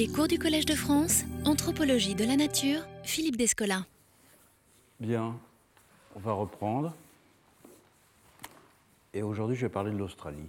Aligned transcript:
Les 0.00 0.08
cours 0.08 0.28
du 0.28 0.38
Collège 0.38 0.64
de 0.64 0.74
France, 0.74 1.24
Anthropologie 1.44 2.14
de 2.14 2.24
la 2.24 2.34
Nature, 2.34 2.80
Philippe 3.02 3.36
Descola. 3.36 3.84
Bien, 4.98 5.38
on 6.16 6.20
va 6.20 6.32
reprendre. 6.32 6.94
Et 9.12 9.22
aujourd'hui, 9.22 9.56
je 9.56 9.66
vais 9.66 9.68
parler 9.68 9.90
de 9.92 9.98
l'Australie. 9.98 10.48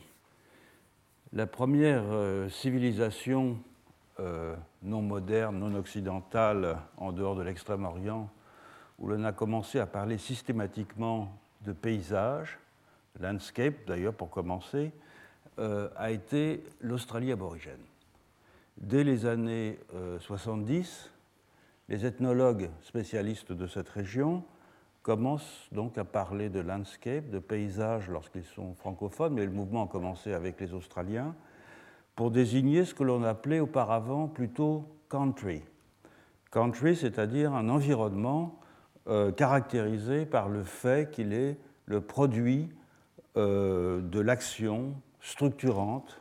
La 1.33 1.47
première 1.47 2.01
euh, 2.05 2.47
civilisation 2.47 3.57
euh, 4.21 4.55
non 4.83 5.01
moderne, 5.01 5.59
non 5.59 5.75
occidentale, 5.75 6.77
en 6.95 7.11
dehors 7.11 7.35
de 7.35 7.41
l'Extrême-Orient, 7.41 8.29
où 8.99 9.09
l'on 9.09 9.25
a 9.25 9.33
commencé 9.33 9.79
à 9.79 9.85
parler 9.85 10.17
systématiquement 10.17 11.37
de 11.65 11.73
paysage, 11.73 12.57
landscape 13.19 13.85
d'ailleurs 13.85 14.13
pour 14.13 14.29
commencer, 14.29 14.93
euh, 15.59 15.89
a 15.97 16.09
été 16.09 16.63
l'Australie 16.79 17.33
aborigène. 17.33 17.81
Dès 18.81 19.03
les 19.03 19.27
années 19.27 19.77
70, 20.19 21.11
les 21.87 22.05
ethnologues 22.07 22.71
spécialistes 22.81 23.51
de 23.51 23.67
cette 23.67 23.89
région 23.89 24.43
commencent 25.03 25.67
donc 25.71 25.99
à 25.99 26.03
parler 26.03 26.49
de 26.49 26.59
landscape, 26.59 27.29
de 27.29 27.37
paysage 27.37 28.09
lorsqu'ils 28.09 28.43
sont 28.43 28.73
francophones, 28.73 29.35
mais 29.35 29.45
le 29.45 29.51
mouvement 29.51 29.85
a 29.85 29.87
commencé 29.87 30.33
avec 30.33 30.59
les 30.59 30.73
Australiens, 30.73 31.35
pour 32.15 32.31
désigner 32.31 32.83
ce 32.83 32.95
que 32.95 33.03
l'on 33.03 33.23
appelait 33.23 33.59
auparavant 33.59 34.27
plutôt 34.27 34.85
country. 35.09 35.61
Country, 36.49 36.95
c'est-à-dire 36.95 37.53
un 37.53 37.69
environnement 37.69 38.59
euh, 39.07 39.31
caractérisé 39.31 40.25
par 40.25 40.49
le 40.49 40.63
fait 40.63 41.11
qu'il 41.11 41.33
est 41.33 41.55
le 41.85 42.01
produit 42.01 42.69
euh, 43.37 44.01
de 44.01 44.19
l'action 44.19 44.95
structurante 45.19 46.19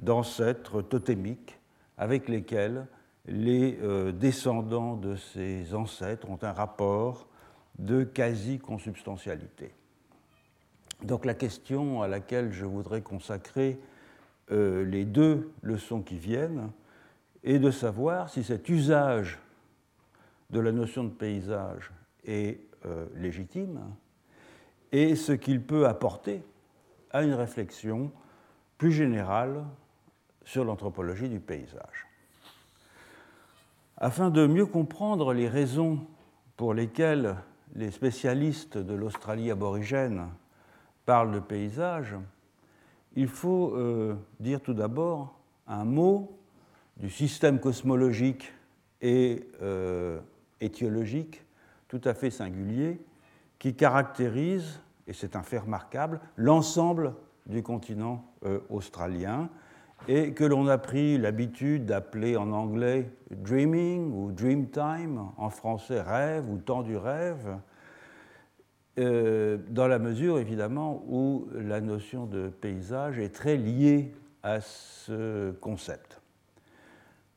d'ancêtres 0.00 0.82
totémiques 0.82 1.60
avec 1.98 2.28
lesquels 2.28 2.86
les 3.26 3.78
euh, 3.82 4.12
descendants 4.12 4.96
de 4.96 5.16
ces 5.16 5.74
ancêtres 5.74 6.28
ont 6.28 6.38
un 6.42 6.52
rapport 6.52 7.28
de 7.78 8.04
quasi-consubstantialité. 8.04 9.72
Donc 11.02 11.24
la 11.24 11.34
question 11.34 12.02
à 12.02 12.08
laquelle 12.08 12.52
je 12.52 12.64
voudrais 12.64 13.02
consacrer 13.02 13.78
euh, 14.50 14.84
les 14.84 15.04
deux 15.04 15.52
leçons 15.62 16.02
qui 16.02 16.16
viennent 16.16 16.70
est 17.44 17.58
de 17.58 17.70
savoir 17.70 18.28
si 18.28 18.44
cet 18.44 18.68
usage 18.68 19.38
de 20.50 20.60
la 20.60 20.72
notion 20.72 21.04
de 21.04 21.10
paysage 21.10 21.90
est 22.24 22.60
euh, 22.84 23.06
légitime 23.16 23.80
et 24.92 25.16
ce 25.16 25.32
qu'il 25.32 25.62
peut 25.62 25.86
apporter 25.86 26.42
à 27.10 27.22
une 27.22 27.34
réflexion 27.34 28.12
plus 28.78 28.92
générale 28.92 29.64
sur 30.44 30.64
l'anthropologie 30.64 31.28
du 31.28 31.40
paysage. 31.40 32.06
Afin 33.96 34.30
de 34.30 34.46
mieux 34.46 34.66
comprendre 34.66 35.32
les 35.32 35.48
raisons 35.48 36.00
pour 36.56 36.74
lesquelles 36.74 37.36
les 37.74 37.90
spécialistes 37.90 38.78
de 38.78 38.94
l'Australie 38.94 39.50
aborigène 39.50 40.28
parlent 41.06 41.32
de 41.32 41.40
paysage, 41.40 42.16
il 43.14 43.28
faut 43.28 43.74
euh, 43.76 44.14
dire 44.40 44.60
tout 44.60 44.74
d'abord 44.74 45.38
un 45.66 45.84
mot 45.84 46.38
du 46.96 47.10
système 47.10 47.60
cosmologique 47.60 48.52
et 49.00 49.46
euh, 49.62 50.20
étiologique 50.60 51.42
tout 51.88 52.00
à 52.04 52.14
fait 52.14 52.30
singulier 52.30 53.00
qui 53.58 53.74
caractérise, 53.74 54.80
et 55.06 55.12
c'est 55.12 55.36
un 55.36 55.42
fait 55.42 55.58
remarquable, 55.58 56.20
l'ensemble 56.36 57.14
du 57.46 57.62
continent 57.62 58.24
euh, 58.44 58.60
australien 58.70 59.48
et 60.08 60.32
que 60.32 60.44
l'on 60.44 60.66
a 60.66 60.78
pris 60.78 61.18
l'habitude 61.18 61.86
d'appeler 61.86 62.36
en 62.36 62.50
anglais 62.52 63.10
dreaming 63.30 64.12
ou 64.12 64.32
dream 64.32 64.68
time, 64.68 65.26
en 65.36 65.50
français 65.50 66.00
rêve 66.00 66.48
ou 66.50 66.58
temps 66.58 66.82
du 66.82 66.96
rêve, 66.96 67.56
euh, 68.98 69.58
dans 69.70 69.86
la 69.86 69.98
mesure 69.98 70.38
évidemment 70.38 71.02
où 71.08 71.48
la 71.54 71.80
notion 71.80 72.26
de 72.26 72.48
paysage 72.48 73.18
est 73.18 73.34
très 73.34 73.56
liée 73.56 74.14
à 74.42 74.60
ce 74.60 75.52
concept. 75.52 76.20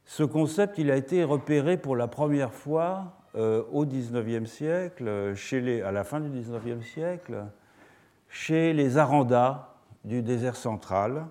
Ce 0.04 0.24
concept, 0.24 0.78
il 0.78 0.92
a 0.92 0.98
été 0.98 1.24
repéré 1.24 1.78
pour 1.78 1.96
la 1.96 2.08
première 2.08 2.54
fois 2.54 3.14
euh, 3.36 3.64
au 3.72 3.86
XIXe 3.86 4.50
siècle, 4.50 5.08
à 5.08 5.92
la 5.92 6.04
fin 6.04 6.20
du 6.20 6.30
XIXe 6.30 6.86
siècle, 6.86 7.46
chez 8.30 8.74
les 8.74 8.98
Arandas 8.98 9.70
du 10.04 10.22
désert 10.22 10.56
central, 10.56 11.26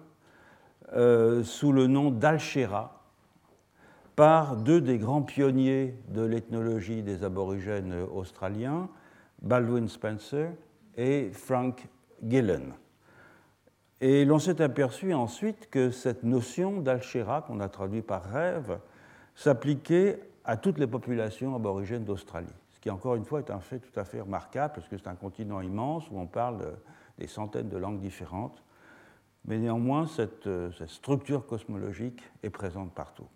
euh, 0.95 1.43
sous 1.43 1.73
le 1.73 1.87
nom 1.87 2.11
d'Alchera 2.11 3.03
par 4.17 4.57
deux 4.57 4.81
des 4.81 4.99
grands 4.99 5.23
pionniers 5.23 5.95
de 6.09 6.23
l'ethnologie 6.23 7.03
des 7.03 7.25
aborigènes 7.25 7.95
australiens, 8.15 8.89
Baldwin 9.43 9.89
Spencer 9.89 10.51
et 10.97 11.31
Frank 11.33 11.89
Gillen. 12.23 12.75
Et 14.01 14.25
l'on 14.25 14.39
s'est 14.39 14.63
aperçu 14.63 15.15
ensuite 15.15 15.69
que 15.71 15.91
cette 15.91 16.23
notion 16.23 16.81
d'Alchera, 16.81 17.43
qu'on 17.43 17.59
a 17.61 17.69
traduit 17.69 18.03
par 18.03 18.23
rêve, 18.25 18.79
s'appliquait 19.35 20.21
à 20.45 20.57
toutes 20.57 20.79
les 20.79 20.87
populations 20.87 21.57
aborigènes 21.57 22.05
d'Australie. 22.05 22.47
Ce 22.71 22.79
qui, 22.79 22.91
encore 22.91 23.17
une 23.17 23.25
fois, 23.25 23.41
est 23.41 23.51
un 23.51 23.61
fait 23.61 23.79
tout 23.81 23.99
à 23.99 24.05
fait 24.05 24.21
remarquable, 24.21 24.75
parce 24.75 24.89
que 24.89 24.97
c'est 24.97 25.09
un 25.09 25.15
continent 25.15 25.61
immense 25.61 26.09
où 26.11 26.19
on 26.19 26.27
parle 26.27 26.77
des 27.19 27.27
centaines 27.27 27.69
de 27.69 27.79
langues 27.79 28.01
différentes 28.01 28.63
mais 29.45 29.59
néanmoins, 29.59 30.07
euh, 30.19 30.71
cette, 30.73 30.89
structure 30.89 31.47
cosmologique 31.47 32.23
est 32.43 32.51
présente 32.51 32.93
partout. 32.93 33.27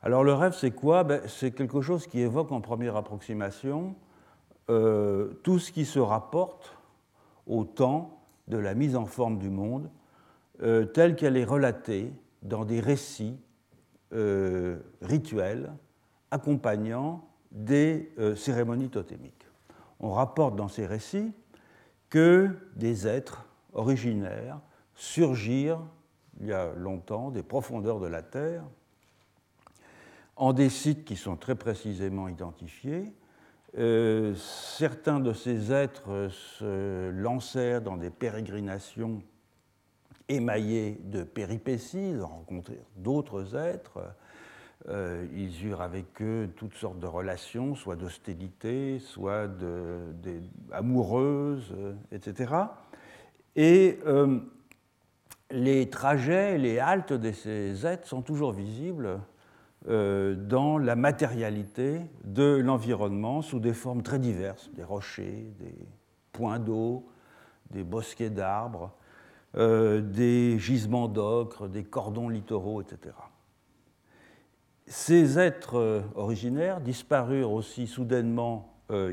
Alors 0.00 0.24
le 0.24 0.32
rêve, 0.34 0.54
c'est 0.54 0.70
quoi? 0.70 1.04
Ben, 1.04 1.22
C'est 1.26 1.52
quelque 1.52 1.80
chose 1.80 2.06
qui 2.06 2.20
évoque 2.20 2.52
en 2.52 2.60
première 2.60 2.96
approximation 2.96 3.94
euh, 4.70 5.34
tout 5.42 5.58
ce 5.58 5.72
qui 5.72 5.84
se 5.84 5.98
rapporte 5.98 6.76
au 7.46 7.64
temps 7.64 8.20
de 8.48 8.56
la 8.56 8.74
mise 8.74 8.96
en 8.96 9.06
forme 9.06 9.38
du 9.38 9.50
monde, 9.50 9.90
euh, 10.62 10.84
telle 10.84 11.16
qu'elle 11.16 11.36
est 11.36 11.44
relatée 11.44 12.12
dans 12.42 12.64
des 12.64 12.80
récits 12.80 13.38
rituels 15.00 15.72
accompagnant 16.30 17.26
des 17.50 18.12
cérémonies 18.36 18.90
totémiques. 18.90 19.46
On 20.00 20.10
rapporte 20.10 20.54
dans 20.54 20.68
ces 20.68 20.84
récits 20.84 21.32
que 22.10 22.50
des 22.76 23.08
êtres 23.08 23.46
originaires 23.72 24.60
surgir, 25.02 25.80
il 26.40 26.46
y 26.46 26.52
a 26.52 26.72
longtemps, 26.76 27.32
des 27.32 27.42
profondeurs 27.42 27.98
de 27.98 28.06
la 28.06 28.22
Terre, 28.22 28.62
en 30.36 30.52
des 30.52 30.70
sites 30.70 31.04
qui 31.04 31.16
sont 31.16 31.36
très 31.36 31.56
précisément 31.56 32.28
identifiés. 32.28 33.12
Euh, 33.76 34.32
certains 34.36 35.18
de 35.18 35.32
ces 35.32 35.72
êtres 35.72 36.28
se 36.30 37.10
lancèrent 37.10 37.82
dans 37.82 37.96
des 37.96 38.10
pérégrinations 38.10 39.22
émaillées 40.28 41.00
de 41.02 41.24
péripéties, 41.24 42.10
ils 42.10 42.20
ont 42.22 42.28
rencontré 42.28 42.78
d'autres 42.96 43.56
êtres. 43.56 43.98
Euh, 44.88 45.26
ils 45.34 45.66
eurent 45.66 45.82
avec 45.82 46.22
eux 46.22 46.48
toutes 46.56 46.74
sortes 46.74 47.00
de 47.00 47.06
relations, 47.06 47.74
soit 47.74 47.96
d'hostilité, 47.96 49.00
soit 49.00 49.48
de, 49.48 50.14
amoureuses, 50.70 51.74
etc. 52.12 52.54
Et 53.56 53.98
euh, 54.06 54.40
les 55.52 55.88
trajets, 55.90 56.56
les 56.58 56.78
haltes 56.78 57.12
de 57.12 57.30
ces 57.30 57.86
êtres 57.86 58.08
sont 58.08 58.22
toujours 58.22 58.52
visibles 58.52 59.20
euh, 59.88 60.34
dans 60.34 60.78
la 60.78 60.96
matérialité 60.96 62.00
de 62.24 62.56
l'environnement 62.56 63.42
sous 63.42 63.60
des 63.60 63.74
formes 63.74 64.02
très 64.02 64.18
diverses, 64.18 64.70
des 64.74 64.82
rochers, 64.82 65.52
des 65.58 65.74
points 66.32 66.58
d'eau, 66.58 67.06
des 67.70 67.84
bosquets 67.84 68.30
d'arbres, 68.30 68.92
euh, 69.56 70.00
des 70.00 70.58
gisements 70.58 71.08
d'ocre, 71.08 71.68
des 71.68 71.84
cordons 71.84 72.30
littoraux, 72.30 72.80
etc. 72.80 73.14
Ces 74.86 75.38
êtres 75.38 75.76
euh, 75.76 76.00
originaires 76.14 76.80
disparurent 76.80 77.52
aussi 77.52 77.86
soudainement 77.86 78.68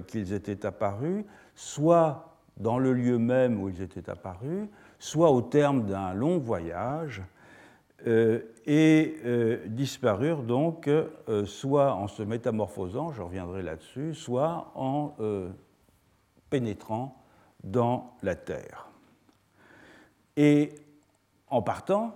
qu'ils 0.07 0.33
étaient 0.33 0.65
apparus, 0.65 1.23
soit 1.55 2.37
dans 2.57 2.79
le 2.79 2.91
lieu 2.91 3.17
même 3.17 3.61
où 3.61 3.69
ils 3.69 3.81
étaient 3.81 4.09
apparus, 4.09 4.67
soit 4.99 5.31
au 5.31 5.41
terme 5.41 5.85
d'un 5.85 6.13
long 6.13 6.37
voyage, 6.37 7.23
euh, 8.07 8.39
et 8.65 9.17
euh, 9.25 9.57
disparurent 9.65 10.43
donc 10.43 10.87
euh, 10.87 11.45
soit 11.45 11.93
en 11.93 12.07
se 12.07 12.23
métamorphosant, 12.23 13.11
je 13.11 13.21
reviendrai 13.21 13.61
là-dessus, 13.61 14.13
soit 14.13 14.71
en 14.75 15.15
pénétrant 16.49 17.21
dans 17.63 18.13
la 18.21 18.35
terre. 18.35 18.87
Et 20.37 20.75
en 21.49 21.61
partant, 21.61 22.15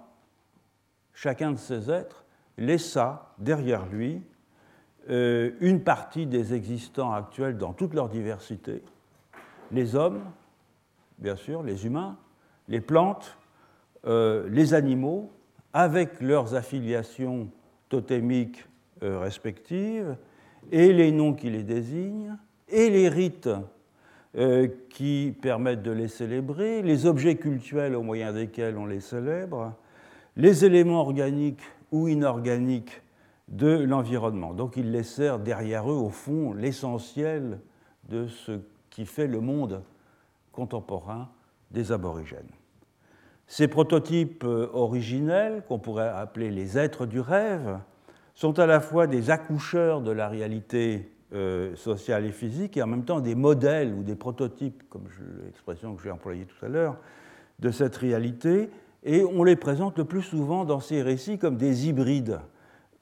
chacun 1.13 1.51
de 1.51 1.57
ces 1.57 1.91
êtres 1.91 2.23
laissa 2.57 3.33
derrière 3.39 3.85
lui 3.87 4.21
une 5.09 5.81
partie 5.83 6.25
des 6.25 6.53
existants 6.53 7.11
actuels 7.11 7.57
dans 7.57 7.73
toute 7.73 7.93
leur 7.93 8.07
diversité, 8.07 8.81
les 9.71 9.95
hommes, 9.95 10.21
bien 11.17 11.35
sûr, 11.35 11.61
les 11.61 11.85
humains, 11.85 12.17
les 12.73 12.81
plantes, 12.81 13.37
euh, 14.07 14.49
les 14.49 14.73
animaux, 14.73 15.31
avec 15.73 16.21
leurs 16.21 16.55
affiliations 16.55 17.47
totémiques 17.89 18.65
respectives, 19.01 20.15
et 20.71 20.93
les 20.93 21.11
noms 21.11 21.33
qui 21.33 21.49
les 21.49 21.63
désignent, 21.63 22.37
et 22.69 22.89
les 22.89 23.09
rites 23.09 23.49
qui 24.89 25.35
permettent 25.41 25.83
de 25.83 25.91
les 25.91 26.07
célébrer, 26.07 26.81
les 26.81 27.05
objets 27.05 27.35
cultuels 27.35 27.95
au 27.95 28.01
moyen 28.01 28.31
desquels 28.31 28.77
on 28.77 28.85
les 28.85 29.01
célèbre, 29.01 29.73
les 30.37 30.63
éléments 30.63 31.01
organiques 31.01 31.63
ou 31.91 32.07
inorganiques 32.07 33.01
de 33.49 33.83
l'environnement. 33.83 34.53
Donc 34.53 34.77
il 34.77 34.91
laissèrent 34.91 35.39
derrière 35.39 35.91
eux, 35.91 35.95
au 35.95 36.09
fond, 36.09 36.53
l'essentiel 36.53 37.59
de 38.09 38.27
ce 38.27 38.59
qui 38.89 39.05
fait 39.05 39.27
le 39.27 39.41
monde 39.41 39.83
contemporain 40.51 41.29
des 41.71 41.91
aborigènes. 41.91 42.49
Ces 43.47 43.67
prototypes 43.67 44.43
euh, 44.45 44.69
originels, 44.73 45.63
qu'on 45.67 45.79
pourrait 45.79 46.09
appeler 46.09 46.49
les 46.49 46.77
êtres 46.77 47.05
du 47.05 47.19
rêve, 47.19 47.79
sont 48.35 48.57
à 48.59 48.65
la 48.65 48.79
fois 48.79 49.05
des 49.07 49.29
accoucheurs 49.29 50.01
de 50.01 50.11
la 50.11 50.27
réalité 50.27 51.11
euh, 51.33 51.75
sociale 51.75 52.25
et 52.25 52.31
physique 52.31 52.77
et 52.77 52.83
en 52.83 52.87
même 52.87 53.05
temps 53.05 53.19
des 53.19 53.35
modèles 53.35 53.93
ou 53.93 54.03
des 54.03 54.15
prototypes, 54.15 54.83
comme 54.89 55.03
l'expression 55.45 55.95
que 55.95 56.03
j'ai 56.03 56.11
employée 56.11 56.45
tout 56.45 56.65
à 56.65 56.69
l'heure, 56.69 56.97
de 57.59 57.69
cette 57.69 57.95
réalité. 57.97 58.69
Et 59.03 59.23
on 59.23 59.43
les 59.43 59.55
présente 59.55 59.97
le 59.97 60.05
plus 60.05 60.21
souvent 60.21 60.65
dans 60.65 60.79
ces 60.79 61.01
récits 61.01 61.37
comme 61.37 61.57
des 61.57 61.87
hybrides 61.87 62.39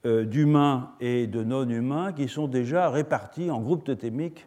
euh, 0.04 0.24
d'humains 0.24 0.90
et 1.00 1.28
de 1.28 1.44
non-humains 1.44 2.12
qui 2.12 2.28
sont 2.28 2.48
déjà 2.48 2.90
répartis 2.90 3.50
en 3.50 3.60
groupes 3.60 3.84
totémiques 3.84 4.46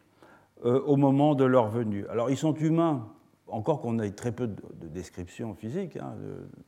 au 0.63 0.95
moment 0.95 1.35
de 1.35 1.43
leur 1.43 1.67
venue. 1.67 2.07
Alors 2.07 2.31
ils 2.31 2.37
sont 2.37 2.55
humains, 2.55 3.05
encore 3.55 3.81
qu'on 3.81 3.99
ait 3.99 4.11
très 4.11 4.31
peu 4.31 4.47
de, 4.47 4.87
descriptions 4.87 5.53
physiques 5.55 5.97
hein, 5.97 6.13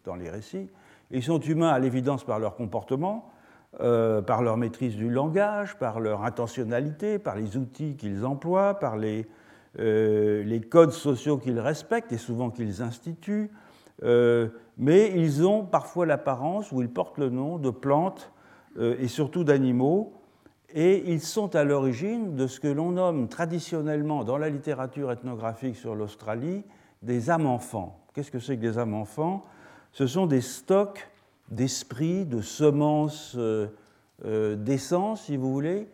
dans 0.03 0.15
les 0.15 0.29
récits, 0.29 0.69
ils 1.11 1.23
sont 1.23 1.39
humains 1.39 1.69
à 1.69 1.79
l'évidence 1.79 2.23
par 2.23 2.39
leur 2.39 2.55
comportement, 2.55 3.31
euh, 3.79 4.21
par 4.21 4.41
leur 4.41 4.57
maîtrise 4.57 4.95
du 4.95 5.09
langage, 5.09 5.77
par 5.77 5.99
leur 5.99 6.23
intentionnalité, 6.23 7.19
par 7.19 7.35
les 7.35 7.57
outils 7.57 7.95
qu'ils 7.95 8.25
emploient, 8.25 8.79
par 8.79 8.97
les, 8.97 9.27
les 9.77 10.61
codes 10.61 10.91
sociaux 10.91 11.37
qu'ils 11.37 11.59
respectent 11.59 12.11
et 12.11 12.17
souvent 12.17 12.49
qu'ils 12.49 12.81
instituent, 12.81 13.51
mais 14.01 15.11
ils 15.15 15.45
ont 15.45 15.63
parfois 15.63 16.05
l'apparence 16.05 16.71
ou 16.71 16.81
ils 16.81 16.89
portent 16.89 17.17
le 17.17 17.29
nom 17.29 17.57
de 17.57 17.69
plantes 17.69 18.31
euh, 18.77 18.95
et 18.99 19.07
surtout 19.07 19.43
d'animaux, 19.43 20.13
et 20.73 21.11
ils 21.11 21.21
sont 21.21 21.55
à 21.55 21.63
l'origine 21.63 22.35
de 22.35 22.45
ce 22.45 22.59
que 22.59 22.67
l'on 22.67 22.91
nomme 22.91 23.27
traditionnellement 23.27 24.23
dans 24.23 24.37
la 24.37 24.49
littérature 24.49 25.11
ethnographique 25.11 25.75
sur 25.75 25.95
l'Australie 25.95 26.63
des 27.01 27.29
âmes-enfants. 27.29 27.99
Qu'est-ce 28.13 28.31
que 28.31 28.39
c'est 28.39 28.55
que 28.55 28.61
des 28.61 28.77
âmes-enfants 28.77 29.45
Ce 29.91 30.07
sont 30.07 30.25
des 30.25 30.41
stocks 30.41 31.07
d'esprits, 31.49 32.25
de 32.25 32.41
semences 32.41 33.35
euh, 33.37 33.67
euh, 34.25 34.55
d'essence, 34.55 35.23
si 35.23 35.37
vous 35.37 35.51
voulez, 35.51 35.87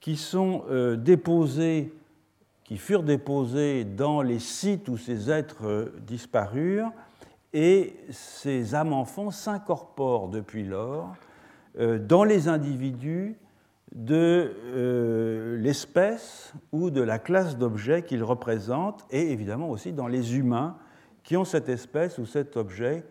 qui 0.00 0.16
sont 0.16 0.62
déposés, 0.96 1.92
qui 2.62 2.76
furent 2.76 3.02
déposés 3.02 3.84
dans 3.84 4.22
les 4.22 4.38
sites 4.38 4.88
où 4.88 4.96
ces 4.96 5.28
êtres 5.28 5.92
disparurent, 6.06 6.92
et 7.52 7.96
ces 8.10 8.74
âmes-enfants 8.74 9.30
s'incorporent 9.30 10.28
depuis 10.28 10.64
lors 10.64 11.16
euh, 11.78 11.98
dans 11.98 12.24
les 12.24 12.48
individus 12.48 13.36
de 13.92 14.54
euh, 14.66 15.56
l'espèce 15.58 16.52
ou 16.72 16.90
de 16.90 17.00
la 17.00 17.18
classe 17.18 17.56
d'objets 17.56 18.02
qu'ils 18.02 18.24
représentent, 18.24 19.06
et 19.10 19.32
évidemment 19.32 19.70
aussi 19.70 19.92
dans 19.92 20.08
les 20.08 20.36
humains 20.36 20.76
qui 21.22 21.36
ont 21.36 21.44
cette 21.44 21.68
espèce 21.68 22.18
ou 22.18 22.26
cet 22.26 22.56
objet 22.56 23.04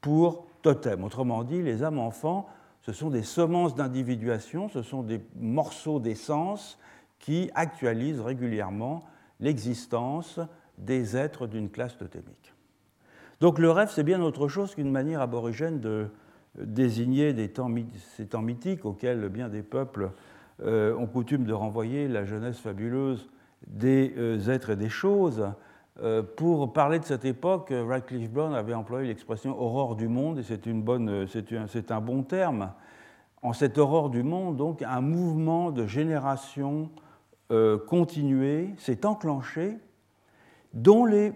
pour 0.00 0.46
totem. 0.62 1.04
Autrement 1.04 1.44
dit, 1.44 1.62
les 1.62 1.82
âmes 1.82 1.98
enfants, 1.98 2.48
ce 2.82 2.92
sont 2.92 3.10
des 3.10 3.22
semences 3.22 3.74
d'individuation, 3.74 4.68
ce 4.68 4.82
sont 4.82 5.02
des 5.02 5.20
morceaux 5.36 6.00
d'essence 6.00 6.78
qui 7.18 7.50
actualisent 7.54 8.20
régulièrement 8.20 9.04
l'existence 9.38 10.40
des 10.78 11.16
êtres 11.16 11.46
d'une 11.46 11.70
classe 11.70 11.96
totémique. 11.96 12.54
Donc 13.40 13.58
le 13.58 13.70
rêve, 13.70 13.90
c'est 13.92 14.02
bien 14.02 14.20
autre 14.22 14.48
chose 14.48 14.74
qu'une 14.74 14.90
manière 14.90 15.20
aborigène 15.20 15.80
de 15.80 16.08
désigner 16.58 17.32
des 17.32 17.48
temps, 17.48 17.70
ces 18.16 18.26
temps 18.26 18.42
mythiques 18.42 18.84
auxquels 18.84 19.28
bien 19.28 19.48
des 19.48 19.62
peuples 19.62 20.10
euh, 20.64 20.94
ont 20.96 21.06
coutume 21.06 21.44
de 21.44 21.52
renvoyer 21.52 22.06
la 22.06 22.24
jeunesse 22.24 22.58
fabuleuse 22.58 23.28
des 23.66 24.14
euh, 24.16 24.48
êtres 24.48 24.70
et 24.70 24.76
des 24.76 24.90
choses. 24.90 25.48
Euh, 26.02 26.22
pour 26.22 26.72
parler 26.72 26.98
de 26.98 27.04
cette 27.04 27.24
époque, 27.24 27.72
Radcliffe 27.72 28.30
Brown 28.30 28.54
avait 28.54 28.74
employé 28.74 29.08
l'expression 29.08 29.60
aurore 29.60 29.96
du 29.96 30.08
monde, 30.08 30.38
et 30.38 30.42
c'est, 30.42 30.66
une 30.66 30.82
bonne, 30.82 31.26
un, 31.26 31.66
c'est 31.66 31.90
un 31.90 32.00
bon 32.00 32.22
terme. 32.22 32.72
En 33.42 33.52
cette 33.52 33.76
aurore 33.76 34.10
du 34.10 34.22
monde, 34.22 34.56
donc, 34.56 34.82
un 34.82 35.00
mouvement 35.00 35.70
de 35.70 35.86
génération 35.86 36.90
continué 37.86 38.70
s'est 38.78 39.04
enclenché, 39.04 39.76
dont 40.72 41.04
les 41.04 41.34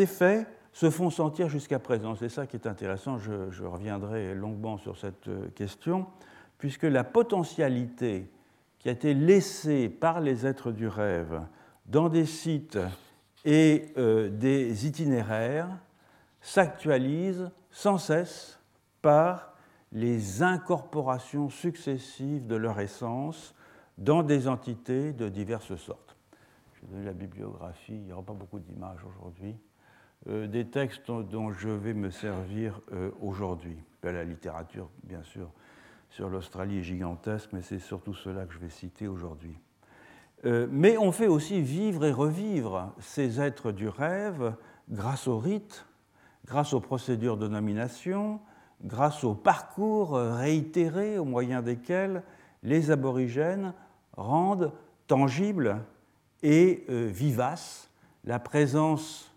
effets 0.00 0.46
se 0.72 0.90
font 0.90 1.10
sentir 1.10 1.48
jusqu'à 1.48 1.78
présent. 1.78 2.14
C'est 2.14 2.28
ça 2.28 2.46
qui 2.46 2.56
est 2.56 2.66
intéressant, 2.66 3.18
je, 3.18 3.64
reviendrai 3.64 4.34
longuement 4.34 4.78
sur 4.78 4.96
cette 4.96 5.28
euh, 5.28 5.48
question, 5.54 6.06
puisque 6.58 6.84
la 6.84 7.04
potentialité 7.04 8.30
qui 8.78 8.88
a 8.88 8.92
été 8.92 9.14
laissée 9.14 9.88
par 9.88 10.20
les 10.20 10.46
êtres 10.46 10.72
du 10.72 10.88
rêve 10.88 11.42
dans 11.86 12.08
des 12.08 12.26
sites 12.26 12.78
et 13.44 13.92
euh, 13.96 14.28
des 14.28 14.86
itinéraires 14.86 15.68
s'actualise 16.40 17.50
sans 17.70 17.98
cesse 17.98 18.58
par 19.02 19.54
les 19.92 20.42
incorporations 20.42 21.50
successives 21.50 22.46
de 22.46 22.56
leur 22.56 22.80
essence 22.80 23.54
dans 23.98 24.22
des 24.22 24.48
entités 24.48 25.12
de 25.12 25.28
diverses 25.28 25.76
sortes. 25.76 26.16
Je 26.74 26.80
vais 26.80 26.92
donner 26.92 27.04
la 27.04 27.12
bibliographie, 27.12 27.94
il 27.94 28.04
n'y 28.04 28.12
aura 28.12 28.22
pas 28.22 28.32
beaucoup 28.32 28.58
d'images 28.58 29.04
aujourd'hui. 29.04 29.54
Euh, 30.28 30.46
des 30.46 30.66
textes 30.66 31.10
dont 31.10 31.52
je 31.52 31.68
vais 31.68 31.94
me 31.94 32.10
servir 32.10 32.80
euh, 32.92 33.10
aujourd'hui. 33.20 33.76
Ben, 34.02 34.14
la 34.14 34.22
littérature, 34.22 34.88
bien 35.02 35.22
sûr, 35.24 35.50
sur 36.10 36.28
l'Australie 36.28 36.78
est 36.78 36.82
gigantesque, 36.84 37.50
mais 37.52 37.62
c'est 37.62 37.80
surtout 37.80 38.14
cela 38.14 38.46
que 38.46 38.54
je 38.54 38.58
vais 38.60 38.70
citer 38.70 39.08
aujourd'hui. 39.08 39.58
Euh, 40.44 40.68
mais 40.70 40.96
on 40.96 41.10
fait 41.10 41.26
aussi 41.26 41.60
vivre 41.60 42.04
et 42.04 42.12
revivre 42.12 42.92
ces 43.00 43.40
êtres 43.40 43.72
du 43.72 43.88
rêve 43.88 44.54
grâce 44.88 45.26
aux 45.26 45.38
rites, 45.38 45.86
grâce 46.46 46.72
aux 46.72 46.80
procédures 46.80 47.36
de 47.36 47.48
nomination, 47.48 48.40
grâce 48.84 49.24
aux 49.24 49.34
parcours 49.34 50.16
réitérés 50.16 51.18
au 51.18 51.24
moyen 51.24 51.62
desquels 51.62 52.22
les 52.62 52.92
aborigènes 52.92 53.72
rendent 54.16 54.72
tangible 55.08 55.78
et 56.42 56.84
vivace 56.88 57.88
la 58.24 58.40
présence 58.40 59.31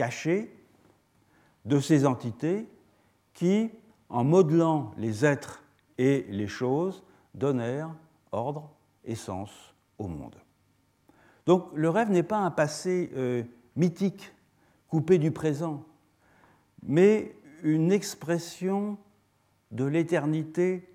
cachée 0.00 0.50
de 1.66 1.78
ces 1.78 2.06
entités 2.06 2.66
qui, 3.34 3.70
en 4.08 4.24
modelant 4.24 4.92
les 4.96 5.26
êtres 5.26 5.62
et 5.98 6.24
les 6.30 6.48
choses, 6.48 7.02
donnèrent 7.34 7.94
ordre 8.32 8.70
et 9.04 9.14
sens 9.14 9.50
au 9.98 10.08
monde. 10.08 10.36
Donc 11.44 11.66
le 11.74 11.90
rêve 11.90 12.10
n'est 12.10 12.22
pas 12.22 12.38
un 12.38 12.50
passé 12.50 13.10
euh, 13.14 13.42
mythique, 13.76 14.32
coupé 14.88 15.18
du 15.18 15.32
présent, 15.32 15.84
mais 16.82 17.36
une 17.62 17.92
expression 17.92 18.96
de 19.70 19.84
l'éternité 19.84 20.88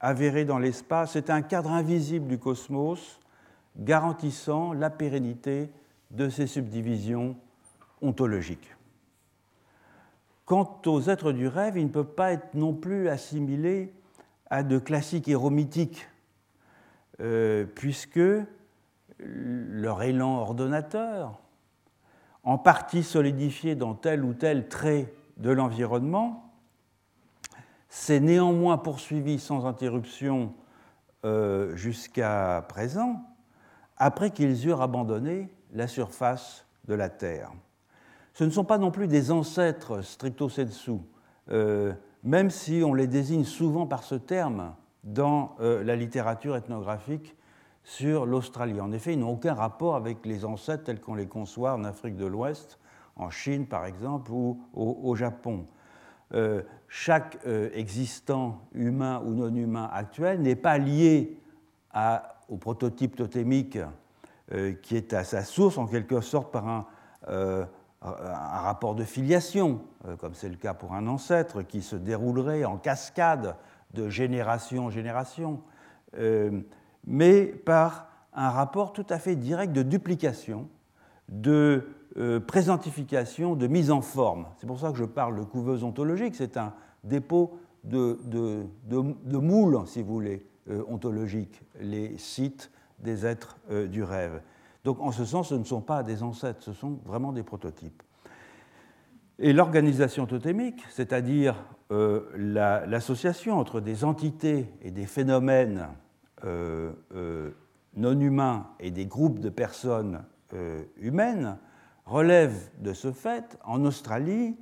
avérée 0.00 0.44
dans 0.44 0.58
l'espace. 0.58 1.12
C'est 1.12 1.30
un 1.30 1.40
cadre 1.40 1.70
invisible 1.70 2.26
du 2.26 2.38
cosmos 2.38 3.20
garantissant 3.78 4.74
la 4.74 4.90
pérennité 4.90 5.70
de 6.10 6.28
ces 6.28 6.46
subdivisions 6.46 7.38
ontologique. 8.02 8.74
Quant 10.44 10.82
aux 10.86 11.02
êtres 11.02 11.32
du 11.32 11.46
rêve, 11.46 11.78
ils 11.78 11.84
ne 11.84 11.90
peuvent 11.90 12.14
pas 12.14 12.32
être 12.32 12.54
non 12.54 12.74
plus 12.74 13.08
assimilés 13.08 13.92
à 14.50 14.62
de 14.62 14.78
classiques 14.78 15.28
héros 15.28 15.50
mythiques, 15.50 16.08
euh, 17.20 17.64
puisque 17.64 18.20
leur 19.18 20.02
élan 20.02 20.38
ordonnateur, 20.38 21.38
en 22.42 22.58
partie 22.58 23.02
solidifié 23.02 23.74
dans 23.76 23.94
tel 23.94 24.24
ou 24.24 24.34
tel 24.34 24.68
trait 24.68 25.12
de 25.36 25.50
l'environnement, 25.50 26.52
s'est 27.88 28.20
néanmoins 28.20 28.78
poursuivi 28.78 29.38
sans 29.38 29.66
interruption 29.66 30.52
euh, 31.24 31.76
jusqu'à 31.76 32.64
présent, 32.68 33.22
après 33.98 34.30
qu'ils 34.30 34.66
eurent 34.66 34.82
abandonné 34.82 35.48
la 35.72 35.86
surface 35.86 36.66
de 36.88 36.94
la 36.94 37.08
Terre 37.08 37.52
ce 38.32 38.44
ne 38.44 38.50
sont 38.50 38.64
pas 38.64 38.78
non 38.78 38.90
plus 38.90 39.08
des 39.08 39.30
ancêtres 39.30 40.02
stricto 40.02 40.48
sensu, 40.48 40.92
euh, 41.50 41.92
même 42.22 42.50
si 42.50 42.82
on 42.84 42.94
les 42.94 43.06
désigne 43.06 43.44
souvent 43.44 43.86
par 43.86 44.02
ce 44.02 44.14
terme 44.14 44.74
dans 45.04 45.56
euh, 45.60 45.82
la 45.82 45.96
littérature 45.96 46.56
ethnographique 46.56 47.36
sur 47.82 48.26
l'Australie. 48.26 48.80
En 48.80 48.92
effet, 48.92 49.14
ils 49.14 49.18
n'ont 49.18 49.32
aucun 49.32 49.54
rapport 49.54 49.96
avec 49.96 50.24
les 50.26 50.44
ancêtres 50.44 50.84
tels 50.84 51.00
qu'on 51.00 51.14
les 51.14 51.26
conçoit 51.26 51.74
en 51.74 51.84
Afrique 51.84 52.16
de 52.16 52.26
l'Ouest, 52.26 52.78
en 53.16 53.30
Chine 53.30 53.66
par 53.66 53.86
exemple, 53.86 54.30
ou 54.30 54.60
au, 54.74 55.14
Japon. 55.16 55.66
chaque 56.88 57.38
existant 57.74 58.60
humain 58.72 59.22
ou 59.26 59.30
non 59.32 59.54
humain 59.54 59.90
actuel 59.92 60.40
n'est 60.42 60.56
pas 60.56 60.78
lié 60.78 61.38
au 62.48 62.56
prototype 62.56 63.16
totémique 63.16 63.78
qui 64.82 64.96
est 64.96 65.12
à 65.12 65.24
sa 65.24 65.42
source 65.42 65.76
en 65.76 65.86
quelque 65.86 66.20
sorte 66.20 66.52
par 66.52 66.68
un, 66.68 66.86
un 68.02 68.60
rapport 68.60 68.94
de 68.94 69.04
filiation, 69.04 69.82
comme 70.18 70.34
c'est 70.34 70.48
le 70.48 70.56
cas 70.56 70.72
pour 70.72 70.94
un 70.94 71.06
ancêtre, 71.06 71.62
qui 71.62 71.82
se 71.82 71.96
déroulerait 71.96 72.64
en 72.64 72.78
cascade 72.78 73.56
de 73.92 74.08
génération 74.08 74.86
en 74.86 74.90
génération, 74.90 75.60
mais 77.06 77.44
par 77.44 78.08
un 78.32 78.50
rapport 78.50 78.92
tout 78.92 79.06
à 79.10 79.18
fait 79.18 79.36
direct 79.36 79.72
de 79.72 79.82
duplication, 79.82 80.68
de 81.28 81.88
euh, 82.16 82.40
présentification, 82.40 83.54
de 83.54 83.66
mise 83.66 83.90
en 83.90 84.00
forme. 84.00 84.46
C'est 84.58 84.66
pour 84.66 84.80
ça 84.80 84.90
que 84.90 84.98
je 84.98 85.04
parle 85.04 85.38
de 85.38 85.44
couveuse 85.44 85.84
ontologique, 85.84 86.34
c'est 86.34 86.56
un 86.56 86.72
dépôt 87.04 87.58
de, 87.84 88.18
moules, 89.30 89.78
si 89.86 90.02
vous 90.02 90.12
voulez, 90.12 90.44
euh, 90.68 90.82
ontologiques, 90.88 91.62
les 91.80 92.18
sites 92.18 92.70
des 92.98 93.24
êtres 93.26 93.58
euh, 93.70 93.86
du 93.86 94.02
rêve. 94.02 94.40
Donc 94.84 95.00
en 95.00 95.12
ce 95.12 95.24
sens, 95.24 95.48
ce 95.48 95.54
ne 95.54 95.64
sont 95.64 95.80
pas 95.80 96.02
des 96.02 96.22
ancêtres, 96.22 96.62
ce 96.62 96.72
sont 96.72 97.00
vraiment 97.04 97.32
des 97.32 97.42
prototypes. 97.42 98.02
Et 99.38 99.52
l'organisation 99.52 100.26
totémique, 100.26 100.82
c'est-à-dire 100.90 101.56
l'association 101.90 103.58
entre 103.58 103.80
des 103.80 104.04
entités 104.04 104.66
et 104.82 104.90
des 104.90 105.06
phénomènes 105.06 105.88
non 107.96 108.18
humains 108.20 108.66
et 108.78 108.90
des 108.90 109.06
groupes 109.06 109.40
de 109.40 109.48
personnes 109.48 110.24
euh, 110.54 110.84
humaines 110.96 111.58
relève 112.06 112.70
de 112.78 112.92
ce 112.92 113.12
fait, 113.12 113.58
en 113.64 113.84
Australie, 113.84 114.56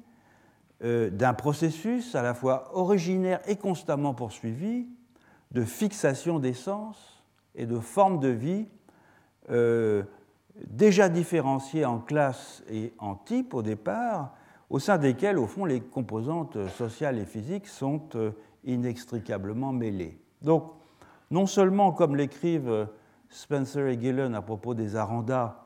euh, 0.84 1.10
d'un 1.10 1.34
processus 1.34 2.14
à 2.14 2.22
la 2.22 2.34
fois 2.34 2.70
originaire 2.76 3.40
et 3.46 3.56
constamment 3.56 4.14
poursuivi 4.14 4.87
de 5.50 5.64
fixation 5.64 6.38
des 6.38 6.52
sens 6.52 7.25
et 7.54 7.66
de 7.66 7.78
formes 7.78 8.20
de 8.20 8.28
vie 8.28 8.66
euh, 9.50 10.02
déjà 10.67 11.09
différenciées 11.09 11.85
en 11.85 11.99
classes 11.99 12.62
et 12.71 12.93
en 12.99 13.14
types 13.14 13.55
au 13.55 13.62
départ, 13.62 14.35
au 14.71 14.78
sein 14.78 14.99
desquelles, 14.99 15.38
au 15.38 15.47
fond, 15.47 15.64
les 15.64 15.81
composantes 15.81 16.69
sociales 16.69 17.19
et 17.19 17.25
physiques 17.25 17.67
sont 17.67 18.11
inextricablement 18.64 19.73
mêlées. 19.73 20.21
Donc, 20.43 20.73
non 21.31 21.47
seulement, 21.47 21.93
comme 21.93 22.17
l'écrivent 22.17 22.88
Spencer 23.31 23.87
et 23.88 24.00
Gillen 24.00 24.35
à 24.35 24.43
propos 24.43 24.75
des 24.75 24.97
Arandas, 24.97 25.64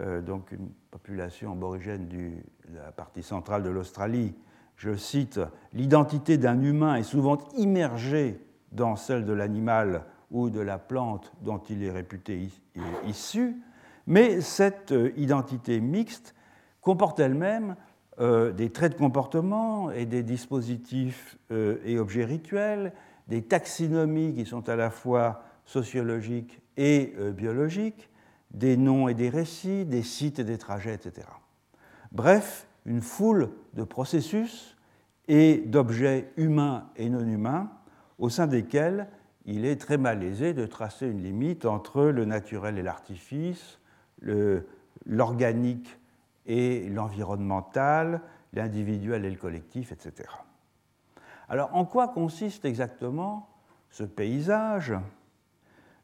euh, 0.00 0.20
donc 0.20 0.52
une 0.52 0.70
population 0.90 1.52
aborigène 1.52 2.06
de 2.08 2.30
la 2.74 2.92
partie 2.92 3.22
centrale 3.22 3.62
de 3.62 3.70
l'Australie, 3.70 4.34
je 4.76 4.94
cite, 4.94 5.40
l'identité 5.72 6.38
d'un 6.38 6.62
humain 6.62 6.94
est 6.94 7.02
souvent 7.02 7.38
immergée 7.56 8.40
dans 8.72 8.96
celle 8.96 9.24
de 9.24 9.32
l'animal 9.32 10.04
ou 10.30 10.50
de 10.50 10.60
la 10.60 10.78
plante 10.78 11.32
dont 11.42 11.58
il 11.58 11.82
est 11.82 11.90
réputé 11.90 12.48
issu, 13.06 13.56
mais 14.06 14.40
cette 14.40 14.92
euh, 14.92 15.12
identité 15.16 15.80
mixte 15.80 16.34
comporte 16.80 17.20
elle-même 17.20 17.76
euh, 18.20 18.52
des 18.52 18.70
traits 18.70 18.92
de 18.92 18.98
comportement 18.98 19.90
et 19.90 20.06
des 20.06 20.22
dispositifs 20.22 21.38
et 21.50 21.98
objets 21.98 22.24
rituels, 22.24 22.92
des 23.28 23.42
taxonomies 23.42 24.34
qui 24.34 24.44
sont 24.44 24.68
à 24.68 24.76
la 24.76 24.90
fois 24.90 25.42
sociologiques 25.64 26.60
et 26.76 27.14
euh, 27.18 27.30
biologiques, 27.30 28.10
des 28.50 28.76
noms 28.76 29.08
et 29.08 29.14
des 29.14 29.28
récits, 29.28 29.84
des 29.84 30.02
sites 30.02 30.40
et 30.40 30.44
des 30.44 30.58
trajets, 30.58 30.94
etc. 30.94 31.26
Bref, 32.10 32.66
une 32.84 33.00
foule 33.00 33.50
de 33.74 33.84
processus 33.84 34.76
et 35.28 35.58
d'objets 35.66 36.32
humains 36.36 36.88
et 36.96 37.08
non 37.08 37.20
humains 37.20 37.70
au 38.18 38.28
sein 38.28 38.48
desquels 38.48 39.08
il 39.46 39.64
est 39.64 39.80
très 39.80 39.98
malaisé 39.98 40.54
de 40.54 40.66
tracer 40.66 41.06
une 41.06 41.22
limite 41.22 41.64
entre 41.64 42.04
le 42.04 42.24
naturel 42.24 42.78
et 42.78 42.82
l'artifice, 42.82 43.78
l'organique 45.06 45.98
et 46.46 46.88
l'environnemental, 46.88 48.22
l'individuel 48.52 49.24
et 49.24 49.30
le 49.30 49.36
collectif, 49.36 49.92
etc. 49.92 50.28
Alors 51.48 51.74
en 51.74 51.84
quoi 51.84 52.08
consiste 52.08 52.64
exactement 52.64 53.48
ce 53.90 54.04
paysage 54.04 54.94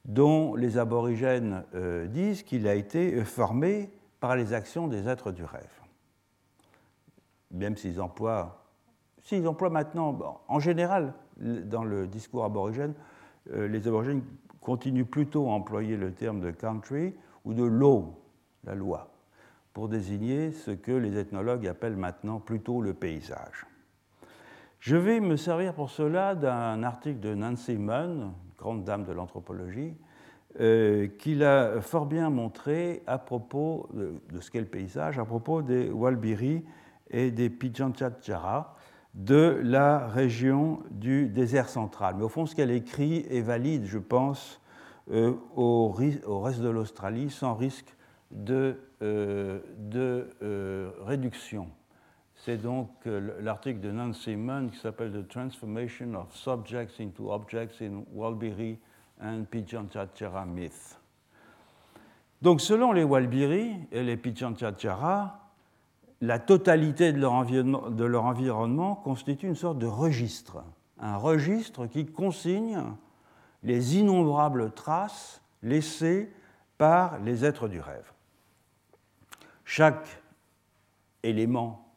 dont 0.05 0.55
les 0.55 0.79
aborigènes 0.79 1.65
euh, 1.75 2.07
disent 2.07 2.43
qu'il 2.43 2.67
a 2.69 2.75
été 2.75 3.15
euh, 3.15 3.25
formé 3.25 3.91
par 4.21 4.37
les 4.37 4.53
actions 4.53 4.89
des 4.89 5.09
êtres 5.09 5.33
du 5.33 5.45
rêve? 5.45 5.81
Même 7.51 7.77
s'ils 7.77 8.01
emploient, 8.01 8.65
s'ils 9.23 9.47
emploient 9.47 9.71
maintenant, 9.71 10.41
en 10.49 10.59
général, 10.59 11.15
dans 11.39 11.85
le 11.85 12.07
discours 12.07 12.45
aborigène, 12.45 12.95
les 13.53 13.87
aborigènes 13.87 14.23
continuent 14.61 15.05
plutôt 15.05 15.49
à 15.49 15.53
employer 15.53 15.97
le 15.97 16.13
terme 16.13 16.41
de 16.41 16.51
country 16.51 17.15
ou 17.45 17.55
de 17.55 17.63
law, 17.63 18.21
la 18.65 18.75
loi, 18.75 19.13
pour 19.73 19.89
désigner 19.89 20.51
ce 20.51 20.73
que 20.73 20.93
les 20.93 21.17
ethnologues 21.17 21.67
appellent 21.67 21.97
maintenant 21.97 22.41
plutôt 22.41 22.83
le 22.83 22.93
paysage. 22.93 23.67
Je 24.81 24.97
vais 24.97 25.21
me 25.21 25.37
servir 25.37 25.75
pour 25.75 25.91
cela 25.91 26.35
d'un 26.35 26.83
article 26.83 27.21
de 27.21 27.35
Nancy 27.35 27.77
Munn, 27.77 28.33
grande 28.59 28.85
dame 28.85 29.05
de 29.05 29.13
l'anthropologie, 29.13 29.95
euh, 30.61 31.09
qu'il 31.19 31.45
a 31.45 31.81
fort 31.81 32.07
bien 32.07 32.31
montré 32.31 33.03
à 33.07 33.19
propos 33.19 33.89
de, 33.93 34.41
ce 34.41 34.51
qu'est 34.51 34.61
le 34.61 34.67
paysage, 34.67 35.19
à 35.19 35.25
propos 35.25 35.63
des 35.63 35.91
Walbiri 35.91 36.65
et 37.11 37.31
des 37.31 37.51
Pijanchatjara 37.51 38.77
de 39.17 39.61
la 39.63 40.07
région 40.07 40.81
du 40.91 41.29
désert 41.29 41.69
central. 41.69 42.15
Mais 42.17 42.25
au 42.25 42.29
fond, 42.29 42.47
ce 42.47 42.55
qu'elle 42.55 42.71
écrit 42.71 43.27
est 43.31 43.41
valide, 43.41 43.87
je 43.87 43.99
pense, 43.99 44.61
euh, 45.11 45.33
au, 45.57 45.89
reste 45.91 46.61
de 46.61 46.69
l'Australie 46.69 47.31
sans 47.31 47.55
risque 47.55 47.97
de, 48.31 48.79
euh, 49.03 49.61
de 49.79 50.29
réduction. 51.05 51.69
C'est 52.35 52.59
donc 52.59 52.91
l'article 53.41 53.81
de 53.81 53.91
Nancy 53.91 54.37
Munn 54.37 54.71
qui 54.71 54.79
s'appelle 54.79 55.11
The 55.11 55.27
Transformation 55.27 56.15
of 56.15 56.35
Subjects 56.37 57.01
into 57.01 57.33
Objects 57.33 57.81
in 57.81 58.05
Walbiri 58.13 58.79
and 59.21 59.45
Pijanchatjara 59.51 60.45
Myth. 60.45 60.99
Donc, 62.43 62.61
selon 62.61 62.93
les 62.93 63.03
Walbiri 63.03 63.77
et 63.91 64.03
les 64.03 64.17
Pijanchatjara, 64.19 65.46
la 66.21 66.39
totalité 66.39 67.13
de 67.13 67.21
leur, 68.05 68.25
environnement 68.25 68.95
constitue 68.95 69.47
une 69.47 69.55
sorte 69.55 69.79
de 69.79 69.87
registre, 69.87 70.65
un 70.99 71.17
registre 71.17 71.87
qui 71.87 72.07
consigne 72.07 72.83
les 73.63 73.97
innombrables 73.99 74.73
traces 74.73 75.43
laissées 75.63 76.33
par 76.79 77.19
les 77.19 77.45
êtres 77.45 77.69
du 77.69 77.81
rêve. 77.81 78.13
Chaque 79.65 80.23
élément 81.23 81.93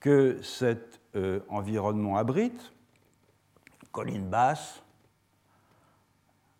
que 0.00 0.40
cet 0.42 1.00
euh, 1.16 1.40
environnement 1.48 2.16
abrite, 2.16 2.72
colline 3.90 4.28
basse, 4.28 4.82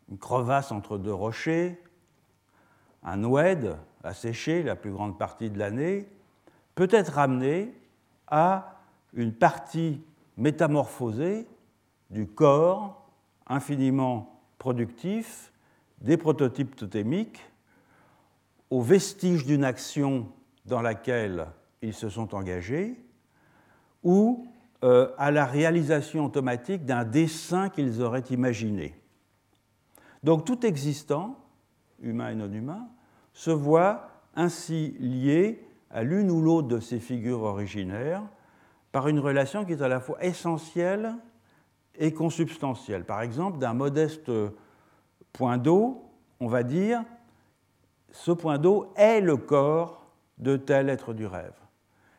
une 0.08 0.18
crevasse 0.18 0.72
entre 0.72 0.98
deux 0.98 1.12
rochers, 1.12 1.80
un 3.02 3.22
oued 3.22 3.76
asséché 4.02 4.62
la 4.62 4.76
plus 4.76 4.90
grande 4.90 5.18
partie 5.18 5.50
de 5.50 5.58
l'année, 5.58 6.08
peut 6.76 6.88
être 6.92 7.14
ramené 7.14 7.72
à 8.28 8.76
une 9.14 9.32
partie 9.32 10.00
métamorphosée 10.36 11.48
du 12.10 12.26
corps 12.28 13.10
infiniment 13.46 14.40
productif 14.58 15.52
des 16.00 16.16
prototypes 16.16 16.76
totémiques, 16.76 17.40
aux 18.70 18.82
vestiges 18.82 19.46
d'une 19.46 19.64
action 19.64 20.28
dans 20.66 20.82
laquelle 20.82 21.46
ils 21.80 21.94
se 21.94 22.08
sont 22.08 22.34
engagés, 22.34 23.02
ou 24.02 24.46
euh, 24.84 25.10
à 25.16 25.30
la 25.30 25.46
réalisation 25.46 26.26
automatique 26.26 26.84
d'un 26.84 27.04
dessin 27.04 27.70
qu'ils 27.70 28.02
auraient 28.02 28.24
imaginé. 28.30 29.00
Donc 30.22 30.44
tout 30.44 30.66
existant, 30.66 31.38
humain 32.00 32.30
et 32.30 32.34
non 32.34 32.52
humain, 32.52 32.86
se 33.32 33.50
voit 33.50 34.10
ainsi 34.34 34.96
lié 34.98 35.65
à 35.90 36.02
l'une 36.02 36.30
ou 36.30 36.40
l'autre 36.40 36.68
de 36.68 36.80
ces 36.80 36.98
figures 36.98 37.42
originaires 37.42 38.22
par 38.92 39.08
une 39.08 39.18
relation 39.18 39.64
qui 39.64 39.72
est 39.72 39.82
à 39.82 39.88
la 39.88 40.00
fois 40.00 40.22
essentielle 40.24 41.14
et 41.98 42.12
consubstantielle. 42.12 43.04
Par 43.04 43.22
exemple, 43.22 43.58
d'un 43.58 43.74
modeste 43.74 44.30
point 45.32 45.58
d'eau, 45.58 46.04
on 46.40 46.48
va 46.48 46.62
dire 46.62 47.04
ce 48.10 48.32
point 48.32 48.58
d'eau 48.58 48.92
est 48.96 49.20
le 49.20 49.36
corps 49.36 50.06
de 50.38 50.56
tel 50.56 50.88
être 50.88 51.12
du 51.12 51.26
rêve. 51.26 51.54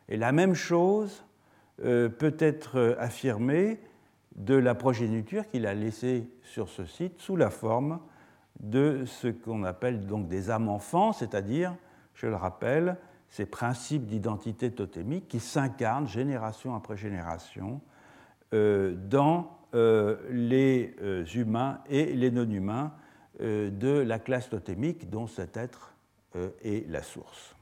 Et 0.08 0.16
la 0.16 0.32
même 0.32 0.54
chose 0.54 1.24
euh, 1.84 2.08
peut 2.08 2.36
être 2.38 2.78
euh, 2.78 2.94
affirmé 2.98 3.80
de 4.36 4.54
la 4.54 4.74
progéniture 4.74 5.46
qu'il 5.48 5.66
a 5.66 5.74
laissée 5.74 6.30
sur 6.42 6.68
ce 6.68 6.84
site 6.84 7.20
sous 7.20 7.36
la 7.36 7.50
forme 7.50 8.00
de 8.60 9.04
ce 9.06 9.28
qu'on 9.28 9.64
appelle 9.64 10.06
donc 10.06 10.28
des 10.28 10.50
âmes 10.50 10.68
enfants, 10.68 11.12
c'est-à-dire, 11.12 11.74
je 12.14 12.26
le 12.26 12.36
rappelle, 12.36 12.96
ces 13.28 13.46
principes 13.46 14.06
d'identité 14.06 14.70
totémique 14.70 15.28
qui 15.28 15.40
s'incarnent 15.40 16.08
génération 16.08 16.74
après 16.74 16.96
génération 16.96 17.80
dans 18.52 19.58
les 19.72 20.94
humains 21.34 21.80
et 21.88 22.14
les 22.14 22.30
non-humains 22.30 22.92
de 23.40 23.98
la 23.98 24.18
classe 24.18 24.48
totémique 24.48 25.10
dont 25.10 25.26
cet 25.26 25.56
être 25.56 25.94
est 26.64 26.88
la 26.90 27.02
source. 27.02 27.54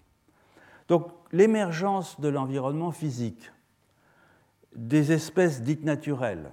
Donc 0.88 1.08
l'émergence 1.32 2.20
de 2.20 2.28
l'environnement 2.28 2.92
physique, 2.92 3.50
des 4.76 5.12
espèces 5.12 5.62
dites 5.62 5.84
naturelles 5.84 6.50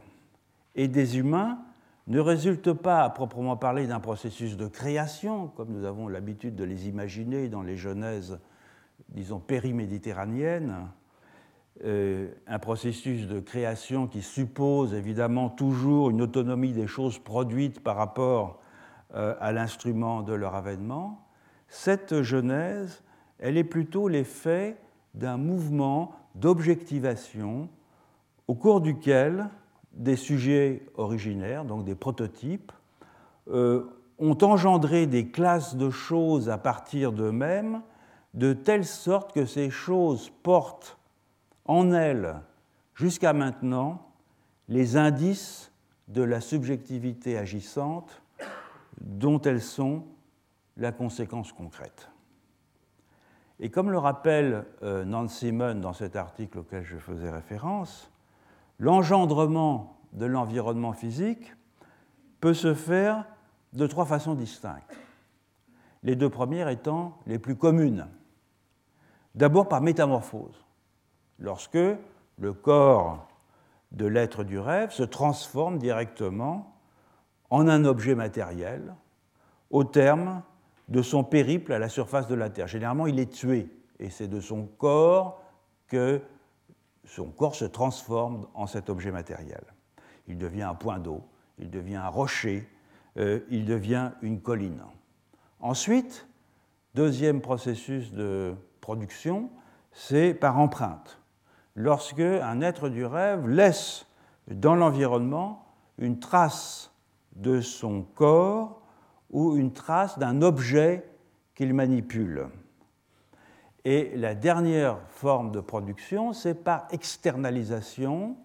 et 0.75 0.87
des 0.87 1.17
humains 1.19 1.59
ne 2.07 2.19
résulte 2.19 2.73
pas 2.73 3.03
à 3.03 3.09
proprement 3.09 3.55
parler 3.55 3.85
d'un 3.85 3.99
processus 3.99 4.57
de 4.57 4.67
création, 4.67 5.47
comme 5.49 5.69
nous 5.69 5.85
avons 5.85 6.07
l'habitude 6.07 6.55
de 6.55 6.63
les 6.63 6.87
imaginer 6.87 7.47
dans 7.47 7.61
les 7.61 7.77
genèses, 7.77 8.39
disons, 9.13 9.39
périméditerranéennes, 9.39 10.89
euh, 11.85 12.31
un 12.47 12.59
processus 12.59 13.27
de 13.27 13.39
création 13.39 14.07
qui 14.07 14.21
suppose 14.21 14.93
évidemment 14.93 15.49
toujours 15.49 16.09
une 16.09 16.21
autonomie 16.21 16.71
des 16.71 16.87
choses 16.87 17.17
produites 17.19 17.79
par 17.79 17.95
rapport 17.95 18.59
euh, 19.15 19.35
à 19.39 19.51
l'instrument 19.51 20.21
de 20.21 20.33
leur 20.33 20.55
avènement, 20.55 21.27
cette 21.67 22.21
genèse, 22.21 23.03
elle 23.39 23.57
est 23.57 23.63
plutôt 23.63 24.07
l'effet 24.07 24.77
d'un 25.13 25.37
mouvement 25.37 26.11
d'objectivation 26.35 27.69
au 28.47 28.55
cours 28.55 28.81
duquel 28.81 29.49
des 29.93 30.15
sujets 30.15 30.85
originaires, 30.95 31.65
donc 31.65 31.85
des 31.85 31.95
prototypes, 31.95 32.71
euh, 33.51 33.83
ont 34.19 34.37
engendré 34.41 35.07
des 35.07 35.27
classes 35.27 35.75
de 35.75 35.89
choses 35.89 36.49
à 36.49 36.57
partir 36.57 37.11
d'eux-mêmes, 37.11 37.81
de 38.33 38.53
telle 38.53 38.85
sorte 38.85 39.33
que 39.33 39.45
ces 39.45 39.69
choses 39.69 40.31
portent 40.41 40.97
en 41.65 41.91
elles, 41.93 42.35
jusqu'à 42.95 43.33
maintenant, 43.33 44.11
les 44.67 44.97
indices 44.97 45.71
de 46.07 46.23
la 46.23 46.41
subjectivité 46.41 47.37
agissante 47.37 48.21
dont 48.99 49.41
elles 49.41 49.61
sont 49.61 50.05
la 50.77 50.91
conséquence 50.91 51.51
concrète. 51.51 52.09
Et 53.59 53.69
comme 53.69 53.91
le 53.91 53.97
rappelle 53.97 54.65
euh, 54.81 55.05
Nancy 55.05 55.51
Munn 55.51 55.79
dans 55.79 55.93
cet 55.93 56.15
article 56.15 56.59
auquel 56.59 56.83
je 56.83 56.97
faisais 56.97 57.29
référence, 57.29 58.11
l'engendrement 58.79 59.97
de 60.13 60.25
l'environnement 60.25 60.93
physique 60.93 61.53
peut 62.39 62.53
se 62.53 62.73
faire 62.73 63.25
de 63.73 63.87
trois 63.87 64.05
façons 64.05 64.35
distinctes. 64.35 64.97
Les 66.03 66.15
deux 66.15 66.29
premières 66.29 66.67
étant 66.67 67.17
les 67.25 67.39
plus 67.39 67.55
communes. 67.55 68.07
D'abord 69.35 69.67
par 69.67 69.81
métamorphose, 69.81 70.65
lorsque 71.39 71.77
le 72.37 72.53
corps 72.53 73.27
de 73.91 74.05
l'être 74.05 74.43
du 74.43 74.59
rêve 74.59 74.91
se 74.91 75.03
transforme 75.03 75.77
directement 75.77 76.75
en 77.49 77.67
un 77.67 77.85
objet 77.85 78.15
matériel 78.15 78.95
au 79.69 79.83
terme 79.83 80.43
de 80.89 81.01
son 81.01 81.23
périple 81.23 81.73
à 81.73 81.79
la 81.79 81.89
surface 81.89 82.27
de 82.27 82.35
la 82.35 82.49
Terre. 82.49 82.67
Généralement, 82.67 83.07
il 83.07 83.19
est 83.19 83.31
tué, 83.31 83.69
et 83.99 84.09
c'est 84.09 84.27
de 84.27 84.39
son 84.39 84.65
corps 84.65 85.41
que 85.87 86.21
son 87.05 87.29
corps 87.31 87.55
se 87.55 87.65
transforme 87.65 88.47
en 88.53 88.67
cet 88.67 88.89
objet 88.89 89.11
matériel. 89.11 89.63
Il 90.27 90.37
devient 90.37 90.63
un 90.63 90.75
point 90.75 90.99
d'eau, 90.99 91.21
il 91.59 91.69
devient 91.69 91.95
un 91.95 92.07
rocher, 92.07 92.67
euh, 93.17 93.41
il 93.49 93.65
devient 93.65 94.11
une 94.21 94.41
colline. 94.41 94.83
Ensuite, 95.59 96.27
deuxième 96.95 97.41
processus 97.41 98.11
de 98.11 98.55
production, 98.83 99.49
c'est 99.93 100.33
par 100.33 100.59
empreinte. 100.59 101.19
Lorsque 101.73 102.19
un 102.19 102.61
être 102.61 102.89
du 102.89 103.05
rêve 103.05 103.47
laisse 103.47 104.05
dans 104.47 104.75
l'environnement 104.75 105.65
une 105.97 106.19
trace 106.19 106.91
de 107.37 107.61
son 107.61 108.03
corps 108.03 108.81
ou 109.31 109.55
une 109.55 109.71
trace 109.71 110.19
d'un 110.19 110.41
objet 110.41 111.09
qu'il 111.55 111.73
manipule. 111.73 112.49
Et 113.85 114.11
la 114.17 114.35
dernière 114.35 114.99
forme 115.07 115.51
de 115.51 115.61
production, 115.61 116.33
c'est 116.33 116.53
par 116.53 116.87
externalisation, 116.91 118.35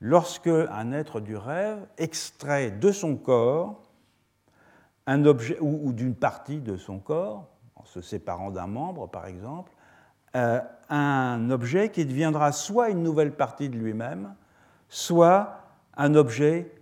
lorsque 0.00 0.46
un 0.46 0.92
être 0.92 1.20
du 1.20 1.36
rêve 1.36 1.86
extrait 1.96 2.70
de 2.70 2.92
son 2.92 3.16
corps 3.16 3.80
un 5.06 5.24
objet 5.26 5.58
ou, 5.60 5.92
d'une 5.92 6.14
partie 6.14 6.60
de 6.60 6.76
son 6.76 6.98
corps, 6.98 7.46
se 7.84 8.00
séparant 8.00 8.50
d'un 8.50 8.66
membre 8.66 9.08
par 9.08 9.26
exemple, 9.26 9.72
euh, 10.36 10.60
un 10.88 11.50
objet 11.50 11.90
qui 11.90 12.04
deviendra 12.04 12.52
soit 12.52 12.90
une 12.90 13.02
nouvelle 13.02 13.36
partie 13.36 13.68
de 13.68 13.76
lui-même, 13.76 14.34
soit 14.88 15.60
un 15.96 16.14
objet 16.14 16.72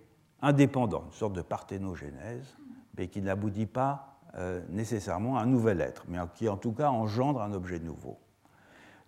indépendant, 0.41 1.05
une 1.07 1.12
sorte 1.12 1.35
de 1.35 1.43
parthénogénèse, 1.43 2.57
mais 2.97 3.09
qui 3.09 3.21
n'aboutit 3.21 3.67
pas 3.67 4.19
euh, 4.37 4.62
nécessairement 4.71 5.38
un 5.38 5.47
nouvel 5.47 5.81
être, 5.81 6.05
mais 6.09 6.19
qui 6.35 6.49
en 6.49 6.57
tout 6.57 6.73
cas 6.73 6.88
engendre 6.88 7.43
un 7.43 7.53
objet 7.53 7.79
nouveau. 7.79 8.19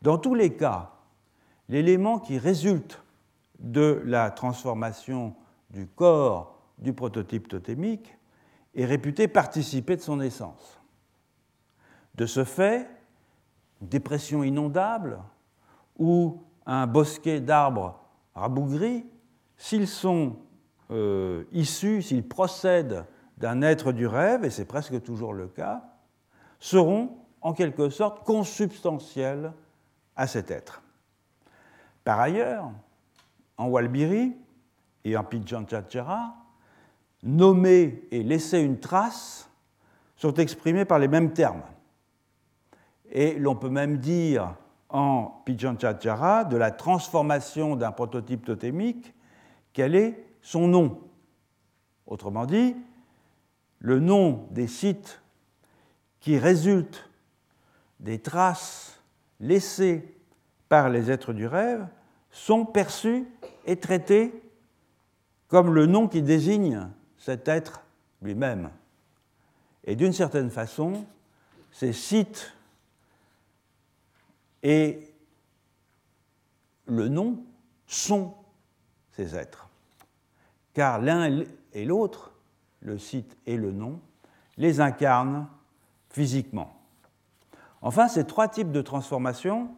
Dans 0.03 0.19
tous 0.19 0.35
les 0.35 0.55
cas, 0.55 0.91
l'élément 1.69 2.19
qui 2.19 2.39
résulte 2.39 3.03
de 3.59 4.03
la 4.05 4.31
transformation 4.31 5.35
du 5.71 5.87
corps 5.87 6.59
du 6.79 6.93
prototype 6.93 7.49
totémique 7.49 8.17
est 8.75 8.85
réputé 8.85 9.29
participer 9.29 9.97
de 9.97 10.03
son 10.03 10.21
essence. 10.21 10.81
De 12.15 12.27
ce 12.27 12.45
fait, 12.45 12.89
une 13.81 13.89
dépression 13.89 14.45
inondable 14.45 15.19
ou 15.99 16.41
un 16.67 16.87
bosquet 16.87 17.41
d'arbres 17.41 18.01
rabougris, 18.35 19.05
s'ils 19.57 19.89
sont 19.89 20.37
euh, 20.91 21.45
issus, 21.53 22.03
s'ils 22.03 22.27
procèdent 22.27 23.05
d'un 23.39 23.63
être 23.63 23.93
du 23.93 24.07
rêve, 24.07 24.45
et 24.45 24.51
c'est 24.51 24.65
presque 24.65 25.03
toujours 25.03 25.33
le 25.33 25.49
cas, 25.49 25.83
seront 26.61 27.17
en 27.41 27.53
quelque 27.53 27.91
sorte 27.91 28.25
consubstantiels 28.25 29.53
à 30.17 30.27
cet 30.27 30.51
être. 30.51 30.83
Par 32.05 32.21
ailleurs, 32.21 32.71
en 33.57 33.67
Walbiri 33.67 34.37
et 35.05 35.17
en 35.17 35.25
Pijanchatchara, 35.25 36.35
nommer 37.23 38.07
et 38.11 38.23
laisser 38.23 38.61
une 38.61 38.79
trace 38.79 39.49
sont 40.17 40.35
exprimés 40.35 40.85
par 40.85 40.99
les 40.99 41.09
mêmes 41.09 41.33
termes. 41.33 41.63
Et 43.15 43.39
l'on 43.39 43.55
peut 43.55 43.71
même 43.71 43.99
dire 43.99 44.57
en 44.89 45.43
Pijanchatchara 45.45 46.45
de 46.45 46.57
la 46.57 46.71
transformation 46.71 47.77
d'un 47.77 47.93
prototype 47.93 48.45
totémique 48.45 49.15
quel 49.73 49.95
est 49.97 50.25
son 50.41 50.69
nom? 50.69 51.01
Autrement 52.07 52.47
dit, 52.47 52.77
le 53.81 53.99
nom 53.99 54.47
des 54.51 54.69
sites 54.69 55.21
qui 56.21 56.39
résultent 56.39 57.11
des 58.01 58.21
traces 58.21 59.01
laissées 59.41 60.17
par 60.69 60.89
les 60.89 61.11
êtres 61.11 61.33
du 61.33 61.47
rêve 61.47 61.87
sont 62.31 62.65
perçus 62.65 63.27
et 63.67 63.77
traités 63.77 64.33
comme 65.49 65.75
le 65.75 65.87
nom 65.87 66.09
qui 66.09 66.23
désigne 66.23 66.89
cet 67.19 67.49
être 67.49 67.83
lui-même. 68.23 68.71
Et 69.85 69.97
d'une 69.97 70.13
certaine 70.13 70.51
façon, 70.51 71.05
ces 71.71 71.93
sites 71.93 72.55
et 74.65 74.99
le 76.87 77.09
nom 77.09 77.45
sont 77.87 78.35
ces 79.13 79.37
êtres. 79.37 79.69
Car 80.73 81.01
l'un 81.01 81.45
et 81.73 81.85
l'autre 81.85 82.33
le 82.81 82.99
site 82.99 83.37
et 83.47 83.57
le 83.57 83.73
nom, 83.73 84.01
les 84.57 84.81
incarnent 84.81 85.49
physiquement. 86.11 86.75
Enfin, 87.83 88.09
ces 88.09 88.25
trois 88.25 88.49
types 88.49 88.73
de 88.73 88.83
transformations, 88.83 89.71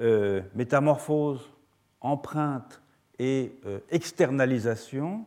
euh, 0.00 0.42
métamorphose, 0.54 1.50
empreinte 2.00 2.80
et 3.18 3.58
euh, 3.66 3.80
externalisation, 3.90 5.24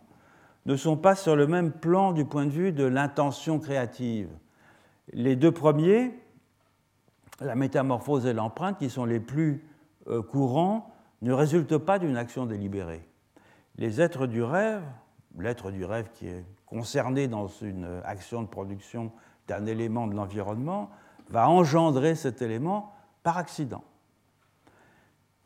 ne 0.65 0.75
sont 0.75 0.97
pas 0.97 1.15
sur 1.15 1.35
le 1.35 1.47
même 1.47 1.71
plan 1.71 2.11
du 2.11 2.25
point 2.25 2.45
de 2.45 2.51
vue 2.51 2.71
de 2.71 2.85
l'intention 2.85 3.59
créative. 3.59 4.29
Les 5.11 5.35
deux 5.35 5.51
premiers, 5.51 6.13
la 7.41 7.55
métamorphose 7.55 8.25
et 8.25 8.33
l'empreinte, 8.33 8.77
qui 8.77 8.89
sont 8.89 9.05
les 9.05 9.19
plus 9.19 9.65
euh, 10.07 10.21
courants, 10.21 10.93
ne 11.21 11.33
résultent 11.33 11.77
pas 11.77 11.99
d'une 11.99 12.17
action 12.17 12.45
délibérée. 12.45 13.07
Les 13.75 14.01
êtres 14.01 14.27
du 14.27 14.43
rêve, 14.43 14.83
l'être 15.37 15.71
du 15.71 15.85
rêve 15.85 16.09
qui 16.13 16.27
est 16.27 16.45
concerné 16.65 17.27
dans 17.27 17.47
une 17.47 18.01
action 18.05 18.41
de 18.41 18.47
production 18.47 19.11
d'un 19.47 19.65
élément 19.65 20.07
de 20.07 20.15
l'environnement 20.15 20.89
va 21.29 21.49
engendrer 21.49 22.15
cet 22.15 22.41
élément 22.41 22.93
par 23.23 23.37
accident. 23.37 23.83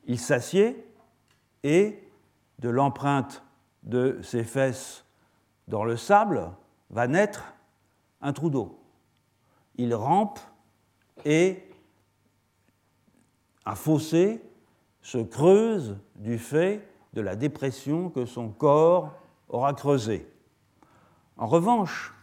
Il 0.05 0.19
s'assied 0.19 0.86
et 1.63 2.08
de 2.60 2.69
l'empreinte 2.69 3.43
de 3.84 4.19
ses 4.21 4.43
fesses 4.43 5.05
dans 5.67 5.84
le 5.84 5.97
sable 5.97 6.51
va 6.89 7.08
naître 7.08 7.53
un 8.21 8.34
trou 8.34 8.49
d'eau. 8.49 8.79
Il 9.75 9.93
rampe 9.93 10.39
et 11.25 11.64
un 13.65 13.75
fossé 13.75 14.41
se 15.01 15.17
creuse 15.17 15.97
du 16.15 16.38
fait 16.38 16.88
de 17.13 17.21
la 17.21 17.36
dépression 17.36 18.10
que 18.10 18.25
son 18.25 18.49
corps 18.49 19.13
aura 19.49 19.73
creusée. 19.73 20.28
En 21.38 21.47
revanche, 21.47 22.13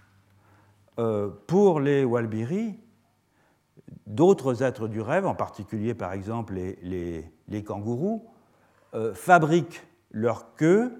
euh, 0.98 1.30
pour 1.46 1.80
les 1.80 2.04
Walbiri, 2.04 2.78
d'autres 4.06 4.62
êtres 4.62 4.88
du 4.88 5.00
rêve, 5.00 5.26
en 5.26 5.34
particulier 5.34 5.94
par 5.94 6.12
exemple 6.12 6.54
les, 6.54 7.64
kangourous, 7.64 8.28
euh, 8.94 9.14
fabriquent 9.14 9.86
leur 10.10 10.54
queue 10.54 10.92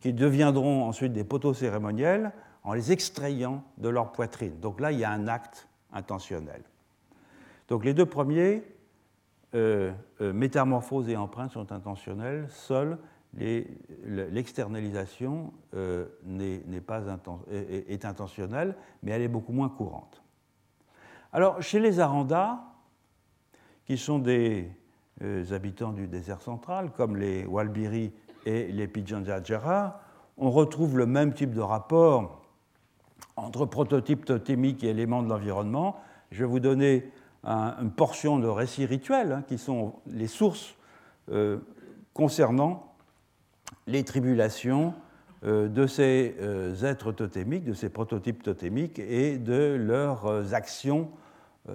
qui 0.00 0.12
deviendront 0.12 0.84
ensuite 0.84 1.12
des 1.12 1.24
poteaux 1.24 1.54
cérémoniels 1.54 2.32
en 2.62 2.74
les 2.74 2.92
extrayant 2.92 3.64
de 3.78 3.88
leur 3.88 4.12
poitrine. 4.12 4.58
Donc 4.60 4.80
là, 4.80 4.92
il 4.92 4.98
y 4.98 5.04
a 5.04 5.10
un 5.10 5.28
acte 5.28 5.68
intentionnel. 5.92 6.62
Donc 7.68 7.84
les 7.84 7.94
deux 7.94 8.06
premiers, 8.06 8.64
euh, 9.56 9.92
euh, 10.20 10.34
métamorphose 10.34 11.08
et 11.08 11.16
empreinte, 11.16 11.52
sont 11.52 11.72
intentionnels. 11.72 12.46
Seule 12.50 12.98
l'externalisation 14.04 15.52
euh, 15.74 16.06
n'est 16.24 16.62
est, 17.50 18.04
intentionnelle, 18.04 18.74
mais 19.02 19.12
elle 19.12 19.22
est 19.22 19.28
beaucoup 19.28 19.52
moins 19.52 19.70
courante. 19.70 20.22
Alors, 21.32 21.62
chez 21.62 21.80
les 21.80 22.00
Arandas, 22.00 22.60
qui 23.86 23.96
sont 23.96 24.18
des 24.18 24.70
habitants 25.50 25.92
du 25.92 26.06
désert 26.06 26.40
central, 26.40 26.92
comme 26.92 27.16
les 27.16 27.46
Walbiri 27.46 28.12
et 28.44 28.68
les 28.68 28.88
Pidjanjajara, 28.88 30.00
on 30.36 30.50
retrouve 30.50 30.98
le 30.98 31.06
même 31.06 31.32
type 31.32 31.52
de 31.52 31.60
rapport 31.60 32.42
entre 33.36 33.64
prototype 33.64 34.24
totémique 34.24 34.84
et 34.84 34.88
éléments 34.88 35.22
de 35.22 35.28
l'environnement. 35.28 35.96
Je 36.30 36.44
vais 36.44 36.50
vous 36.50 36.60
donner 36.60 37.10
une 37.46 37.92
portion 37.92 38.38
de 38.38 38.48
récits 38.48 38.86
rituels, 38.86 39.32
hein, 39.32 39.44
qui 39.46 39.58
sont 39.58 39.94
les 40.06 40.26
sources 40.26 40.74
euh, 41.30 41.58
concernant 42.12 42.94
les 43.86 44.04
tribulations 44.04 44.94
euh, 45.44 45.68
de 45.68 45.86
ces 45.86 46.34
euh, 46.40 46.74
êtres 46.82 47.12
totémiques, 47.12 47.64
de 47.64 47.74
ces 47.74 47.88
prototypes 47.88 48.42
totémiques 48.42 48.98
et 48.98 49.38
de 49.38 49.76
leurs 49.78 50.54
actions 50.54 51.10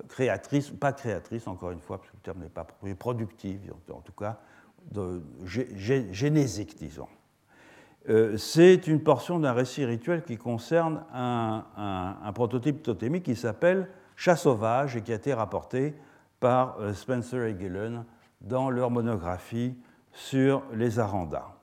créatrices, 0.07 0.69
pas 0.69 0.93
créatrices 0.93 1.47
encore 1.47 1.71
une 1.71 1.81
fois, 1.81 1.97
parce 1.97 2.09
que 2.09 2.15
le 2.15 2.21
terme 2.21 2.39
n'est 2.39 2.49
pas 2.49 2.65
productive, 2.97 3.73
en 3.93 3.99
tout 3.99 4.13
cas 4.13 4.39
de, 4.89 5.21
génésique, 5.43 6.77
disons. 6.77 7.07
C'est 8.37 8.87
une 8.87 9.03
portion 9.03 9.37
d'un 9.37 9.51
récit 9.51 9.83
rituel 9.83 10.23
qui 10.23 10.37
concerne 10.37 11.03
un, 11.13 11.65
un 12.23 12.33
prototype 12.33 12.81
totémique 12.81 13.23
qui 13.23 13.35
s'appelle 13.35 13.89
Chat 14.23 14.35
sauvage 14.35 14.95
et 14.95 15.01
qui 15.01 15.11
a 15.11 15.15
été 15.15 15.33
rapporté 15.33 15.95
par 16.39 16.77
euh, 16.79 16.93
Spencer 16.93 17.43
et 17.43 17.57
Gillen 17.57 18.05
dans 18.39 18.69
leur 18.69 18.91
monographie 18.91 19.73
sur 20.11 20.61
les 20.75 20.99
Arandas. 20.99 21.55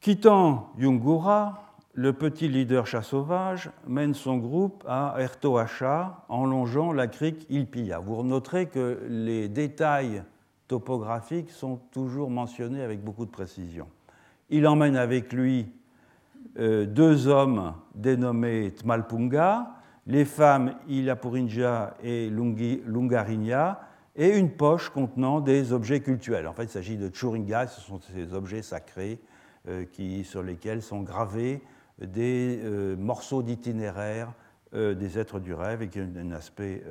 Quittant 0.00 0.72
Yungura, 0.78 1.74
le 1.92 2.14
petit 2.14 2.48
leader 2.48 2.86
chat 2.86 3.02
sauvage 3.02 3.70
mène 3.86 4.14
son 4.14 4.38
groupe 4.38 4.82
à 4.88 5.16
Ertoacha 5.18 6.24
en 6.30 6.46
longeant 6.46 6.94
la 6.94 7.08
crique 7.08 7.44
Ilpia. 7.50 7.98
Vous 7.98 8.22
noterez 8.22 8.68
que 8.68 9.02
les 9.06 9.50
détails 9.50 10.22
topographiques 10.66 11.50
sont 11.50 11.76
toujours 11.92 12.30
mentionnés 12.30 12.82
avec 12.82 13.04
beaucoup 13.04 13.26
de 13.26 13.30
précision. 13.30 13.86
Il 14.48 14.66
emmène 14.66 14.96
avec 14.96 15.34
lui 15.34 15.70
euh, 16.58 16.86
deux 16.86 17.28
hommes 17.28 17.74
dénommés 17.94 18.72
Tmalpunga, 18.72 19.74
les 20.10 20.24
femmes 20.24 20.74
Ilapurinja 20.88 21.96
et 22.02 22.28
Lungarinja, 22.30 23.80
et 24.16 24.36
une 24.36 24.50
poche 24.50 24.90
contenant 24.90 25.40
des 25.40 25.72
objets 25.72 26.00
cultuels. 26.00 26.48
En 26.48 26.52
fait, 26.52 26.64
il 26.64 26.68
s'agit 26.68 26.96
de 26.96 27.14
churinga, 27.14 27.68
ce 27.68 27.80
sont 27.80 28.00
ces 28.00 28.34
objets 28.34 28.62
sacrés 28.62 29.20
euh, 29.68 29.84
qui, 29.84 30.24
sur 30.24 30.42
lesquels 30.42 30.82
sont 30.82 31.02
gravés 31.02 31.62
des 31.98 32.60
euh, 32.64 32.96
morceaux 32.96 33.42
d'itinéraire 33.42 34.32
euh, 34.74 34.94
des 34.94 35.16
êtres 35.16 35.38
du 35.38 35.54
rêve 35.54 35.82
et 35.82 35.88
qui 35.88 36.00
ont 36.00 36.12
un 36.16 36.32
aspect 36.32 36.82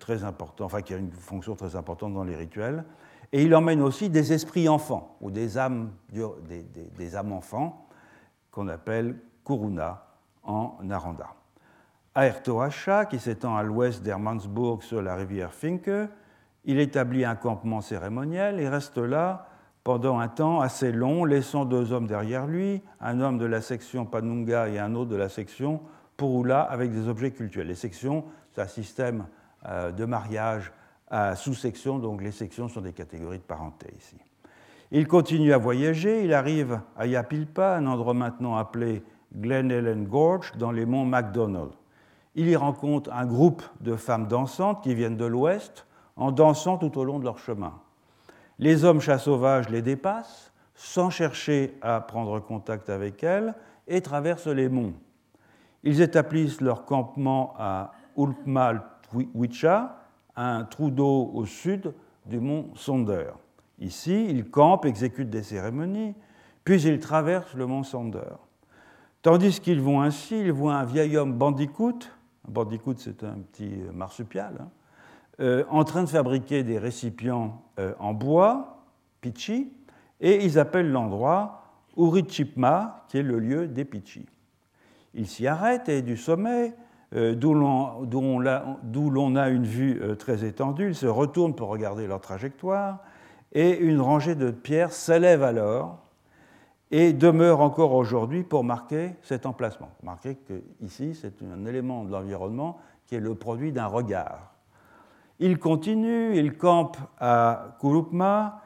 très 0.00 0.24
important, 0.24 0.64
enfin 0.64 0.82
qui 0.82 0.92
a 0.92 0.96
une 0.96 1.12
fonction 1.12 1.54
très 1.54 1.76
importante 1.76 2.12
dans 2.12 2.24
les 2.24 2.34
rituels. 2.34 2.84
Et 3.32 3.44
il 3.44 3.54
emmène 3.54 3.80
aussi 3.80 4.10
des 4.10 4.32
esprits 4.32 4.68
enfants 4.68 5.16
ou 5.20 5.30
des 5.30 5.56
âmes, 5.56 5.92
des, 6.12 6.66
des 6.98 7.16
âmes 7.16 7.32
enfants 7.32 7.86
qu'on 8.50 8.66
appelle 8.66 9.16
kuruna 9.44 10.04
en 10.42 10.76
Naranda. 10.82 11.39
À 12.12 12.28
qui 13.04 13.20
s'étend 13.20 13.56
à 13.56 13.62
l'ouest 13.62 14.02
d'Hermannsburg 14.02 14.82
sur 14.82 15.00
la 15.00 15.14
rivière 15.14 15.54
Finke, 15.54 16.10
il 16.64 16.80
établit 16.80 17.24
un 17.24 17.36
campement 17.36 17.80
cérémoniel 17.80 18.58
et 18.58 18.68
reste 18.68 18.98
là 18.98 19.46
pendant 19.84 20.18
un 20.18 20.26
temps 20.26 20.60
assez 20.60 20.90
long, 20.90 21.24
laissant 21.24 21.64
deux 21.64 21.92
hommes 21.92 22.08
derrière 22.08 22.48
lui, 22.48 22.82
un 23.00 23.20
homme 23.20 23.38
de 23.38 23.46
la 23.46 23.60
section 23.60 24.06
Panunga 24.06 24.68
et 24.68 24.80
un 24.80 24.96
autre 24.96 25.10
de 25.10 25.16
la 25.16 25.28
section 25.28 25.82
Purula 26.16 26.62
avec 26.62 26.90
des 26.90 27.06
objets 27.06 27.30
cultuels. 27.30 27.68
Les 27.68 27.76
sections, 27.76 28.24
c'est 28.52 28.60
un 28.60 28.66
système 28.66 29.26
euh, 29.68 29.92
de 29.92 30.04
mariage 30.04 30.72
à 31.08 31.36
sous-sections, 31.36 32.00
donc 32.00 32.22
les 32.22 32.32
sections 32.32 32.68
sont 32.68 32.80
des 32.80 32.92
catégories 32.92 33.38
de 33.38 33.44
parenté 33.44 33.86
ici. 33.96 34.16
Il 34.90 35.06
continue 35.06 35.52
à 35.52 35.58
voyager, 35.58 36.24
il 36.24 36.34
arrive 36.34 36.80
à 36.96 37.06
Yapilpa, 37.06 37.76
un 37.76 37.86
endroit 37.86 38.14
maintenant 38.14 38.56
appelé 38.56 39.04
Glen 39.32 39.70
Ellen 39.70 40.08
Gorge, 40.08 40.52
dans 40.58 40.72
les 40.72 40.86
monts 40.86 41.04
MacDonald. 41.04 41.70
Il 42.34 42.48
y 42.48 42.56
rencontre 42.56 43.12
un 43.12 43.26
groupe 43.26 43.62
de 43.80 43.96
femmes 43.96 44.28
dansantes 44.28 44.82
qui 44.82 44.94
viennent 44.94 45.16
de 45.16 45.24
l'ouest 45.24 45.86
en 46.16 46.30
dansant 46.30 46.78
tout 46.78 46.96
au 46.98 47.04
long 47.04 47.18
de 47.18 47.24
leur 47.24 47.38
chemin. 47.38 47.74
Les 48.58 48.84
hommes 48.84 49.00
chats 49.00 49.18
sauvages 49.18 49.68
les 49.68 49.82
dépassent 49.82 50.52
sans 50.74 51.10
chercher 51.10 51.76
à 51.82 52.00
prendre 52.00 52.38
contact 52.40 52.88
avec 52.88 53.24
elles 53.24 53.54
et 53.88 54.00
traversent 54.00 54.46
les 54.46 54.68
monts. 54.68 54.94
Ils 55.82 56.00
établissent 56.00 56.60
leur 56.60 56.84
campement 56.84 57.54
à 57.58 57.92
Ulpmal-Wicha, 58.16 59.96
un 60.36 60.64
trou 60.64 60.90
d'eau 60.90 61.30
au 61.34 61.44
sud 61.46 61.94
du 62.26 62.38
mont 62.38 62.70
Sonder. 62.74 63.30
Ici, 63.78 64.26
ils 64.28 64.48
campent, 64.48 64.84
exécutent 64.84 65.30
des 65.30 65.42
cérémonies, 65.42 66.14
puis 66.64 66.82
ils 66.82 67.00
traversent 67.00 67.54
le 67.54 67.66
mont 67.66 67.82
Sonder. 67.82 68.36
Tandis 69.22 69.60
qu'ils 69.60 69.80
vont 69.80 70.00
ainsi, 70.00 70.38
ils 70.38 70.52
voient 70.52 70.76
un 70.76 70.84
vieil 70.84 71.16
homme 71.16 71.34
bandicoot 71.34 72.10
bandicoot, 72.50 72.94
c'est 72.98 73.24
un 73.24 73.38
petit 73.52 73.72
marsupial, 73.92 74.54
hein. 74.60 74.68
euh, 75.40 75.64
en 75.70 75.84
train 75.84 76.02
de 76.02 76.08
fabriquer 76.08 76.62
des 76.62 76.78
récipients 76.78 77.62
euh, 77.78 77.94
en 77.98 78.12
bois, 78.12 78.84
pitchi, 79.20 79.72
et 80.20 80.44
ils 80.44 80.58
appellent 80.58 80.90
l'endroit 80.90 81.64
Urichipma, 81.96 83.04
qui 83.08 83.18
est 83.18 83.22
le 83.22 83.38
lieu 83.38 83.66
des 83.66 83.84
pitchi. 83.84 84.26
Ils 85.14 85.26
s'y 85.26 85.46
arrêtent 85.46 85.88
et 85.88 86.02
du 86.02 86.16
sommet, 86.16 86.74
euh, 87.14 87.34
d'où 87.34 87.54
l'on 87.54 89.36
a 89.36 89.48
une 89.48 89.66
vue 89.66 90.00
très 90.18 90.44
étendue, 90.44 90.88
ils 90.88 90.94
se 90.94 91.06
retournent 91.06 91.54
pour 91.54 91.68
regarder 91.68 92.06
leur 92.06 92.20
trajectoire, 92.20 92.98
et 93.52 93.78
une 93.78 94.00
rangée 94.00 94.34
de 94.34 94.50
pierres 94.50 94.92
s'élève 94.92 95.42
alors 95.42 96.09
et 96.90 97.12
demeure 97.12 97.60
encore 97.60 97.92
aujourd'hui 97.94 98.42
pour 98.42 98.64
marquer 98.64 99.12
cet 99.22 99.46
emplacement. 99.46 99.90
Marquez 100.02 100.36
qu'ici, 100.36 101.14
c'est 101.14 101.34
un 101.42 101.64
élément 101.66 102.04
de 102.04 102.10
l'environnement 102.10 102.78
qui 103.06 103.14
est 103.14 103.20
le 103.20 103.34
produit 103.34 103.72
d'un 103.72 103.86
regard. 103.86 104.54
Il 105.38 105.58
continue, 105.58 106.36
il 106.36 106.56
campe 106.56 106.96
à 107.18 107.76
Kurupma, 107.80 108.62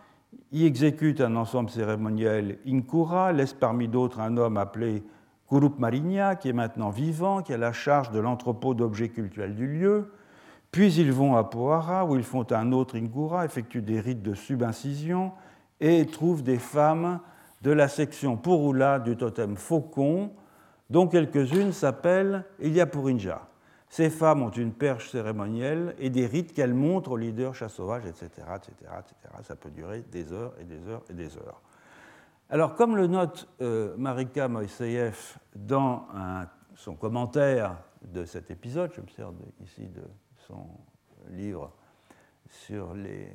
y 0.52 0.64
exécute 0.64 1.20
un 1.20 1.36
ensemble 1.36 1.70
cérémoniel 1.70 2.58
Inkura, 2.66 3.32
laisse 3.32 3.52
parmi 3.52 3.88
d'autres 3.88 4.20
un 4.20 4.36
homme 4.36 4.56
appelé 4.56 5.04
Kurupmarinya, 5.48 6.36
qui 6.36 6.48
est 6.48 6.54
maintenant 6.54 6.90
vivant, 6.90 7.42
qui 7.42 7.52
a 7.52 7.58
la 7.58 7.72
charge 7.72 8.10
de 8.10 8.18
l'entrepôt 8.18 8.74
d'objets 8.74 9.10
cultuels 9.10 9.54
du 9.54 9.66
lieu. 9.66 10.12
Puis 10.72 10.94
ils 10.94 11.12
vont 11.12 11.36
à 11.36 11.44
Pohara, 11.44 12.04
où 12.06 12.16
ils 12.16 12.24
font 12.24 12.46
un 12.50 12.72
autre 12.72 12.96
Inkura, 12.96 13.44
effectuent 13.44 13.82
des 13.82 14.00
rites 14.00 14.22
de 14.22 14.34
subincision 14.34 15.32
et 15.80 16.06
trouvent 16.06 16.42
des 16.42 16.58
femmes 16.58 17.20
de 17.64 17.72
la 17.72 17.88
section 17.88 18.36
Purula 18.36 19.00
du 19.00 19.16
totem 19.16 19.56
faucon, 19.56 20.30
dont 20.90 21.08
quelques-unes 21.08 21.72
s'appellent 21.72 22.44
Ilyapurinja. 22.60 23.48
Ces 23.88 24.10
femmes 24.10 24.42
ont 24.42 24.50
une 24.50 24.72
perche 24.72 25.10
cérémonielle 25.10 25.94
et 25.98 26.10
des 26.10 26.26
rites 26.26 26.52
qu'elles 26.52 26.74
montrent 26.74 27.12
aux 27.12 27.16
leaders 27.16 27.54
chats 27.54 27.70
sauvages, 27.70 28.04
etc., 28.04 28.26
etc., 28.56 28.72
etc. 28.98 29.34
Ça 29.42 29.56
peut 29.56 29.70
durer 29.70 30.02
des 30.12 30.30
heures 30.32 30.52
et 30.60 30.64
des 30.64 30.86
heures 30.86 31.02
et 31.08 31.14
des 31.14 31.38
heures. 31.38 31.62
Alors, 32.50 32.74
comme 32.74 32.96
le 32.96 33.06
note 33.06 33.48
euh, 33.62 33.94
Marika 33.96 34.46
Moiseyev 34.46 35.38
dans 35.56 36.06
son 36.74 36.96
commentaire 36.96 37.78
de 38.02 38.26
cet 38.26 38.50
épisode, 38.50 38.90
je 38.94 39.00
me 39.00 39.06
sers 39.06 39.30
ici 39.62 39.88
de 39.88 40.02
son 40.46 40.66
livre 41.30 41.72
sur 42.50 42.92
les, 42.92 43.32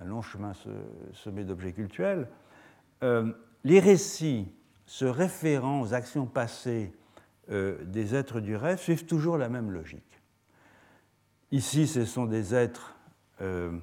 un 0.00 0.04
long 0.06 0.22
chemin 0.22 0.52
semé 1.12 1.44
d'objets 1.44 1.72
cultuels, 1.72 2.26
euh, 3.02 3.32
les 3.64 3.80
récits 3.80 4.48
se 4.86 5.04
référant 5.04 5.80
aux 5.80 5.92
actions 5.92 6.26
passées 6.26 6.92
euh, 7.50 7.76
des 7.84 8.14
êtres 8.14 8.40
du 8.40 8.56
rêve 8.56 8.78
suivent 8.78 9.06
toujours 9.06 9.36
la 9.36 9.48
même 9.48 9.70
logique. 9.70 10.02
Ici, 11.52 11.86
ce 11.86 12.04
sont 12.04 12.26
des 12.26 12.54
êtres 12.54 12.96
euh, 13.40 13.76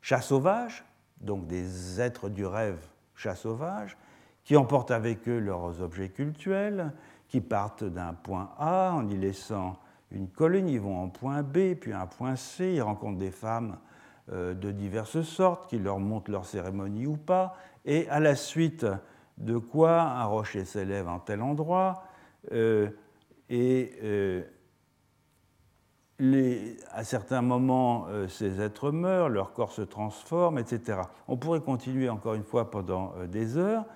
chats 0.00 0.20
sauvages, 0.20 0.84
donc 1.20 1.46
des 1.46 2.00
êtres 2.00 2.28
du 2.28 2.44
rêve 2.44 2.78
chat 3.14 3.34
sauvage, 3.34 3.96
qui 4.44 4.56
emportent 4.56 4.90
avec 4.90 5.28
eux 5.28 5.38
leurs 5.38 5.80
objets 5.80 6.08
cultuels, 6.08 6.92
qui 7.28 7.40
partent 7.40 7.84
d'un 7.84 8.14
point 8.14 8.50
A 8.58 8.92
en 8.92 9.08
y 9.08 9.16
laissant 9.16 9.78
une 10.10 10.28
colline, 10.28 10.68
ils 10.68 10.80
vont 10.80 11.00
en 11.00 11.08
point 11.08 11.42
B, 11.42 11.74
puis 11.74 11.92
un 11.92 12.06
point 12.06 12.36
C, 12.36 12.72
ils 12.74 12.82
rencontrent 12.82 13.18
des 13.18 13.30
femmes 13.30 13.78
de 14.28 14.70
diverses 14.70 15.22
sortes 15.22 15.68
qui 15.68 15.78
leur 15.78 15.98
montrent 15.98 16.30
leur 16.30 16.46
cérémonie 16.46 17.06
ou 17.06 17.16
pas, 17.16 17.56
et 17.84 18.08
à 18.08 18.20
la 18.20 18.34
suite 18.34 18.86
de 19.38 19.58
quoi 19.58 20.02
un 20.02 20.24
rocher 20.24 20.64
s'élève 20.64 21.08
en 21.08 21.18
tel 21.18 21.42
endroit, 21.42 22.04
euh, 22.52 22.90
et 23.48 23.92
euh, 24.02 24.42
à 26.92 27.02
certains 27.02 27.40
moments, 27.40 28.06
ces 28.28 28.60
êtres 28.60 28.90
meurent, 28.90 29.30
leur 29.30 29.54
corps 29.54 29.72
se 29.72 29.80
transforme, 29.80 30.58
etc. 30.58 31.00
On 31.28 31.38
pourrait 31.38 31.62
continuer 31.62 32.10
encore 32.10 32.34
une 32.34 32.44
fois 32.44 32.70
pendant 32.70 33.14
des 33.26 33.56
heures 33.56 33.86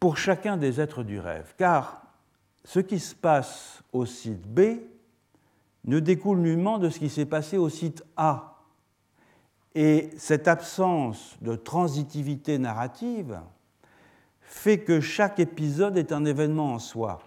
pour 0.00 0.16
chacun 0.16 0.56
des 0.56 0.80
êtres 0.80 1.02
du 1.02 1.20
rêve, 1.20 1.54
car 1.58 2.02
ce 2.64 2.80
qui 2.80 2.98
se 2.98 3.14
passe 3.14 3.82
au 3.92 4.06
site 4.06 4.48
B 4.48 4.80
ne 5.84 6.00
découle 6.00 6.38
nullement 6.38 6.78
de 6.78 6.90
ce 6.90 6.98
qui 6.98 7.08
s'est 7.08 7.26
passé 7.26 7.58
au 7.58 7.68
site 7.68 8.04
A. 8.16 8.51
Et 9.74 10.10
cette 10.18 10.48
absence 10.48 11.36
de 11.40 11.54
transitivité 11.54 12.58
narrative 12.58 13.40
fait 14.40 14.80
que 14.80 15.00
chaque 15.00 15.40
épisode 15.40 15.96
est 15.96 16.12
un 16.12 16.24
événement 16.24 16.74
en 16.74 16.78
soi. 16.78 17.20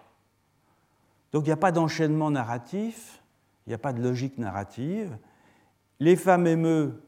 Donc 1.33 1.43
il 1.43 1.47
n'y 1.47 1.53
a 1.53 1.57
pas 1.57 1.71
d'enchaînement 1.71 2.29
narratif, 2.29 3.21
il 3.65 3.71
n'y 3.71 3.73
a 3.73 3.79
pas 3.79 3.93
de 3.93 4.01
logique 4.01 4.37
narrative. 4.37 5.17
Les 5.99 6.15
femmes 6.15 6.45
émeues 6.45 7.01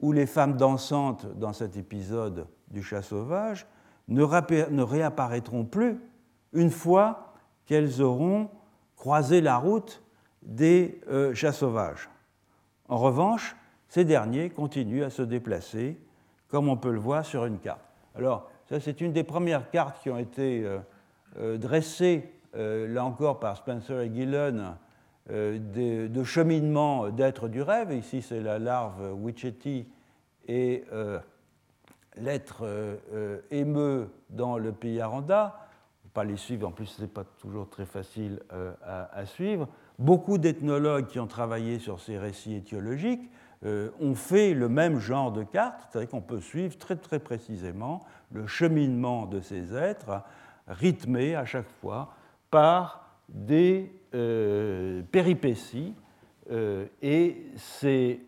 ou 0.00 0.12
les 0.12 0.26
femmes 0.26 0.56
dansantes 0.56 1.26
dans 1.38 1.54
cet 1.54 1.76
épisode 1.76 2.46
du 2.68 2.82
chat 2.82 3.02
sauvage 3.02 3.66
ne 4.08 4.82
réapparaîtront 4.82 5.64
plus 5.64 5.98
une 6.52 6.70
fois 6.70 7.34
qu'elles 7.64 8.02
auront 8.02 8.50
croisé 8.94 9.40
la 9.40 9.56
route 9.56 10.02
des 10.42 11.00
euh, 11.08 11.34
chats 11.34 11.52
sauvages. 11.52 12.08
En 12.88 12.98
revanche, 12.98 13.56
ces 13.88 14.04
derniers 14.04 14.50
continuent 14.50 15.04
à 15.04 15.10
se 15.10 15.22
déplacer, 15.22 15.98
comme 16.48 16.68
on 16.68 16.76
peut 16.76 16.92
le 16.92 16.98
voir 16.98 17.24
sur 17.24 17.44
une 17.44 17.58
carte. 17.58 17.80
Alors, 18.14 18.50
ça, 18.68 18.80
c'est 18.80 19.00
une 19.00 19.12
des 19.12 19.24
premières 19.24 19.70
cartes 19.70 20.02
qui 20.02 20.10
ont 20.10 20.18
été 20.18 20.64
euh, 20.64 20.78
euh, 21.38 21.58
dressées, 21.58 22.32
là 22.54 23.04
encore, 23.04 23.38
par 23.38 23.58
Spencer 23.58 24.00
et 24.00 24.10
Gillen, 24.10 24.76
de, 25.28 26.06
de, 26.06 26.24
cheminement 26.24 27.10
d'êtres 27.10 27.48
du 27.48 27.60
rêve. 27.60 27.92
Ici, 27.92 28.22
c'est 28.22 28.40
la 28.40 28.58
larve 28.58 29.12
Wicheti 29.12 29.86
et 30.48 30.84
l'être 32.16 32.64
émeux 33.50 34.08
dans 34.30 34.56
le 34.56 34.72
pays 34.72 35.02
Aranda. 35.02 35.68
Pas 36.14 36.24
les 36.24 36.38
suivre, 36.38 36.66
en 36.66 36.70
plus, 36.70 36.86
ce 36.86 37.02
n'est 37.02 37.08
pas 37.08 37.24
toujours 37.42 37.68
très 37.68 37.84
facile 37.84 38.40
à 38.82 39.26
suivre. 39.26 39.68
Beaucoup 39.98 40.38
d'ethnologues 40.38 41.08
qui 41.08 41.20
ont 41.20 41.26
travaillé 41.26 41.78
sur 41.78 42.00
ces 42.00 42.16
récits 42.16 42.54
étiologiques 42.54 43.30
euh, 43.64 43.88
ont 44.00 44.14
fait 44.14 44.52
le 44.52 44.68
même 44.68 44.98
genre 44.98 45.32
de 45.32 45.42
carte, 45.42 45.80
c'est-à-dire 45.88 46.10
qu'on 46.10 46.20
peut 46.20 46.40
suivre 46.40 46.76
très 46.76 46.96
très 46.96 47.18
précisément 47.18 48.00
le 48.30 48.46
cheminement 48.46 49.24
de 49.24 49.40
ces 49.40 49.74
êtres, 49.74 50.22
rythmé 50.68 51.34
à 51.34 51.46
chaque 51.46 51.68
fois 51.80 52.12
par 52.50 53.18
des 53.30 53.90
euh, 54.14 55.02
péripéties, 55.10 55.94
euh, 56.50 56.84
et 57.00 57.46
ces 57.56 58.20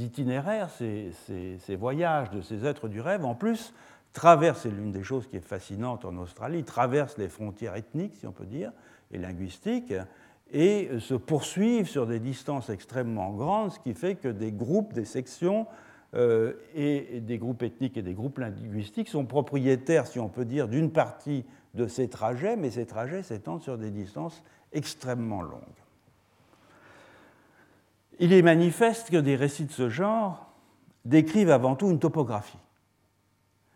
itinéraires, 0.00 0.70
ces, 0.70 1.12
ces, 1.58 1.76
voyages 1.76 2.30
de 2.30 2.40
ces 2.40 2.64
êtres 2.64 2.88
du 2.88 3.00
rêve, 3.00 3.24
en 3.24 3.34
plus, 3.34 3.74
traversent, 4.14 4.62
c'est 4.62 4.70
l'une 4.70 4.90
des 4.90 5.04
choses 5.04 5.26
qui 5.26 5.36
est 5.36 5.46
fascinante 5.46 6.04
en 6.04 6.16
Australie, 6.16 6.64
traversent 6.64 7.18
les 7.18 7.28
frontières 7.28 7.76
ethniques, 7.76 8.16
si 8.16 8.26
on 8.26 8.32
peut 8.32 8.46
dire, 8.46 8.72
et 9.12 9.18
linguistique 9.18 9.92
et 10.52 10.88
se 10.98 11.14
poursuivent 11.14 11.88
sur 11.88 12.06
des 12.06 12.20
distances 12.20 12.70
extrêmement 12.70 13.32
grandes, 13.32 13.72
ce 13.72 13.78
qui 13.80 13.94
fait 13.94 14.14
que 14.14 14.28
des 14.28 14.52
groupes, 14.52 14.92
des 14.92 15.04
sections 15.04 15.66
euh, 16.14 16.54
et 16.74 17.20
des 17.20 17.36
groupes 17.36 17.62
ethniques 17.62 17.98
et 17.98 18.02
des 18.02 18.14
groupes 18.14 18.38
linguistiques 18.38 19.08
sont 19.08 19.26
propriétaires, 19.26 20.06
si 20.06 20.18
on 20.18 20.28
peut 20.28 20.46
dire, 20.46 20.68
d'une 20.68 20.90
partie 20.90 21.44
de 21.74 21.86
ces 21.86 22.08
trajets, 22.08 22.56
mais 22.56 22.70
ces 22.70 22.86
trajets 22.86 23.22
s'étendent 23.22 23.62
sur 23.62 23.76
des 23.76 23.90
distances 23.90 24.42
extrêmement 24.72 25.42
longues. 25.42 25.60
Il 28.18 28.32
est 28.32 28.42
manifeste 28.42 29.10
que 29.10 29.18
des 29.18 29.36
récits 29.36 29.66
de 29.66 29.72
ce 29.72 29.90
genre 29.90 30.50
décrivent 31.04 31.50
avant 31.50 31.76
tout 31.76 31.90
une 31.90 32.00
topographie, 32.00 32.58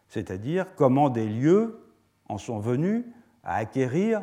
c'est-à-dire 0.08 0.74
comment 0.74 1.10
des 1.10 1.28
lieux 1.28 1.80
en 2.28 2.38
sont 2.38 2.58
venus 2.58 3.04
à 3.44 3.56
acquérir 3.56 4.22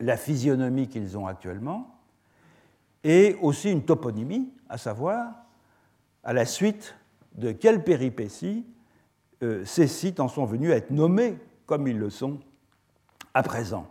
la 0.00 0.16
physionomie 0.16 0.88
qu'ils 0.88 1.18
ont 1.18 1.26
actuellement, 1.26 1.98
et 3.04 3.36
aussi 3.40 3.70
une 3.70 3.84
toponymie, 3.84 4.52
à 4.68 4.78
savoir 4.78 5.32
à 6.24 6.32
la 6.32 6.44
suite 6.44 6.94
de 7.34 7.52
quelles 7.52 7.84
péripéties 7.84 8.66
euh, 9.42 9.64
ces 9.64 9.86
sites 9.86 10.20
en 10.20 10.28
sont 10.28 10.44
venus 10.44 10.72
à 10.72 10.76
être 10.76 10.90
nommés 10.90 11.38
comme 11.66 11.86
ils 11.86 11.98
le 11.98 12.10
sont 12.10 12.40
à 13.34 13.42
présent. 13.42 13.86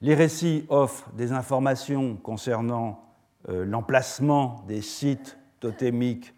Les 0.00 0.14
récits 0.14 0.64
offrent 0.68 1.10
des 1.12 1.32
informations 1.32 2.16
concernant 2.16 3.04
euh, 3.48 3.64
l'emplacement 3.64 4.64
des 4.66 4.80
sites 4.80 5.38
totémiques 5.60 6.34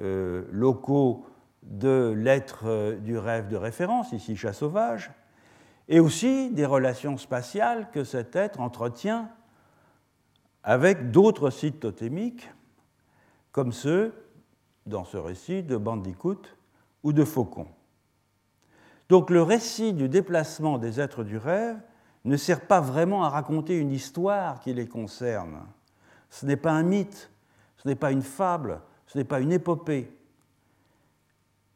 euh, 0.00 0.44
locaux 0.52 1.24
de 1.62 2.14
l'être 2.16 2.96
du 3.00 3.18
rêve 3.18 3.48
de 3.48 3.56
référence, 3.56 4.12
ici 4.12 4.36
chat 4.36 4.52
sauvage, 4.52 5.10
et 5.88 6.00
aussi 6.00 6.50
des 6.50 6.66
relations 6.66 7.16
spatiales 7.16 7.90
que 7.90 8.04
cet 8.04 8.36
être 8.36 8.60
entretient 8.60 9.30
avec 10.62 11.10
d'autres 11.10 11.50
sites 11.50 11.80
totémiques, 11.80 12.50
comme 13.52 13.72
ceux, 13.72 14.12
dans 14.86 15.04
ce 15.04 15.16
récit, 15.16 15.62
de 15.62 15.76
Bandicoot 15.76 16.42
ou 17.02 17.12
de 17.12 17.24
Faucon. 17.24 17.66
Donc 19.08 19.30
le 19.30 19.42
récit 19.42 19.94
du 19.94 20.08
déplacement 20.08 20.76
des 20.76 21.00
êtres 21.00 21.24
du 21.24 21.38
rêve 21.38 21.78
ne 22.24 22.36
sert 22.36 22.66
pas 22.66 22.80
vraiment 22.80 23.24
à 23.24 23.30
raconter 23.30 23.78
une 23.78 23.90
histoire 23.90 24.60
qui 24.60 24.74
les 24.74 24.86
concerne. 24.86 25.60
Ce 26.28 26.44
n'est 26.44 26.56
pas 26.56 26.72
un 26.72 26.82
mythe, 26.82 27.30
ce 27.78 27.88
n'est 27.88 27.94
pas 27.94 28.12
une 28.12 28.22
fable, 28.22 28.82
ce 29.06 29.16
n'est 29.16 29.24
pas 29.24 29.40
une 29.40 29.52
épopée. 29.52 30.12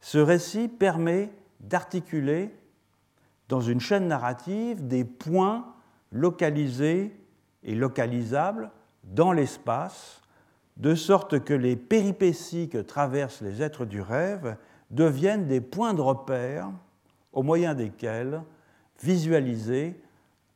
Ce 0.00 0.18
récit 0.18 0.68
permet 0.68 1.32
d'articuler 1.60 2.54
dans 3.52 3.60
une 3.60 3.80
chaîne 3.80 4.08
narrative 4.08 4.86
des 4.86 5.04
points 5.04 5.74
localisés 6.10 7.14
et 7.62 7.74
localisables 7.74 8.70
dans 9.04 9.30
l'espace, 9.30 10.22
de 10.78 10.94
sorte 10.94 11.44
que 11.44 11.52
les 11.52 11.76
péripéties 11.76 12.70
que 12.70 12.78
traversent 12.78 13.42
les 13.42 13.60
êtres 13.60 13.84
du 13.84 14.00
rêve 14.00 14.56
deviennent 14.90 15.48
des 15.48 15.60
points 15.60 15.92
de 15.92 16.00
repère 16.00 16.70
au 17.34 17.42
moyen 17.42 17.74
desquels 17.74 18.42
visualiser 19.02 20.00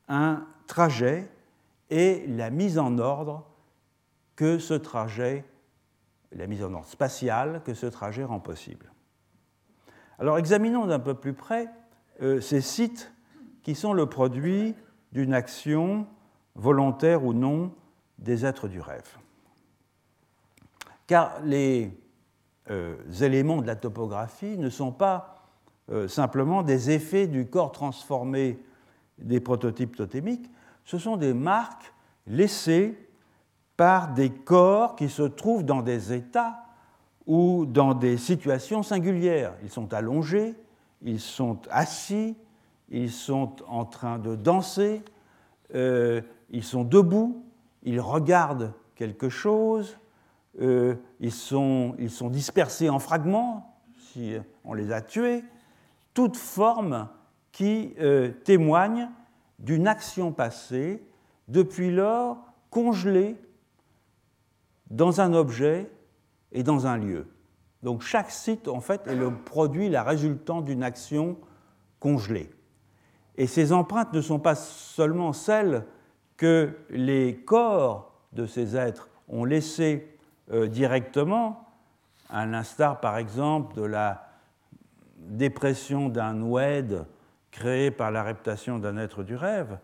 un 0.09 0.46
trajet 0.66 1.28
et 1.90 2.26
la 2.26 2.48
mise 2.48 2.78
en 2.78 2.96
ordre 2.96 3.44
que 4.37 4.59
ce 4.59 4.72
trajet, 4.72 5.44
la 6.32 6.46
mise 6.46 6.64
en 6.64 6.72
ordre 6.72 6.88
spatiale 6.88 7.61
que 7.62 7.74
ce 7.74 7.85
trajet 7.85 8.24
rend 8.24 8.40
possible. 8.40 8.90
Alors 10.18 10.38
examinons 10.38 10.87
d'un 10.87 10.98
peu 10.98 11.12
plus 11.12 11.35
près 11.35 11.68
ces 12.40 12.61
sites 12.61 13.12
qui 13.62 13.74
sont 13.74 13.92
le 13.92 14.07
produit 14.07 14.74
d'une 15.12 15.35
action 15.35 16.07
volontaire 16.55 17.24
ou 17.24 17.33
non 17.33 17.72
des 18.18 18.46
êtres 18.46 18.68
du 18.68 18.81
rêve. 18.81 19.16
Car 21.07 21.40
les 21.44 21.90
euh, 22.70 22.96
éléments 23.20 23.62
de 23.62 23.66
la 23.66 23.76
topographie 23.76 24.59
ne 24.59 24.70
sont 24.70 24.92
pas 24.92 25.37
euh, 25.90 26.09
simplement 26.09 26.62
des 26.62 26.90
effets 26.90 27.26
du 27.26 27.46
corps 27.46 27.72
transformé 27.72 28.59
des 29.18 29.40
prototypes 29.40 29.96
totémiques, 29.96 30.50
ce 30.85 30.98
sont 30.98 31.16
des 31.16 31.33
marques 31.33 31.92
laissées 32.26 32.98
par 33.76 34.12
des 34.14 34.31
corps 34.31 34.96
qui 34.96 35.09
se 35.09 35.22
trouvent 35.22 35.64
dans 35.64 35.83
des 35.83 36.12
états 36.12 36.64
ou 37.26 37.66
dans 37.66 37.94
des 37.94 38.16
situations 38.16 38.83
singulières. 38.83 39.55
Ils 39.62 39.70
sont 39.70 39.92
allongés, 39.94 40.55
ils 41.02 41.20
sont 41.20 41.61
assis, 41.70 42.37
ils 42.88 43.11
sont 43.11 43.56
en 43.68 43.85
train 43.85 44.18
de 44.18 44.35
danser, 44.37 45.02
euh, 45.74 46.20
ils 46.50 46.64
sont 46.64 46.85
debout, 46.85 47.44
ils 47.82 48.00
regardent 48.00 48.72
quelque 48.94 49.28
chose, 49.28 49.98
euh, 50.61 50.94
ils, 51.20 51.32
sont, 51.32 51.94
dispersés 52.30 52.88
en 52.88 52.98
fragments, 52.98 53.76
si 53.98 54.35
on 54.64 54.74
les 54.74 54.92
a 54.92 55.02
tués, 55.02 55.44
toute 56.14 56.37
forme 56.37 57.09
qui 57.52 57.94
euh, 57.98 58.30
témoigne 58.44 59.11
d'une 59.59 59.88
action 59.88 60.32
passée, 60.32 61.02
depuis 61.48 61.90
lors 61.90 62.38
congelée 62.70 63.37
dans 64.90 65.20
un 65.20 65.32
objet 65.32 65.90
et 66.52 66.62
dans 66.62 66.87
un 66.87 66.96
lieu. 66.96 67.26
Donc 67.87 68.03
chaque 68.03 68.33
site, 68.33 68.66
en 68.66 68.81
fait, 68.81 69.07
est 69.07 69.14
le 69.14 69.33
produit, 69.33 69.88
la 69.88 70.03
résultante 70.03 70.64
d'une 70.64 70.83
action 70.83 71.37
congelée. 72.01 72.51
Et 73.37 73.46
ces 73.46 73.72
empreintes 73.72 74.12
ne 74.12 74.20
sont 74.20 74.40
pas 74.40 74.57
seulement 74.57 75.33
celles 75.33 75.85
que 76.37 76.77
les 76.90 77.37
corps 77.37 78.12
de 78.33 78.44
ces 78.44 78.77
êtres 78.77 79.09
ont 79.29 79.44
laissées 79.44 80.18
euh, 80.51 80.66
directement, 80.66 81.64
à 82.29 82.44
l'instar 82.44 83.01
par 83.01 83.18
exemple 83.18 83.77
de 83.77 83.83
la 83.83 84.31
dépression 85.16 86.09
d'un 86.09 86.42
oued 86.42 87.07
créé 87.53 87.92
par 87.92 88.11
la 88.11 88.25
reptation 88.25 88.81
d'un 88.81 88.96
être 88.96 89.22
du 89.22 89.37
rêve, 89.37 89.79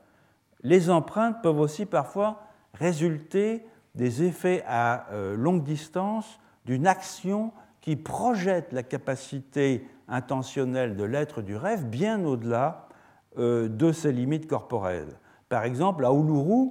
les 0.65 0.91
empreintes 0.91 1.41
peuvent 1.41 1.61
aussi 1.61 1.87
parfois 1.87 2.43
résulter 2.75 3.65
des 3.95 4.25
effets 4.25 4.65
à 4.67 5.07
euh, 5.12 5.37
longue 5.37 5.62
distance 5.62 6.41
d'une 6.65 6.88
action 6.88 7.53
qui 7.83 7.97
projette 7.97 8.73
la 8.73 8.83
capacité 8.83 9.87
intentionnelle 10.09 10.97
de 10.97 11.05
l'être 11.05 11.42
du 11.42 11.57
rêve 11.57 11.85
bien 11.85 12.25
au-delà 12.25 12.88
euh, 13.37 13.68
de 13.68 13.92
ses 13.92 14.12
limites 14.12 14.47
corporelles. 14.47 15.18
Par 15.51 15.64
exemple, 15.64 16.07
à 16.07 16.12
Uluru, 16.12 16.71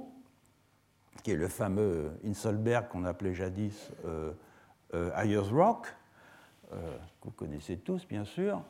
qui 1.22 1.30
est 1.30 1.36
le 1.36 1.46
fameux 1.46 2.10
Inselberg 2.26 2.88
qu'on 2.88 3.04
appelait 3.04 3.34
jadis 3.34 3.92
euh, 4.04 4.32
Ayers 5.16 5.38
Rock, 5.38 5.86
que 6.70 7.24
vous 7.24 7.30
connaissez 7.30 7.76
tous 7.76 8.06
bien 8.08 8.24
sûr, 8.24 8.62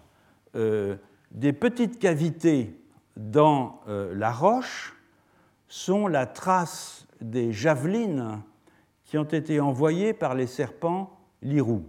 des 0.55 1.52
petites 1.52 1.98
cavités 1.98 2.78
dans 3.16 3.81
la 3.87 4.31
roche 4.31 4.94
sont 5.72 6.07
la 6.07 6.26
trace 6.26 7.07
des 7.22 7.50
javelines 7.50 8.42
qui 9.05 9.16
ont 9.16 9.24
été 9.24 9.59
envoyées 9.59 10.12
par 10.12 10.35
les 10.35 10.46
serpents 10.46 11.18
lirou. 11.40 11.85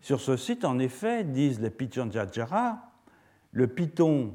Sur 0.00 0.20
ce 0.20 0.36
site, 0.36 0.64
en 0.64 0.78
effet, 0.78 1.24
disent 1.24 1.60
les 1.60 1.70
Pichonjajara, 1.70 2.78
le 3.52 3.66
python, 3.66 4.34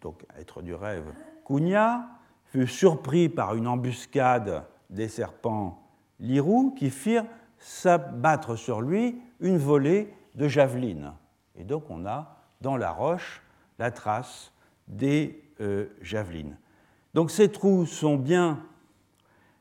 donc 0.00 0.24
être 0.38 0.62
du 0.62 0.74
rêve, 0.74 1.12
Kunya, 1.46 2.08
fut 2.46 2.66
surpris 2.66 3.28
par 3.28 3.54
une 3.54 3.66
embuscade 3.66 4.64
des 4.88 5.08
serpents 5.08 5.86
lirou 6.18 6.74
qui 6.76 6.90
firent 6.90 7.26
s'abattre 7.58 8.56
sur 8.56 8.80
lui 8.80 9.20
une 9.40 9.58
volée 9.58 10.12
de 10.34 10.48
javelines. 10.48 11.12
Et 11.56 11.64
donc 11.64 11.90
on 11.90 12.06
a 12.06 12.36
dans 12.60 12.76
la 12.76 12.90
roche 12.90 13.42
la 13.78 13.90
trace 13.90 14.52
des 14.88 15.42
euh, 15.60 15.86
javelines. 16.02 16.56
Donc 17.14 17.30
ces 17.30 17.50
trous 17.50 17.86
sont 17.86 18.16
bien 18.16 18.60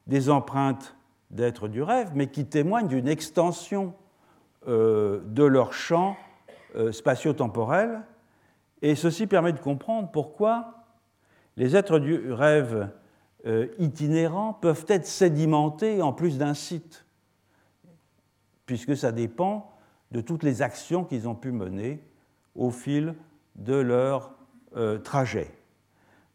des 0.08 0.30
empreintes 0.30 0.96
d'êtres 1.32 1.68
du 1.68 1.82
rêve, 1.82 2.12
mais 2.16 2.28
qui 2.28 2.46
témoignent 2.46 2.88
d'une 2.88 3.08
extension 3.08 3.94
de 4.68 5.44
leur 5.44 5.74
champ 5.74 6.18
euh, 6.76 6.92
spatio-temporel. 6.92 8.02
Et 8.84 8.94
ceci 8.94 9.26
permet 9.26 9.54
de 9.54 9.60
comprendre 9.60 10.12
pourquoi 10.12 10.86
les 11.58 11.76
êtres 11.76 11.98
du 11.98 12.32
rêve 12.32 12.92
euh, 13.48 13.68
itinérants 13.80 14.54
peuvent 14.54 14.86
être 14.88 15.08
sédimentés 15.08 16.04
en 16.04 16.14
plus 16.14 16.38
d'un 16.38 16.54
site, 16.54 17.06
puisque 18.68 18.96
ça 18.96 19.12
dépend 19.12 19.72
de 20.12 20.22
toutes 20.22 20.44
les 20.44 20.62
actions 20.62 21.04
qu'ils 21.04 21.28
ont 21.28 21.36
pu 21.36 21.52
mener 21.52 22.04
au 22.54 22.70
fil 22.70 23.16
de 23.56 23.76
leur 23.76 24.34
trajet. 25.04 25.52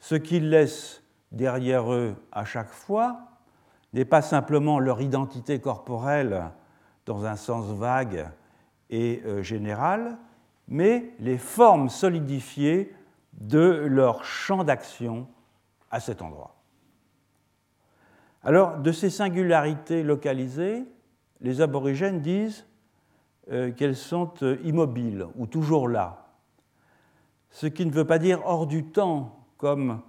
Ce 0.00 0.16
qui 0.16 0.40
laisse 0.40 1.02
derrière 1.30 1.92
eux 1.92 2.16
à 2.32 2.44
chaque 2.44 2.72
fois 2.72 3.20
n'est 3.92 4.04
pas 4.04 4.22
simplement 4.22 4.80
leur 4.80 5.00
identité 5.00 5.60
corporelle 5.60 6.50
dans 7.06 7.24
un 7.24 7.36
sens 7.36 7.66
vague 7.66 8.28
et 8.90 9.22
euh, 9.24 9.42
général, 9.42 10.16
mais 10.68 11.12
les 11.20 11.38
formes 11.38 11.88
solidifiées 11.88 12.94
de 13.32 13.86
leur 13.86 14.24
champ 14.24 14.64
d'action 14.64 15.26
à 15.90 16.00
cet 16.00 16.22
endroit. 16.22 16.54
Alors, 18.42 18.78
de 18.78 18.92
ces 18.92 19.10
singularités 19.10 20.02
localisées, 20.02 20.84
les 21.40 21.60
aborigènes 21.60 22.20
disent 22.20 22.66
euh, 23.50 23.72
qu'elles 23.72 23.96
sont 23.96 24.32
euh, 24.42 24.56
immobiles 24.64 25.26
ou 25.36 25.46
toujours 25.46 25.88
là, 25.88 26.28
ce 27.50 27.66
qui 27.66 27.86
ne 27.86 27.92
veut 27.92 28.06
pas 28.06 28.18
dire 28.18 28.40
hors 28.44 28.66
du 28.66 28.84
temps, 28.84 29.46
comme 29.58 30.00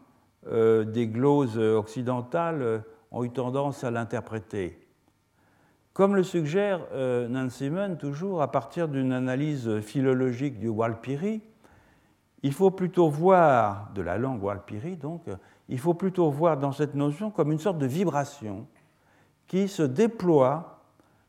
des 0.48 1.08
gloses 1.08 1.58
occidentales 1.58 2.84
ont 3.12 3.24
eu 3.24 3.32
tendance 3.32 3.84
à 3.84 3.90
l'interpréter. 3.90 4.85
Comme 5.96 6.18
le 6.18 6.24
suggère 6.24 6.82
euh, 6.92 7.30
Nancy 7.30 7.72
toujours 7.98 8.42
à 8.42 8.52
partir 8.52 8.90
d'une 8.90 9.14
analyse 9.14 9.80
philologique 9.80 10.60
du 10.60 10.68
Walpiri, 10.68 11.42
il 12.44 12.52
faut 12.52 12.70
plutôt 12.70 13.08
voir, 13.08 13.92
de 13.96 14.02
la 14.02 14.18
langue 14.18 14.44
Walpiri 14.44 14.98
donc, 14.98 15.22
il 15.70 15.80
faut 15.80 15.94
plutôt 15.94 16.30
voir 16.30 16.58
dans 16.58 16.74
cette 16.74 16.96
notion 16.96 17.32
comme 17.32 17.50
une 17.54 17.60
sorte 17.60 17.78
de 17.78 17.86
vibration 17.86 18.68
qui 19.48 19.70
se 19.70 19.84
déploie 19.84 20.82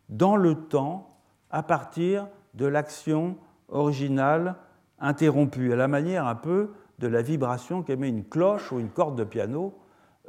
dans 0.09 0.35
le 0.35 0.57
temps 0.57 1.17
à 1.53 1.63
partir 1.63 2.27
de 2.55 2.67
l'action 2.67 3.37
originale 3.69 4.57
interrompue, 4.99 5.73
à 5.73 5.77
la 5.77 5.87
manière 5.87 6.27
un 6.27 6.35
peu 6.35 6.73
de 6.99 7.07
la 7.07 7.23
vibration 7.23 7.85
qu'émet 7.85 8.09
une 8.09 8.25
cloche 8.25 8.73
ou 8.73 8.81
une 8.81 8.91
corde 8.91 9.17
de 9.17 9.23
piano, 9.23 9.79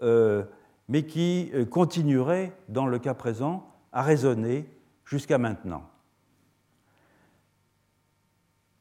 euh, 0.03 0.43
mais 0.89 1.07
qui 1.07 1.49
euh, 1.55 1.65
continuerait, 1.65 2.51
dans 2.69 2.85
le 2.85 2.99
cas 2.99 3.15
présent, 3.15 3.73
à 3.91 4.01
résonner 4.01 4.69
jusqu'à 5.05 5.37
maintenant. 5.37 5.83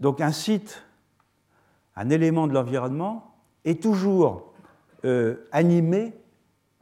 Donc 0.01 0.21
un 0.21 0.33
site, 0.33 0.83
un 1.95 2.11
élément 2.11 2.47
de 2.47 2.53
l'environnement, 2.53 3.35
est 3.65 3.83
toujours 3.83 4.53
euh, 5.05 5.47
animé, 5.53 6.13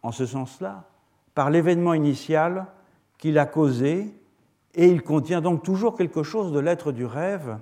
en 0.02 0.12
ce 0.12 0.26
sens-là, 0.26 0.84
par 1.34 1.50
l'événement 1.50 1.94
initial 1.94 2.66
qu'il 3.18 3.38
a 3.38 3.46
causé, 3.46 4.14
et 4.74 4.88
il 4.88 5.02
contient 5.02 5.40
donc 5.40 5.62
toujours 5.62 5.96
quelque 5.96 6.22
chose 6.22 6.52
de 6.52 6.58
l'être 6.58 6.92
du 6.92 7.06
rêve 7.06 7.58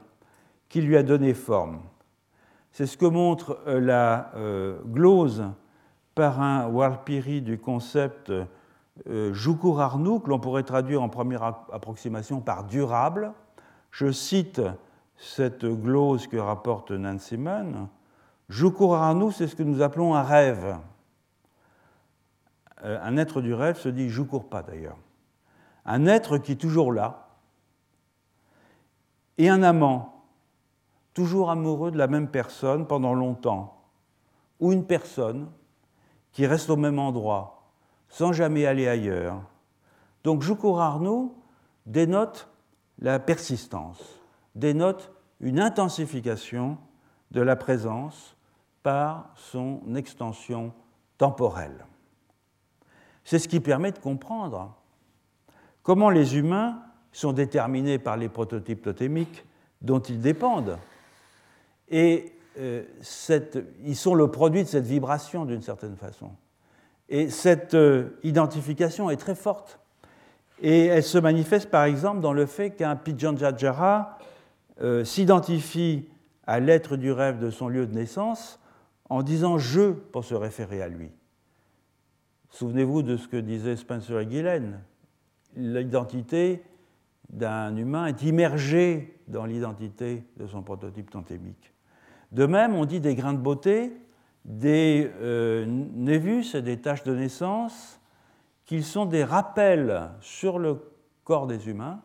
qui 0.68 0.81
lui 0.81 0.96
a 0.96 1.03
donné 1.03 1.35
forme. 1.35 1.81
C'est 2.72 2.87
ce 2.87 2.96
que 2.96 3.05
montre 3.05 3.61
euh, 3.66 3.79
la 3.81 4.33
euh, 4.35 4.81
glose 4.87 5.44
par 6.14 6.40
un 6.40 6.66
Warpiri 6.68 7.42
du 7.42 7.59
concept 7.59 8.33
euh, 9.09 9.33
Jukurarnu, 9.33 10.20
que 10.20 10.28
l'on 10.28 10.38
pourrait 10.38 10.62
traduire 10.62 11.02
en 11.02 11.09
première 11.09 11.42
approximation 11.42 12.40
par 12.40 12.64
durable. 12.64 13.33
Je 13.90 14.11
cite 14.12 14.61
cette 15.16 15.64
glose 15.64 16.26
que 16.26 16.37
rapporte 16.37 16.90
Nancy 16.90 17.37
Mann. 17.37 17.88
Jukurarnu, 18.48 19.33
c'est 19.33 19.46
ce 19.46 19.57
que 19.57 19.62
nous 19.62 19.83
appelons 19.83 20.14
un 20.14 20.22
rêve. 20.22 20.76
Un 22.85 23.16
être 23.16 23.40
du 23.40 23.55
rêve 23.55 23.78
se 23.78 23.88
dit 23.88 24.09
Jukur 24.09 24.48
pas 24.48 24.62
d'ailleurs. 24.62 24.96
Un 25.85 26.07
être 26.07 26.38
qui 26.38 26.52
est 26.52 26.57
toujours 26.57 26.92
là. 26.92 27.28
Et 29.38 29.48
un 29.48 29.62
amant 29.62 30.12
toujours 31.14 31.50
amoureux 31.50 31.90
de 31.90 31.98
la 31.98 32.07
même 32.07 32.28
personne 32.28 32.87
pendant 32.87 33.14
longtemps, 33.14 33.83
ou 34.61 34.72
une 34.72 34.87
personne 34.87 35.50
qui 36.33 36.46
reste 36.46 36.70
au 36.70 36.76
même 36.76 36.98
endroit, 36.98 37.62
sans 38.12 38.33
jamais 38.33 38.66
aller 38.66 38.87
ailleurs. 38.87 39.40
Donc 40.22 40.42
Jukur 40.42 40.81
Arnaud 40.81 41.35
dénote 41.87 42.48
la 42.98 43.18
persistance, 43.18 44.20
dénote 44.55 45.11
une 45.40 45.59
intensification 45.59 46.77
de 47.31 47.40
la 47.40 47.57
présence 47.57 48.37
par 48.83 49.31
son 49.35 49.81
extension 49.96 50.75
temporelle. 51.16 51.87
C'est 53.25 53.38
ce 53.38 53.48
qui 53.48 53.61
permet 53.61 53.92
de 53.92 53.98
comprendre 53.98 54.77
comment 55.83 56.11
les 56.11 56.36
humains 56.36 56.82
sont 57.12 57.32
déterminés 57.32 57.99
par 57.99 58.18
les 58.18 58.28
prototypes 58.28 58.82
totémiques 58.82 59.45
dont 59.80 60.01
ils 60.01 60.20
dépendent 60.20 60.78
et 61.89 62.34
euh, 62.59 62.84
ils 63.84 63.97
sont 63.97 64.14
le 64.14 64.30
produit 64.30 64.64
de 64.64 64.68
cette 64.68 64.86
vibration 64.86 65.47
d'une 65.47 65.62
certaine 65.62 65.97
façon. 65.97 66.32
Et 67.12 67.28
cette 67.28 67.74
euh, 67.74 68.18
identification 68.22 69.10
est 69.10 69.18
très 69.18 69.34
forte. 69.34 69.78
Et 70.62 70.86
elle 70.86 71.02
se 71.02 71.18
manifeste 71.18 71.70
par 71.70 71.84
exemple 71.84 72.20
dans 72.20 72.32
le 72.32 72.46
fait 72.46 72.70
qu'un 72.70 72.96
Pijanjajara 72.96 74.18
euh, 74.80 75.04
s'identifie 75.04 76.08
à 76.46 76.58
l'être 76.58 76.96
du 76.96 77.12
rêve 77.12 77.38
de 77.38 77.50
son 77.50 77.68
lieu 77.68 77.86
de 77.86 77.94
naissance 77.94 78.58
en 79.10 79.22
disant 79.22 79.58
je 79.58 79.90
pour 79.90 80.24
se 80.24 80.34
référer 80.34 80.80
à 80.80 80.88
lui. 80.88 81.10
Souvenez-vous 82.48 83.02
de 83.02 83.18
ce 83.18 83.28
que 83.28 83.36
disait 83.36 83.76
Spencer 83.76 84.18
et 84.18 84.30
Gillen. 84.30 84.80
L'identité 85.54 86.62
d'un 87.28 87.76
humain 87.76 88.06
est 88.06 88.22
immergée 88.22 89.18
dans 89.28 89.44
l'identité 89.44 90.24
de 90.38 90.46
son 90.46 90.62
prototype 90.62 91.10
tantémique. 91.10 91.74
De 92.30 92.46
même, 92.46 92.74
on 92.74 92.86
dit 92.86 93.00
des 93.00 93.14
grains 93.14 93.34
de 93.34 93.38
beauté, 93.38 93.92
des 94.45 95.11
euh, 95.20 95.64
névus 95.66 96.55
et 96.55 96.62
des 96.62 96.80
taches 96.80 97.05
de 97.05 97.14
naissance, 97.14 98.01
qu'ils 98.64 98.84
sont 98.84 99.07
des 99.07 99.24
rappels 99.24 100.11
sur 100.20 100.59
le 100.59 100.80
corps 101.24 101.47
des 101.47 101.68
humains 101.68 102.01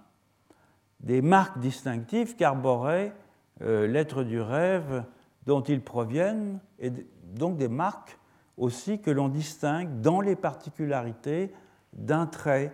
des 0.99 1.21
marques 1.21 1.59
distinctives 1.59 2.35
qu'arborait 2.35 3.13
euh, 3.61 3.87
l'être 3.87 4.23
du 4.23 4.41
rêve 4.41 5.03
dont 5.45 5.61
ils 5.61 5.81
proviennent, 5.81 6.59
et 6.79 6.91
donc 7.23 7.57
des 7.57 7.69
marques 7.69 8.17
aussi 8.57 8.99
que 8.99 9.11
l'on 9.11 9.29
distingue 9.29 10.01
dans 10.01 10.19
les 10.19 10.35
particularités 10.35 11.53
d'un 11.93 12.25
trait 12.25 12.73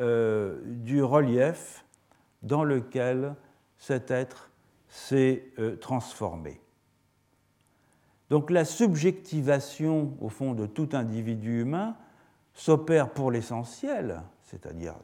euh, 0.00 0.60
du 0.64 1.02
relief 1.02 1.84
dans 2.42 2.64
lequel 2.64 3.34
cet 3.78 4.10
être 4.10 4.50
s'est 4.88 5.50
euh, 5.58 5.76
transformé. 5.76 6.60
Donc 8.30 8.50
la 8.50 8.64
subjectivation, 8.64 10.16
au 10.20 10.28
fond, 10.28 10.54
de 10.54 10.66
tout 10.66 10.88
individu 10.92 11.60
humain 11.60 11.96
s'opère 12.54 13.10
pour 13.10 13.30
l'essentiel, 13.30 14.22
c'est-à-dire 14.42 14.94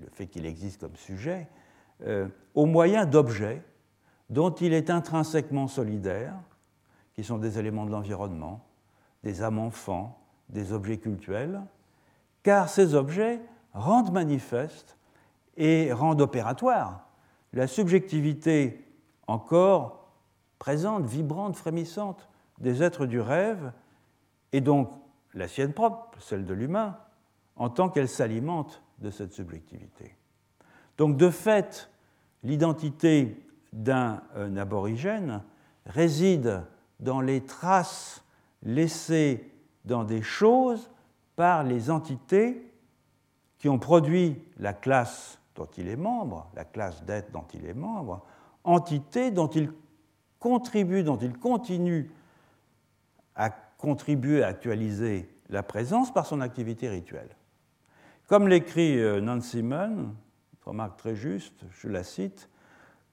le 0.00 0.08
fait 0.12 0.26
qu'il 0.26 0.46
existe 0.46 0.80
comme 0.80 0.96
sujet, 0.96 1.48
euh, 2.06 2.28
au 2.54 2.66
moyen 2.66 3.06
d'objets 3.06 3.62
dont 4.30 4.50
il 4.50 4.72
est 4.72 4.90
intrinsèquement 4.90 5.68
solidaire, 5.68 6.34
qui 7.14 7.24
sont 7.24 7.38
des 7.38 7.58
éléments 7.58 7.84
de 7.84 7.90
l'environnement, 7.90 8.64
des 9.22 9.42
âmes 9.42 9.58
enfants, 9.58 10.18
des 10.48 10.72
objets 10.72 10.98
cultuels, 10.98 11.60
car 12.42 12.68
ces 12.68 12.94
objets 12.94 13.40
rendent 13.74 14.12
manifeste 14.12 14.96
et 15.56 15.92
rendent 15.92 16.20
opératoire 16.20 17.08
la 17.52 17.66
subjectivité 17.66 18.84
encore 19.26 20.08
présente, 20.58 21.04
vibrante, 21.04 21.56
frémissante 21.56 22.28
des 22.62 22.82
êtres 22.82 23.06
du 23.06 23.20
rêve, 23.20 23.72
et 24.52 24.60
donc 24.60 24.90
la 25.34 25.48
sienne 25.48 25.72
propre, 25.72 26.10
celle 26.20 26.44
de 26.44 26.54
l'humain, 26.54 26.96
en 27.56 27.68
tant 27.68 27.88
qu'elle 27.88 28.08
s'alimente 28.08 28.82
de 28.98 29.10
cette 29.10 29.32
subjectivité. 29.32 30.16
Donc 30.96 31.16
de 31.16 31.30
fait, 31.30 31.90
l'identité 32.42 33.36
d'un 33.72 34.22
aborigène 34.56 35.42
réside 35.86 36.62
dans 37.00 37.20
les 37.20 37.42
traces 37.42 38.24
laissées 38.62 39.50
dans 39.84 40.04
des 40.04 40.22
choses 40.22 40.90
par 41.34 41.64
les 41.64 41.90
entités 41.90 42.70
qui 43.58 43.68
ont 43.68 43.78
produit 43.78 44.38
la 44.58 44.72
classe 44.72 45.38
dont 45.54 45.68
il 45.76 45.88
est 45.88 45.96
membre, 45.96 46.48
la 46.54 46.64
classe 46.64 47.04
d'être 47.04 47.32
dont 47.32 47.46
il 47.54 47.66
est 47.66 47.74
membre, 47.74 48.24
entité 48.64 49.30
dont 49.30 49.48
il 49.48 49.72
contribue, 50.38 51.02
dont 51.02 51.18
il 51.18 51.36
continue 51.38 52.10
à 53.36 53.50
contribuer 53.50 54.42
à 54.42 54.48
actualiser 54.48 55.28
la 55.48 55.62
présence 55.62 56.12
par 56.12 56.26
son 56.26 56.40
activité 56.40 56.88
rituelle. 56.88 57.36
Comme 58.28 58.48
l'écrit 58.48 58.98
euh, 58.98 59.20
Nancy 59.20 59.58
Simon, 59.58 60.14
remarque 60.64 60.96
très 60.96 61.16
juste, 61.16 61.64
je 61.70 61.88
la 61.88 62.04
cite, 62.04 62.48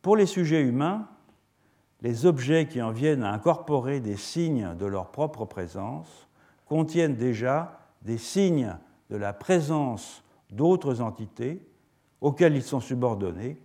pour 0.01 0.15
les 0.15 0.25
sujets 0.25 0.61
humains, 0.61 1.07
les 2.01 2.25
objets 2.25 2.67
qui 2.67 2.81
en 2.81 2.91
viennent 2.91 3.23
à 3.23 3.33
incorporer 3.33 3.99
des 3.99 4.15
signes 4.15 4.75
de 4.75 4.85
leur 4.85 5.11
propre 5.11 5.45
présence 5.45 6.27
contiennent 6.65 7.15
déjà 7.15 7.79
des 8.03 8.17
signes 8.17 8.77
de 9.09 9.17
la 9.17 9.33
présence 9.33 10.23
d'autres 10.49 11.01
entités 11.01 11.67
auxquelles 12.21 12.55
ils 12.55 12.63
sont 12.63 12.79
subordonnés 12.79 13.61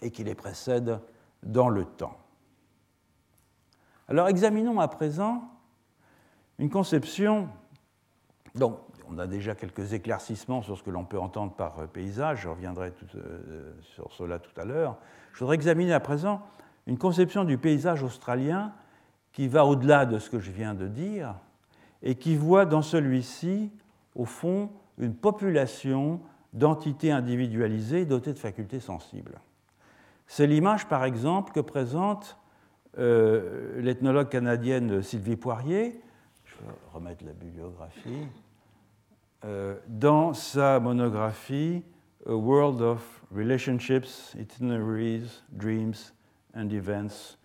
et 0.00 0.10
qui 0.10 0.22
les 0.24 0.34
précèdent 0.34 1.00
dans 1.42 1.68
le 1.68 1.84
temps. 1.84 2.18
Alors 4.08 4.28
examinons 4.28 4.78
à 4.78 4.88
présent 4.88 5.51
une 6.62 6.70
conception 6.70 7.48
donc 8.54 8.78
on 9.10 9.18
a 9.18 9.26
déjà 9.26 9.56
quelques 9.56 9.94
éclaircissements 9.94 10.62
sur 10.62 10.78
ce 10.78 10.84
que 10.84 10.90
l'on 10.90 11.04
peut 11.04 11.18
entendre 11.18 11.52
par 11.52 11.88
paysage, 11.88 12.42
je 12.42 12.48
reviendrai 12.48 12.92
euh, 13.16 13.72
sur 13.82 14.12
cela 14.12 14.38
tout 14.38 14.58
à 14.58 14.64
l'heure. 14.64 14.96
Je 15.32 15.40
voudrais 15.40 15.56
examiner 15.56 15.92
à 15.92 15.98
présent 15.98 16.40
une 16.86 16.98
conception 16.98 17.42
du 17.42 17.58
paysage 17.58 18.04
australien 18.04 18.72
qui 19.32 19.48
va 19.48 19.66
au-delà 19.66 20.06
de 20.06 20.20
ce 20.20 20.30
que 20.30 20.38
je 20.38 20.52
viens 20.52 20.74
de 20.74 20.86
dire 20.86 21.34
et 22.00 22.14
qui 22.14 22.36
voit 22.36 22.64
dans 22.64 22.82
celui-ci, 22.82 23.72
au 24.14 24.24
fond, 24.24 24.70
une 24.98 25.16
population 25.16 26.20
d'entités 26.52 27.10
individualisées 27.10 28.04
dotées 28.04 28.34
de 28.34 28.38
facultés 28.38 28.80
sensibles. 28.80 29.40
C'est 30.28 30.46
l'image, 30.46 30.86
par 30.86 31.04
exemple, 31.04 31.52
que 31.52 31.60
présente 31.60 32.38
euh, 32.98 33.80
l'ethnologue 33.80 34.28
canadienne 34.28 35.02
Sylvie 35.02 35.36
Poirier, 35.36 36.00
je 36.60 36.66
vais 36.66 36.72
remettre 36.92 37.24
la 37.24 37.32
bibliographie, 37.32 38.26
euh, 39.44 39.76
dans 39.88 40.34
sa 40.34 40.78
monographie 40.80 41.82
A 42.26 42.34
World 42.34 42.80
of 42.80 43.22
Relationships, 43.34 44.34
Itineraries, 44.38 45.42
Dreams 45.50 46.12
and 46.54 46.70
Events 46.70 47.38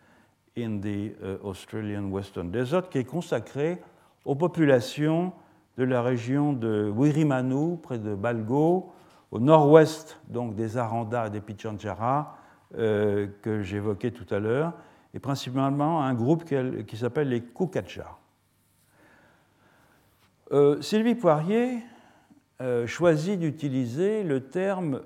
in 0.56 0.80
the 0.80 1.16
uh, 1.22 1.38
Australian 1.44 2.10
Western 2.12 2.52
Desert, 2.52 2.90
qui 2.90 3.00
est 3.00 3.06
consacrée 3.06 3.82
aux 4.26 4.36
populations 4.36 5.34
de 5.78 5.84
la 5.84 6.02
région 6.02 6.54
de 6.54 6.92
Wirimanu, 6.96 7.78
près 7.78 8.00
de 8.00 8.16
Balgo, 8.16 8.92
au 9.32 9.40
nord-ouest 9.40 10.20
donc 10.28 10.56
des 10.56 10.78
Aranda 10.78 11.28
et 11.28 11.30
des 11.30 11.42
Pichanchara, 11.42 12.38
euh, 12.78 13.28
que 13.42 13.62
j'évoquais 13.62 14.12
tout 14.12 14.32
à 14.34 14.40
l'heure, 14.40 14.74
et 15.14 15.20
principalement 15.20 16.04
un 16.04 16.14
groupe 16.14 16.44
qui, 16.44 16.98
s'appelle 16.98 17.30
les 17.30 17.42
Kukacha. 17.42 18.18
Euh, 20.52 20.82
Sylvie 20.82 21.16
Poirier 21.16 21.80
euh, 22.62 22.88
choisit 22.88 23.40
d'utiliser 23.40 24.24
le 24.24 24.50
terme 24.50 25.02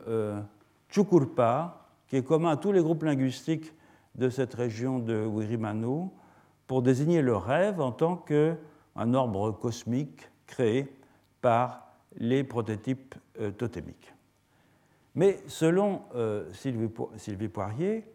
Chukurpa, 0.89 1.87
qui 2.07 2.17
est 2.17 2.23
commun 2.23 2.51
à 2.51 2.57
tous 2.57 2.71
les 2.71 2.81
groupes 2.81 3.03
linguistiques 3.03 3.73
de 4.15 4.29
cette 4.29 4.53
région 4.53 4.99
de 4.99 5.25
Wirimanu, 5.25 6.09
pour 6.67 6.81
désigner 6.81 7.21
le 7.21 7.35
rêve 7.35 7.81
en 7.81 7.91
tant 7.91 8.15
qu'un 8.15 9.13
ordre 9.13 9.51
cosmique 9.51 10.29
créé 10.45 10.93
par 11.41 11.91
les 12.17 12.43
prototypes 12.43 13.15
euh, 13.39 13.51
totémiques. 13.51 14.13
Mais 15.15 15.39
selon 15.47 16.03
euh, 16.15 16.49
Sylvie 16.53 17.47
Poirier, 17.47 18.05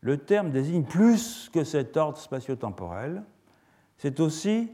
le 0.00 0.16
terme 0.18 0.50
désigne 0.50 0.84
plus 0.84 1.50
que 1.52 1.64
cet 1.64 1.96
ordre 1.96 2.18
spatio-temporel, 2.18 3.22
c'est 3.96 4.20
aussi 4.20 4.70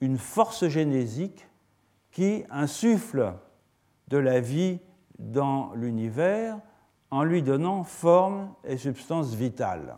une 0.00 0.18
force 0.18 0.66
génésique 0.68 1.48
qui 2.10 2.44
insuffle 2.50 3.34
de 4.08 4.18
la 4.18 4.40
vie 4.40 4.78
dans 5.18 5.72
l'univers 5.74 6.58
en 7.10 7.22
lui 7.22 7.42
donnant 7.42 7.84
forme 7.84 8.54
et 8.64 8.76
substance 8.76 9.34
vitale. 9.34 9.96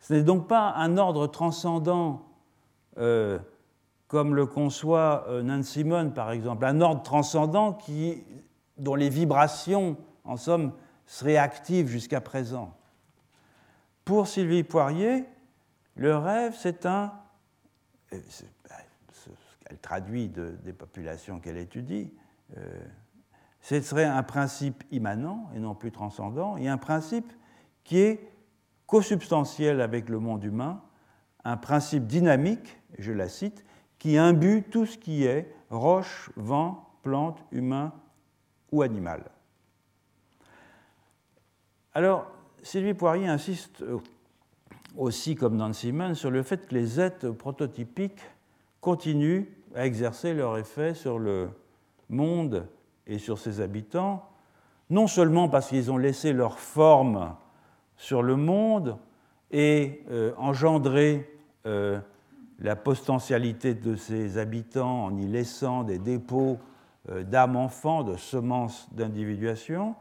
Ce 0.00 0.14
n'est 0.14 0.22
donc 0.22 0.48
pas 0.48 0.74
un 0.76 0.98
ordre 0.98 1.26
transcendant 1.26 2.22
euh, 2.98 3.38
comme 4.08 4.34
le 4.34 4.46
conçoit 4.46 5.24
euh, 5.28 5.42
Nancy 5.42 5.80
Simon, 5.80 6.10
par 6.10 6.30
exemple, 6.30 6.64
un 6.66 6.80
ordre 6.80 7.02
transcendant 7.02 7.72
qui, 7.72 8.22
dont 8.76 8.94
les 8.94 9.08
vibrations, 9.08 9.96
en 10.24 10.36
somme, 10.36 10.72
seraient 11.06 11.36
actives 11.36 11.88
jusqu'à 11.88 12.20
présent. 12.20 12.74
Pour 14.04 14.28
Sylvie 14.28 14.62
Poirier, 14.62 15.24
le 15.96 16.16
rêve, 16.16 16.54
c'est 16.56 16.86
un. 16.86 17.12
Bah, 18.68 18.76
ce 19.12 19.30
qu'elle 19.64 19.78
traduit 19.78 20.28
des 20.28 20.72
populations 20.72 21.40
qu'elle 21.40 21.56
étudie, 21.56 22.12
euh, 22.56 22.84
ce 23.60 23.80
serait 23.80 24.04
un 24.04 24.22
principe 24.22 24.84
immanent 24.90 25.50
et 25.54 25.58
non 25.58 25.74
plus 25.74 25.90
transcendant, 25.90 26.56
et 26.56 26.68
un 26.68 26.76
principe 26.76 27.32
qui 27.82 27.98
est 27.98 28.28
co-substantiel 28.86 29.80
avec 29.80 30.08
le 30.08 30.18
monde 30.18 30.44
humain, 30.44 30.82
un 31.44 31.56
principe 31.56 32.06
dynamique, 32.06 32.78
je 32.98 33.12
la 33.12 33.28
cite, 33.28 33.64
qui 33.98 34.18
imbue 34.18 34.64
tout 34.70 34.86
ce 34.86 34.98
qui 34.98 35.24
est 35.24 35.54
roche, 35.70 36.30
vent, 36.36 36.90
plante, 37.02 37.42
humain 37.52 37.92
ou 38.70 38.82
animal. 38.82 39.24
Alors, 41.94 42.30
Sylvie 42.62 42.94
Poirier 42.94 43.28
insiste 43.28 43.82
aussi, 44.96 45.34
comme 45.34 45.58
dans 45.58 45.72
Simon, 45.72 46.14
sur 46.14 46.30
le 46.30 46.42
fait 46.42 46.66
que 46.66 46.74
les 46.74 47.00
êtres 47.00 47.30
prototypiques 47.30 48.22
continuent 48.80 49.44
à 49.74 49.86
exercer 49.86 50.34
leur 50.34 50.56
effet 50.58 50.94
sur 50.94 51.18
le 51.18 51.48
monde 52.08 52.66
et 53.06 53.18
sur 53.18 53.38
ses 53.38 53.60
habitants, 53.60 54.28
non 54.90 55.06
seulement 55.06 55.48
parce 55.48 55.68
qu'ils 55.68 55.90
ont 55.90 55.96
laissé 55.96 56.32
leur 56.32 56.58
forme 56.58 57.34
sur 57.96 58.22
le 58.22 58.36
monde 58.36 58.96
et 59.50 60.02
euh, 60.10 60.32
engendré 60.36 61.30
euh, 61.66 61.98
la 62.60 62.76
potentialité 62.76 63.74
de 63.74 63.96
ses 63.96 64.38
habitants 64.38 65.04
en 65.04 65.16
y 65.16 65.26
laissant 65.26 65.84
des 65.84 65.98
dépôts 65.98 66.58
euh, 67.10 67.22
d'âmes 67.22 67.56
enfants, 67.56 68.04
de 68.04 68.16
semences 68.16 68.88
d'individuation, 68.92 69.94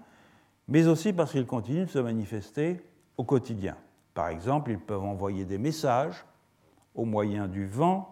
mais 0.67 0.87
aussi 0.87 1.13
parce 1.13 1.31
qu'ils 1.31 1.45
continuent 1.45 1.85
de 1.85 1.89
se 1.89 1.99
manifester 1.99 2.81
au 3.17 3.23
quotidien. 3.23 3.75
Par 4.13 4.29
exemple, 4.29 4.71
ils 4.71 4.79
peuvent 4.79 5.03
envoyer 5.03 5.45
des 5.45 5.57
messages 5.57 6.23
au 6.95 7.05
moyen 7.05 7.47
du 7.47 7.65
vent, 7.65 8.09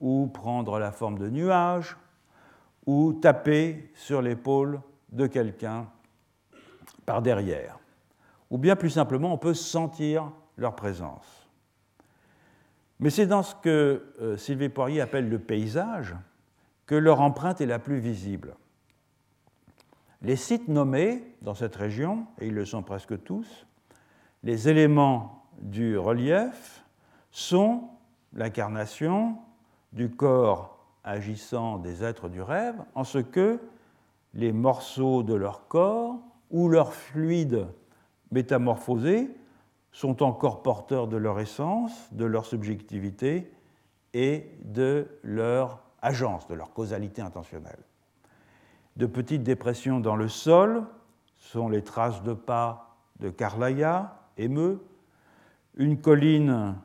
ou 0.00 0.28
prendre 0.28 0.78
la 0.78 0.92
forme 0.92 1.18
de 1.18 1.28
nuages, 1.28 1.96
ou 2.86 3.12
taper 3.12 3.90
sur 3.94 4.22
l'épaule 4.22 4.80
de 5.10 5.26
quelqu'un 5.26 5.86
par 7.04 7.20
derrière. 7.20 7.78
Ou 8.50 8.58
bien 8.58 8.76
plus 8.76 8.90
simplement, 8.90 9.32
on 9.32 9.38
peut 9.38 9.54
sentir 9.54 10.30
leur 10.56 10.74
présence. 10.74 11.48
Mais 13.00 13.10
c'est 13.10 13.26
dans 13.26 13.42
ce 13.42 13.54
que 13.54 14.12
euh, 14.20 14.36
Sylvie 14.36 14.68
Poirier 14.68 15.00
appelle 15.00 15.28
le 15.28 15.38
paysage 15.38 16.16
que 16.86 16.94
leur 16.94 17.20
empreinte 17.20 17.60
est 17.60 17.66
la 17.66 17.78
plus 17.78 17.98
visible. 17.98 18.54
Les 20.22 20.36
sites 20.36 20.68
nommés 20.68 21.22
dans 21.42 21.54
cette 21.54 21.76
région, 21.76 22.26
et 22.40 22.46
ils 22.48 22.54
le 22.54 22.64
sont 22.64 22.82
presque 22.82 23.22
tous, 23.22 23.66
les 24.42 24.68
éléments 24.68 25.44
du 25.60 25.98
relief 25.98 26.84
sont 27.30 27.88
l'incarnation 28.32 29.38
du 29.92 30.10
corps 30.10 30.78
agissant 31.04 31.78
des 31.78 32.04
êtres 32.04 32.28
du 32.28 32.42
rêve, 32.42 32.76
en 32.94 33.04
ce 33.04 33.18
que 33.18 33.60
les 34.34 34.52
morceaux 34.52 35.22
de 35.22 35.34
leur 35.34 35.66
corps 35.68 36.18
ou 36.50 36.68
leurs 36.68 36.92
fluides 36.92 37.66
métamorphosés 38.30 39.30
sont 39.92 40.22
encore 40.22 40.62
porteurs 40.62 41.08
de 41.08 41.16
leur 41.16 41.40
essence, 41.40 42.12
de 42.12 42.24
leur 42.24 42.44
subjectivité 42.44 43.50
et 44.12 44.50
de 44.62 45.08
leur 45.22 45.82
agence, 46.02 46.46
de 46.46 46.54
leur 46.54 46.72
causalité 46.72 47.22
intentionnelle. 47.22 47.80
De 48.96 49.06
petites 49.06 49.42
dépressions 49.42 50.00
dans 50.00 50.16
le 50.16 50.28
sol 50.28 50.84
sont 51.36 51.68
les 51.68 51.82
traces 51.82 52.22
de 52.22 52.34
pas 52.34 52.96
de 53.20 53.30
Carlaya, 53.30 54.14
une 54.46 56.00
colline 56.00 56.76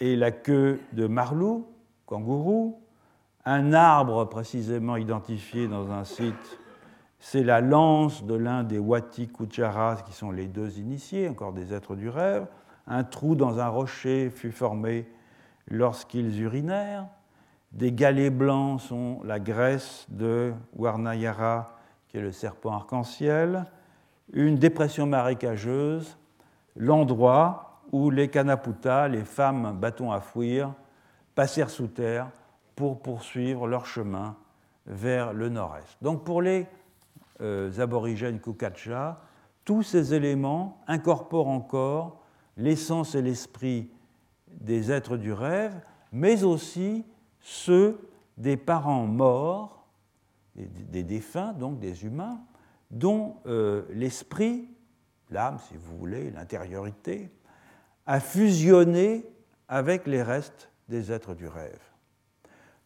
et 0.00 0.16
la 0.16 0.30
queue 0.30 0.80
de 0.92 1.06
Marlou, 1.06 1.66
kangourou, 2.06 2.80
un 3.44 3.72
arbre 3.72 4.24
précisément 4.26 4.96
identifié 4.96 5.68
dans 5.68 5.90
un 5.90 6.04
site, 6.04 6.58
c'est 7.18 7.44
la 7.44 7.60
lance 7.60 8.24
de 8.24 8.34
l'un 8.34 8.64
des 8.64 8.78
Wati 8.78 9.28
Kucharas, 9.28 10.02
qui 10.06 10.12
sont 10.12 10.30
les 10.30 10.46
deux 10.46 10.78
initiés, 10.78 11.28
encore 11.28 11.52
des 11.52 11.74
êtres 11.74 11.94
du 11.94 12.08
rêve. 12.08 12.46
Un 12.86 13.04
trou 13.04 13.34
dans 13.34 13.58
un 13.60 13.68
rocher 13.68 14.30
fut 14.30 14.52
formé 14.52 15.06
lorsqu'ils 15.68 16.40
urinèrent. 16.40 17.06
Des 17.72 17.92
galets 17.92 18.34
blancs 18.34 18.80
sont 18.80 19.20
la 19.22 19.38
graisse 19.38 20.06
de 20.08 20.52
Warnayara, 20.74 21.76
qui 22.08 22.16
est 22.16 22.22
le 22.22 22.32
serpent 22.32 22.72
arc-en-ciel. 22.72 23.66
Une 24.32 24.56
dépression 24.56 25.06
marécageuse, 25.06 26.16
l'endroit 26.80 27.82
où 27.92 28.10
les 28.10 28.28
Kanaputa, 28.28 29.06
les 29.06 29.24
femmes 29.24 29.76
bâtons 29.78 30.10
à 30.10 30.20
fouir, 30.20 30.72
passèrent 31.34 31.70
sous 31.70 31.88
terre 31.88 32.30
pour 32.74 33.02
poursuivre 33.02 33.66
leur 33.66 33.84
chemin 33.84 34.36
vers 34.86 35.32
le 35.32 35.50
nord-est. 35.50 36.02
Donc 36.02 36.24
pour 36.24 36.40
les 36.40 36.66
euh, 37.42 37.70
aborigènes 37.78 38.40
Kukacha, 38.40 39.20
tous 39.64 39.82
ces 39.82 40.14
éléments 40.14 40.80
incorporent 40.86 41.48
encore 41.48 42.22
l'essence 42.56 43.14
et 43.14 43.22
l'esprit 43.22 43.90
des 44.48 44.90
êtres 44.90 45.16
du 45.16 45.32
rêve, 45.32 45.80
mais 46.12 46.44
aussi 46.44 47.04
ceux 47.40 48.08
des 48.38 48.56
parents 48.56 49.06
morts, 49.06 49.86
des, 50.54 51.02
défunts, 51.02 51.52
donc 51.52 51.78
des 51.78 52.04
humains, 52.04 52.40
dont 52.90 53.36
euh, 53.46 53.82
l'esprit, 53.90 54.68
l'âme 55.30 55.58
si 55.68 55.76
vous 55.76 55.96
voulez, 55.96 56.30
l'intériorité, 56.30 57.30
a 58.06 58.20
fusionné 58.20 59.24
avec 59.68 60.06
les 60.06 60.22
restes 60.22 60.70
des 60.88 61.12
êtres 61.12 61.34
du 61.34 61.46
rêve. 61.46 61.80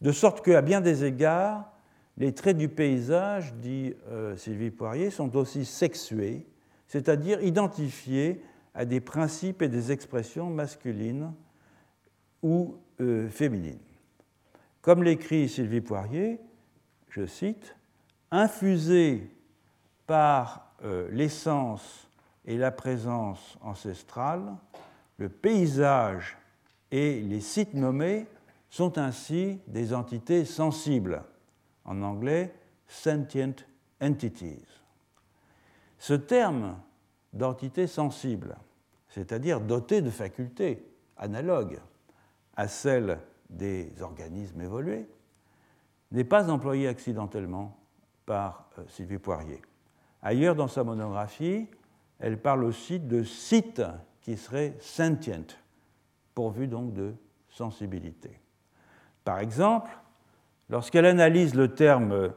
De 0.01 0.11
sorte 0.11 0.45
qu'à 0.45 0.61
bien 0.61 0.81
des 0.81 1.03
égards, 1.03 1.71
les 2.17 2.33
traits 2.33 2.57
du 2.57 2.69
paysage, 2.69 3.53
dit 3.55 3.93
euh, 4.09 4.37
Sylvie 4.37 4.71
Poirier, 4.71 5.09
sont 5.09 5.35
aussi 5.35 5.65
sexués, 5.65 6.45
c'est-à-dire 6.87 7.41
identifiés 7.43 8.41
à 8.73 8.85
des 8.85 9.01
principes 9.01 9.61
et 9.61 9.69
des 9.69 9.91
expressions 9.91 10.49
masculines 10.49 11.33
ou 12.43 12.75
euh, 13.01 13.29
féminines. 13.29 13.79
Comme 14.81 15.03
l'écrit 15.03 15.49
Sylvie 15.49 15.81
Poirier, 15.81 16.39
je 17.09 17.25
cite, 17.25 17.75
infusé 18.31 19.31
par 20.05 20.75
euh, 20.83 21.09
l'essence 21.11 22.04
et 22.45 22.57
la 22.57 22.71
présence 22.71 23.57
ancestrale, 23.61 24.55
le 25.17 25.29
paysage 25.29 26.37
et 26.91 27.21
les 27.21 27.41
sites 27.41 27.73
nommés 27.73 28.27
sont 28.69 28.97
ainsi 28.97 29.59
des 29.67 29.93
entités 29.93 30.45
sensibles, 30.45 31.23
en 31.85 32.01
anglais 32.01 32.53
sentient 32.87 33.55
entities. 34.01 34.65
Ce 35.97 36.13
terme 36.13 36.77
d'entité 37.33 37.87
sensible, 37.87 38.57
c'est-à-dire 39.09 39.61
doté 39.61 40.01
de 40.01 40.09
facultés 40.09 40.85
analogues 41.17 41.79
à 42.55 42.67
celles 42.67 43.19
des 43.49 44.01
organismes 44.01 44.61
évolués, 44.61 45.07
n'est 46.11 46.23
pas 46.23 46.49
employé 46.49 46.87
accidentellement 46.87 47.77
par 48.25 48.69
euh, 48.77 48.83
Sylvie 48.87 49.17
Poirier. 49.17 49.61
Ailleurs 50.21 50.55
dans 50.55 50.67
sa 50.67 50.83
monographie, 50.83 51.67
elle 52.19 52.39
parle 52.39 52.63
aussi 52.63 52.99
de 52.99 53.23
sites 53.23 53.83
qui 54.21 54.37
seraient 54.37 54.75
sentient, 54.79 55.55
pourvus 56.33 56.67
donc 56.67 56.93
de 56.93 57.13
sensibilité. 57.49 58.39
Par 59.23 59.39
exemple, 59.39 59.91
lorsqu'elle 60.69 61.05
analyse 61.05 61.55
le 61.55 61.73
terme 61.73 62.31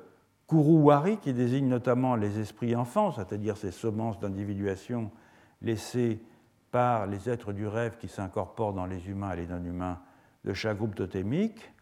kuruwari, 0.49 1.19
qui 1.19 1.33
désigne 1.33 1.69
notamment 1.69 2.17
les 2.17 2.39
esprits 2.39 2.75
enfants, 2.75 3.13
c'est-à-dire 3.13 3.57
ces 3.57 3.71
semences 3.71 4.19
d'individuation 4.19 5.11
laissées 5.63 6.21
par 6.71 7.07
les 7.07 7.29
êtres 7.29 7.53
du 7.53 7.67
rêve 7.67 7.97
qui 7.99 8.09
s'incorporent 8.09 8.75
dans 8.75 8.87
les 8.87 9.09
humains 9.09 9.33
et 9.33 9.37
les 9.37 9.47
non-humains 9.47 9.99
de 10.45 10.53
chaque 10.53 10.79
groupe 10.79 10.95
totémique, 10.95 11.73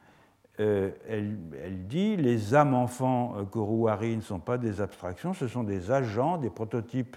euh, 0.59 0.91
elle, 1.07 1.87
dit 1.87 2.17
les 2.17 2.55
âmes 2.55 2.75
enfants 2.75 3.35
euh, 3.37 4.17
ne 4.17 4.21
sont 4.21 4.41
pas 4.41 4.57
des 4.57 4.81
abstractions, 4.81 5.35
ce 5.35 5.49
sont 5.49 5.65
des 5.65 5.91
agents, 5.91 6.39
des 6.39 6.49
prototypes 6.49 7.17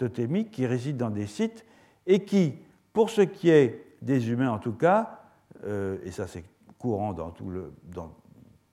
totémiques 0.00 0.50
qui 0.50 0.66
résident 0.66 1.08
dans 1.08 1.14
des 1.14 1.26
sites 1.26 1.64
et 2.06 2.24
qui, 2.24 2.54
pour 2.92 3.10
ce 3.10 3.20
qui 3.20 3.50
est 3.50 3.84
des 4.00 4.30
humains 4.30 4.50
en 4.50 4.58
tout 4.58 4.72
cas, 4.72 5.20
euh, 5.64 5.98
et 6.04 6.10
ça 6.10 6.26
c'est 6.26 6.44
courant 6.78 7.12
dans, 7.12 7.32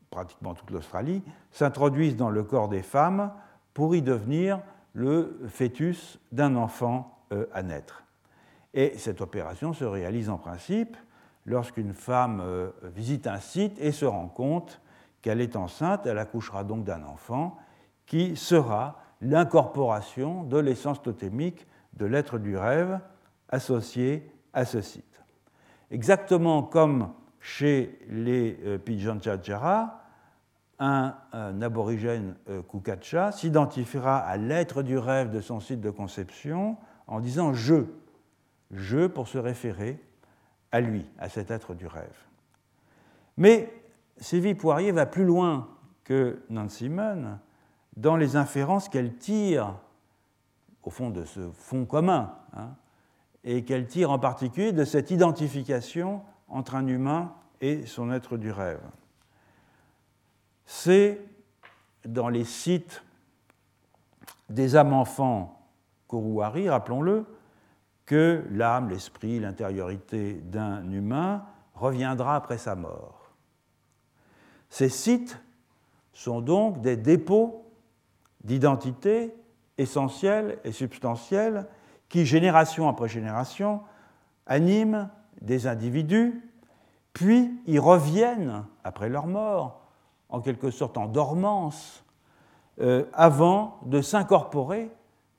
pratiquement 0.09 0.53
toute 0.53 0.71
l'Australie, 0.71 1.21
s'introduisent 1.51 2.15
dans 2.15 2.29
le 2.29 2.43
corps 2.43 2.69
des 2.69 2.81
femmes 2.81 3.31
pour 3.73 3.93
y 3.93 4.01
devenir 4.01 4.61
le 4.93 5.41
fœtus 5.49 6.17
d'un 6.31 6.55
enfant 6.55 7.19
euh, 7.33 7.45
à 7.53 7.61
naître. 7.61 8.03
Et 8.73 8.97
cette 8.97 9.19
opération 9.19 9.73
se 9.73 9.83
réalise 9.83 10.29
en 10.29 10.37
principe 10.37 10.95
lorsqu'une 11.45 11.93
femme 11.93 12.39
euh, 12.41 12.71
visite 12.95 13.27
un 13.27 13.39
site 13.39 13.77
et 13.79 13.91
se 13.91 14.05
rend 14.05 14.29
compte 14.29 14.79
qu'elle 15.21 15.41
est 15.41 15.57
enceinte, 15.57 16.05
elle 16.05 16.19
accouchera 16.19 16.63
donc 16.63 16.85
d'un 16.85 17.03
enfant 17.03 17.57
qui 18.05 18.37
sera 18.37 19.01
l'incorporation 19.21 20.43
de 20.43 20.57
l'essence 20.57 21.01
totémique 21.01 21.67
de 21.93 22.05
l'être 22.05 22.37
du 22.37 22.57
rêve 22.57 22.99
associé 23.49 24.29
à 24.53 24.65
ce 24.65 24.81
site. 24.81 25.21
Exactement 25.91 26.63
comme 26.63 27.11
chez 27.39 27.99
les 28.09 28.59
euh, 28.65 28.77
Pijanchachara, 28.77 30.03
un, 30.79 31.15
aborigène 31.61 32.35
euh, 32.49 32.61
s'identifiera 33.31 34.19
à 34.19 34.37
l'être 34.37 34.83
du 34.83 34.97
rêve 34.97 35.31
de 35.31 35.41
son 35.41 35.59
site 35.59 35.81
de 35.81 35.89
conception 35.89 36.77
en 37.07 37.19
disant 37.19 37.53
je, 37.53 37.85
je 38.71 39.07
pour 39.07 39.27
se 39.27 39.39
référer 39.39 39.99
à 40.71 40.81
lui, 40.81 41.05
à 41.17 41.29
cet 41.29 41.49
être 41.49 41.73
du 41.73 41.87
rêve. 41.87 42.17
Mais 43.37 43.73
Sylvie 44.17 44.55
Poirier 44.55 44.91
va 44.91 45.05
plus 45.05 45.25
loin 45.25 45.69
que 46.03 46.43
Nancy 46.49 46.89
Munn 46.89 47.39
dans 47.97 48.15
les 48.15 48.35
inférences 48.35 48.87
qu'elle 48.87 49.15
tire, 49.15 49.75
au 50.83 50.89
fond 50.89 51.09
de 51.09 51.25
ce 51.25 51.51
fond 51.51 51.85
commun, 51.85 52.35
hein, 52.53 52.75
et 53.43 53.65
qu'elle 53.65 53.87
tire 53.87 54.11
en 54.11 54.19
particulier 54.19 54.71
de 54.71 54.85
cette 54.85 55.11
identification 55.11 56.21
entre 56.47 56.75
un 56.75 56.87
humain 56.87 57.33
et 57.59 57.85
son 57.85 58.11
être 58.11 58.37
du 58.37 58.51
rêve. 58.51 58.81
C'est 60.65 61.19
dans 62.05 62.29
les 62.29 62.45
sites 62.45 63.03
des 64.49 64.75
âmes 64.75 64.93
enfants 64.93 65.53
Koruari, 66.07 66.69
rappelons-le, 66.69 67.25
que 68.05 68.45
l'âme, 68.51 68.89
l'esprit, 68.89 69.39
l'intériorité 69.39 70.35
d'un 70.35 70.89
humain 70.91 71.43
reviendra 71.73 72.37
après 72.37 72.57
sa 72.57 72.75
mort. 72.75 73.33
Ces 74.69 74.87
sites 74.87 75.37
sont 76.13 76.39
donc 76.39 76.79
des 76.81 76.95
dépôts 76.95 77.66
d'identité 78.43 79.33
essentiels 79.77 80.59
et 80.63 80.71
substantiels 80.71 81.67
qui, 82.09 82.25
génération 82.25 82.87
après 82.87 83.07
génération, 83.07 83.81
animent 84.45 85.09
des 85.41 85.67
individus 85.67 86.47
puis 87.17 87.59
ils 87.65 87.79
reviennent 87.79 88.63
après 88.83 89.09
leur 89.09 89.25
mort, 89.25 89.81
en 90.29 90.39
quelque 90.39 90.69
sorte 90.69 90.99
en 90.99 91.07
dormance, 91.07 92.05
euh, 92.79 93.05
avant 93.11 93.79
de 93.87 94.01
s'incorporer 94.01 94.91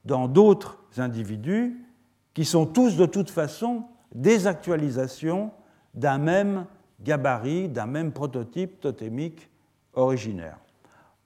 dans 0.04 0.26
d'autres 0.26 0.80
individus 0.96 1.86
qui 2.34 2.44
sont 2.44 2.66
tous 2.66 2.96
de 2.96 3.06
toute 3.06 3.30
façon 3.30 3.84
des 4.12 4.48
actualisations 4.48 5.52
d'un 5.94 6.18
même 6.18 6.66
gabarit, 6.98 7.68
d'un 7.68 7.86
même 7.86 8.10
prototype 8.10 8.80
totémique 8.80 9.48
originaire. 9.92 10.58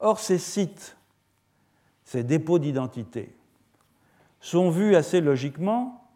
Or, 0.00 0.18
ces 0.18 0.36
sites, 0.36 0.98
ces 2.04 2.24
dépôts 2.24 2.58
d'identité, 2.58 3.34
sont 4.40 4.70
vus 4.70 4.96
assez 4.96 5.20
logiquement 5.20 6.08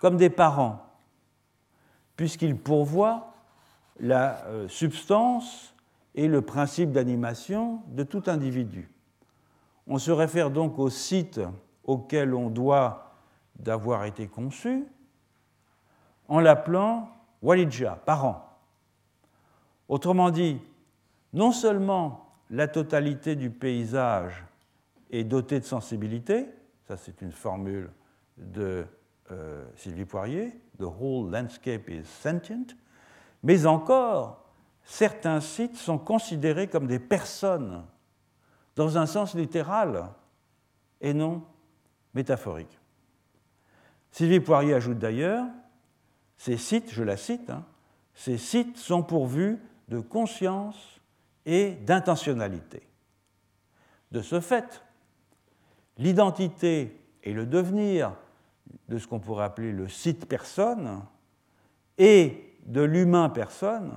comme 0.00 0.16
des 0.16 0.30
parents, 0.30 0.84
puisqu'ils 2.16 2.56
pourvoient 2.56 3.32
la 4.00 4.44
euh, 4.46 4.68
substance 4.68 5.74
et 6.14 6.28
le 6.28 6.42
principe 6.42 6.92
d'animation 6.92 7.82
de 7.88 8.02
tout 8.02 8.24
individu. 8.26 8.90
On 9.86 9.98
se 9.98 10.10
réfère 10.10 10.50
donc 10.50 10.78
au 10.78 10.90
site 10.90 11.40
auquel 11.84 12.34
on 12.34 12.50
doit 12.50 13.14
d'avoir 13.56 14.04
été 14.04 14.26
conçu 14.26 14.84
en 16.28 16.40
l'appelant 16.40 17.08
Walidja, 17.42 17.98
parent. 18.04 18.44
Autrement 19.88 20.30
dit, 20.30 20.60
non 21.32 21.52
seulement 21.52 22.26
la 22.50 22.68
totalité 22.68 23.36
du 23.36 23.50
paysage 23.50 24.44
est 25.10 25.24
dotée 25.24 25.60
de 25.60 25.64
sensibilité, 25.64 26.46
ça 26.86 26.96
c'est 26.96 27.22
une 27.22 27.32
formule 27.32 27.90
de 28.36 28.86
euh, 29.30 29.64
Sylvie 29.76 30.04
Poirier, 30.04 30.52
The 30.78 30.84
whole 30.84 31.30
landscape 31.30 31.88
is 31.88 32.04
sentient, 32.04 32.76
mais 33.42 33.66
encore, 33.66 34.44
certains 34.84 35.40
sites 35.40 35.76
sont 35.76 35.98
considérés 35.98 36.68
comme 36.68 36.86
des 36.86 36.98
personnes, 36.98 37.84
dans 38.76 38.96
un 38.96 39.06
sens 39.06 39.34
littéral 39.34 40.10
et 41.00 41.12
non 41.12 41.44
métaphorique. 42.14 42.78
Sylvie 44.10 44.40
Poirier 44.40 44.74
ajoute 44.74 44.98
d'ailleurs, 44.98 45.46
ces 46.36 46.56
sites, 46.56 46.90
je 46.92 47.02
la 47.02 47.16
cite, 47.16 47.50
hein, 47.50 47.64
ces 48.14 48.38
sites 48.38 48.76
sont 48.76 49.02
pourvus 49.02 49.58
de 49.88 50.00
conscience 50.00 51.00
et 51.44 51.72
d'intentionnalité. 51.72 52.82
De 54.10 54.22
ce 54.22 54.40
fait, 54.40 54.82
l'identité 55.98 56.96
et 57.22 57.32
le 57.32 57.46
devenir 57.46 58.14
de 58.88 58.98
ce 58.98 59.06
qu'on 59.06 59.20
pourrait 59.20 59.44
appeler 59.44 59.72
le 59.72 59.88
site 59.88 60.26
personne 60.26 61.02
et 61.98 62.54
de 62.66 62.82
l'humain 62.82 63.28
personne 63.28 63.92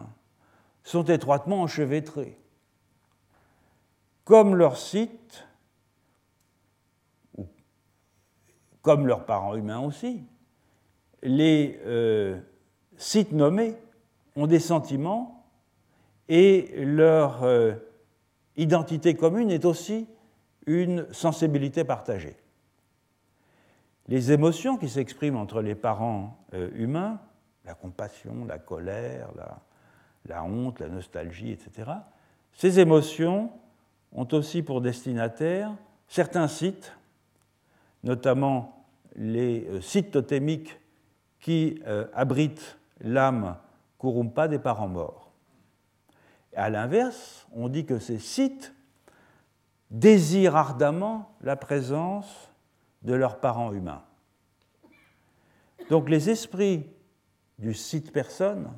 sont 0.84 1.04
étroitement 1.04 1.62
enchevêtrés. 1.62 2.38
Comme 4.24 4.56
leur 4.56 4.78
site, 4.78 5.46
ou 7.38 7.48
comme 8.82 9.08
leurs 9.08 9.26
parents 9.26 9.56
humains 9.56 9.80
aussi, 9.80 10.24
les 11.22 11.80
euh, 11.86 12.40
sites 12.98 13.32
nommés 13.32 13.76
ont 14.36 14.48
des 14.48 14.60
sentiments 14.60 15.46
et 16.30 16.74
leur 16.78 17.44
euh, 17.44 17.74
identité 18.56 19.16
commune 19.16 19.52
est 19.52 19.66
aussi 19.66 20.08
une 20.66 21.12
sensibilité 21.12 21.84
partagée. 21.84 22.36
Les 24.08 24.32
émotions 24.32 24.78
qui 24.78 24.90
s'expriment 24.90 25.38
entre 25.38 25.62
les 25.62 25.76
parents 25.76 26.38
euh, 26.54 26.70
humains, 26.76 27.20
la 27.66 27.74
compassion, 27.74 28.46
la 28.46 28.58
colère, 28.58 29.30
la, 30.28 30.44
honte, 30.44 30.80
la 30.80 30.88
nostalgie, 30.88 31.52
etc., 31.52 31.92
ces 32.54 32.80
émotions 32.80 33.52
ont 34.12 34.28
aussi 34.34 34.62
pour 34.62 34.82
destinataire 34.82 35.72
certains 36.08 36.48
sites, 36.48 36.94
notamment 38.04 38.86
les 39.16 39.82
sites 39.82 40.12
totémiques 40.12 40.80
qui 41.40 41.82
euh, 41.88 42.08
abrite 42.14 42.78
l'âme 43.00 43.58
Kurumpa 44.00 44.48
des 44.48 44.60
parents 44.60 44.88
morts. 44.88 45.32
à 46.56 46.70
l'inverse, 46.70 47.48
on 47.54 47.70
dit 47.70 47.86
que 47.86 48.00
ces 48.00 48.20
sites 48.20 48.74
désirent 49.92 50.56
ardemment 50.56 51.36
la 51.42 51.56
présence 51.56 52.50
de 53.04 53.14
leurs 53.14 53.40
parents 53.40 53.74
humains. 53.74 54.02
Donc 55.90 56.10
les 56.10 56.30
esprits 56.30 56.90
du 57.60 57.74
site 57.74 58.12
personne 58.12 58.72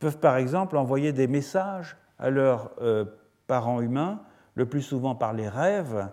peuvent 0.00 0.18
par 0.18 0.36
exemple 0.36 0.76
envoyer 0.76 1.12
des 1.12 1.28
messages 1.28 1.96
à 2.18 2.30
leurs 2.30 2.72
euh, 2.82 3.04
parents 3.46 3.80
humains, 3.80 4.20
le 4.54 4.66
plus 4.66 4.82
souvent 4.82 5.14
par 5.14 5.32
les 5.32 5.48
rêves, 5.48 6.10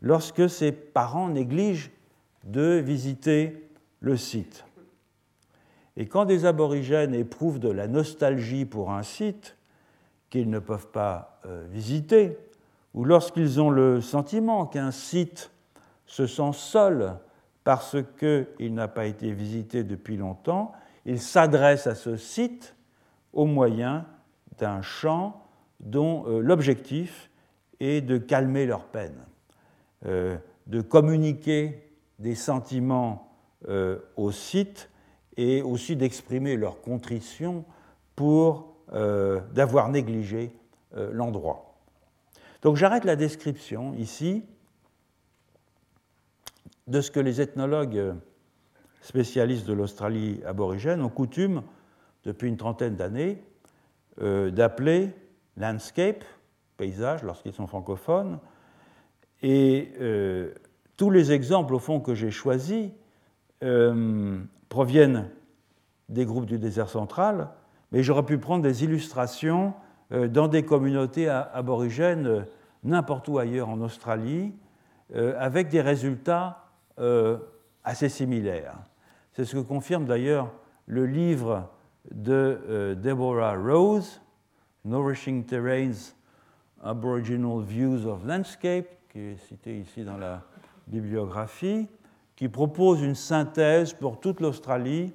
lorsque 0.00 0.48
ces 0.48 0.72
parents 0.72 1.28
négligent 1.28 1.90
de 2.44 2.76
visiter 2.78 3.68
le 4.00 4.16
site. 4.16 4.64
Et 5.96 6.06
quand 6.06 6.24
des 6.24 6.46
aborigènes 6.46 7.14
éprouvent 7.14 7.58
de 7.58 7.68
la 7.68 7.86
nostalgie 7.86 8.64
pour 8.64 8.90
un 8.90 9.02
site 9.02 9.56
qu'ils 10.30 10.48
ne 10.48 10.58
peuvent 10.58 10.88
pas 10.88 11.40
euh, 11.44 11.66
visiter, 11.70 12.38
ou 12.94 13.04
lorsqu'ils 13.04 13.60
ont 13.60 13.70
le 13.70 14.00
sentiment 14.00 14.66
qu'un 14.66 14.90
site 14.90 15.50
se 16.06 16.26
sent 16.26 16.52
seul 16.52 17.16
parce 17.64 17.96
qu'il 18.18 18.74
n'a 18.74 18.88
pas 18.88 19.06
été 19.06 19.32
visité 19.32 19.84
depuis 19.84 20.16
longtemps, 20.16 20.72
ils 21.06 21.20
s'adressent 21.20 21.86
à 21.86 21.94
ce 21.94 22.16
site 22.16 22.74
au 23.32 23.44
moyen 23.44 24.06
d'un 24.58 24.82
chant 24.82 25.42
dont 25.78 26.24
euh, 26.26 26.40
l'objectif 26.40 27.30
est 27.78 28.00
de 28.00 28.18
calmer 28.18 28.66
leur 28.66 28.84
peine, 28.84 29.18
euh, 30.06 30.36
de 30.66 30.80
communiquer 30.80 31.86
des 32.18 32.34
sentiments 32.34 33.26
au 34.16 34.30
site 34.30 34.88
et 35.36 35.60
aussi 35.60 35.96
d'exprimer 35.96 36.56
leur 36.56 36.80
contrition 36.80 37.64
pour 38.16 38.70
euh, 38.92 39.40
d'avoir 39.52 39.88
négligé 39.88 40.52
euh, 40.96 41.10
l'endroit. 41.12 41.69
Donc 42.62 42.76
j'arrête 42.76 43.04
la 43.04 43.16
description 43.16 43.94
ici 43.94 44.44
de 46.86 47.00
ce 47.00 47.10
que 47.10 47.20
les 47.20 47.40
ethnologues 47.40 48.14
spécialistes 49.00 49.66
de 49.66 49.72
l'Australie 49.72 50.40
aborigène 50.44 51.02
ont 51.02 51.08
coutume, 51.08 51.62
depuis 52.24 52.48
une 52.48 52.56
trentaine 52.56 52.96
d'années, 52.96 53.42
euh, 54.20 54.50
d'appeler 54.50 55.14
landscape, 55.56 56.24
paysage, 56.76 57.22
lorsqu'ils 57.22 57.52
sont 57.52 57.66
francophones. 57.66 58.38
Et 59.42 59.92
tous 60.98 61.10
les 61.10 61.32
exemples, 61.32 61.74
au 61.74 61.78
fond, 61.78 62.00
que 62.00 62.14
j'ai 62.14 62.30
choisis 62.30 62.90
proviennent 64.68 65.30
des 66.10 66.24
groupes 66.26 66.46
du 66.46 66.58
désert 66.58 66.90
central, 66.90 67.48
mais 67.92 68.02
j'aurais 68.02 68.24
pu 68.24 68.38
prendre 68.38 68.62
des 68.62 68.84
illustrations 68.84 69.68
euh, 69.68 69.89
dans 70.10 70.48
des 70.48 70.64
communautés 70.64 71.28
aborigènes 71.28 72.26
euh, 72.26 72.42
n'importe 72.82 73.28
où 73.28 73.38
ailleurs 73.38 73.68
en 73.68 73.80
Australie, 73.80 74.52
euh, 75.14 75.34
avec 75.38 75.68
des 75.68 75.80
résultats 75.80 76.66
assez 77.82 78.10
similaires. 78.10 78.76
C'est 79.32 79.46
ce 79.46 79.56
que 79.56 79.62
confirme 79.62 80.04
d'ailleurs 80.04 80.52
le 80.84 81.06
livre 81.06 81.70
de 82.10 82.94
Deborah 83.02 83.56
Rose, 83.56 84.20
Nourishing 84.84 85.46
Terrains, 85.46 86.12
Aboriginal 86.82 87.62
Views 87.62 88.06
of 88.06 88.26
Landscape, 88.26 88.86
qui 89.10 89.18
est 89.18 89.36
cité 89.36 89.78
ici 89.78 90.04
dans 90.04 90.18
la 90.18 90.42
bibliographie, 90.86 91.88
qui 92.36 92.48
propose 92.48 93.02
une 93.02 93.14
synthèse 93.14 93.92
pour 93.92 94.20
toute 94.20 94.40
l'Australie 94.40 95.12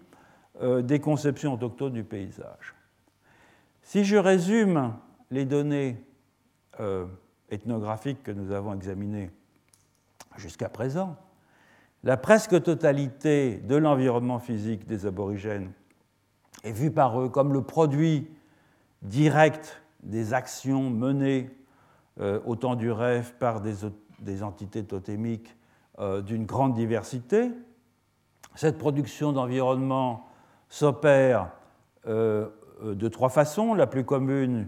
euh, 0.61 0.83
des 0.83 0.99
conceptions 0.99 1.53
autochtones 1.53 1.93
du 1.93 2.03
paysage. 2.03 2.74
Si 3.85 4.03
je 4.03 4.17
résume 4.17 4.95
les 5.29 5.45
données 5.45 6.03
euh, 6.79 7.05
ethnographiques 7.51 8.23
que 8.23 8.31
nous 8.31 8.51
avons 8.51 8.73
examinées 8.73 9.29
jusqu'à 10.37 10.69
présent, 10.69 11.15
la 12.03 12.17
presque 12.17 12.63
totalité 12.63 13.57
de 13.57 13.75
l'environnement 13.75 14.39
physique 14.39 14.87
des 14.87 15.05
aborigènes 15.05 15.71
est 16.63 16.71
vue 16.71 16.89
par 16.89 17.21
eux 17.21 17.29
comme 17.29 17.53
le 17.53 17.61
produit 17.61 18.27
direct 19.03 19.79
des 20.01 20.33
actions 20.33 20.89
menées 20.89 21.55
euh, 22.19 22.39
au 22.43 22.55
temps 22.55 22.75
du 22.75 22.91
rêve 22.91 23.35
par 23.35 23.61
des 23.61 24.43
entités 24.43 24.83
totémiques 24.83 25.55
euh, 25.99 26.23
d'une 26.23 26.47
grande 26.47 26.73
diversité. 26.73 27.51
Cette 28.55 28.79
production 28.79 29.31
d'environnement 29.31 30.27
s'opère 30.69 31.51
de 32.83 33.07
trois 33.07 33.29
façons. 33.29 33.73
La 33.73 33.87
plus 33.87 34.03
commune, 34.03 34.67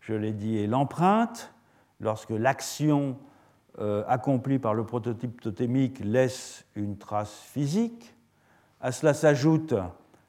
je 0.00 0.14
l'ai 0.14 0.32
dit, 0.32 0.58
est 0.58 0.66
l'empreinte, 0.66 1.52
lorsque 2.00 2.30
l'action 2.30 3.18
euh, 3.78 4.04
accomplie 4.06 4.58
par 4.58 4.74
le 4.74 4.84
prototype 4.84 5.40
totémique 5.40 6.00
laisse 6.00 6.64
une 6.74 6.96
trace 6.98 7.34
physique. 7.34 8.14
À 8.80 8.92
cela 8.92 9.14
s'ajoute 9.14 9.74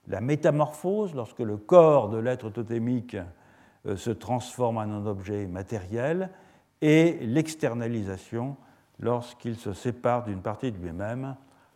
la 0.08 0.22
métamorphose, 0.22 1.14
lorsque 1.14 1.40
le 1.40 1.58
corps 1.58 2.10
de 2.10 2.18
l'être 2.18 2.50
totémique 2.50 3.18
se 3.96 4.10
transforme 4.10 4.78
en 4.78 4.82
un 4.82 5.06
objet 5.06 5.46
matériel, 5.46 6.32
et 6.82 7.18
l'externalisation 7.22 8.58
lorsqu'il 9.00 9.56
se 9.56 9.74
sépare 9.74 10.24
d'une 10.24 10.42
partie 10.42 10.72
de 10.72 10.78
lui-même 10.78 11.36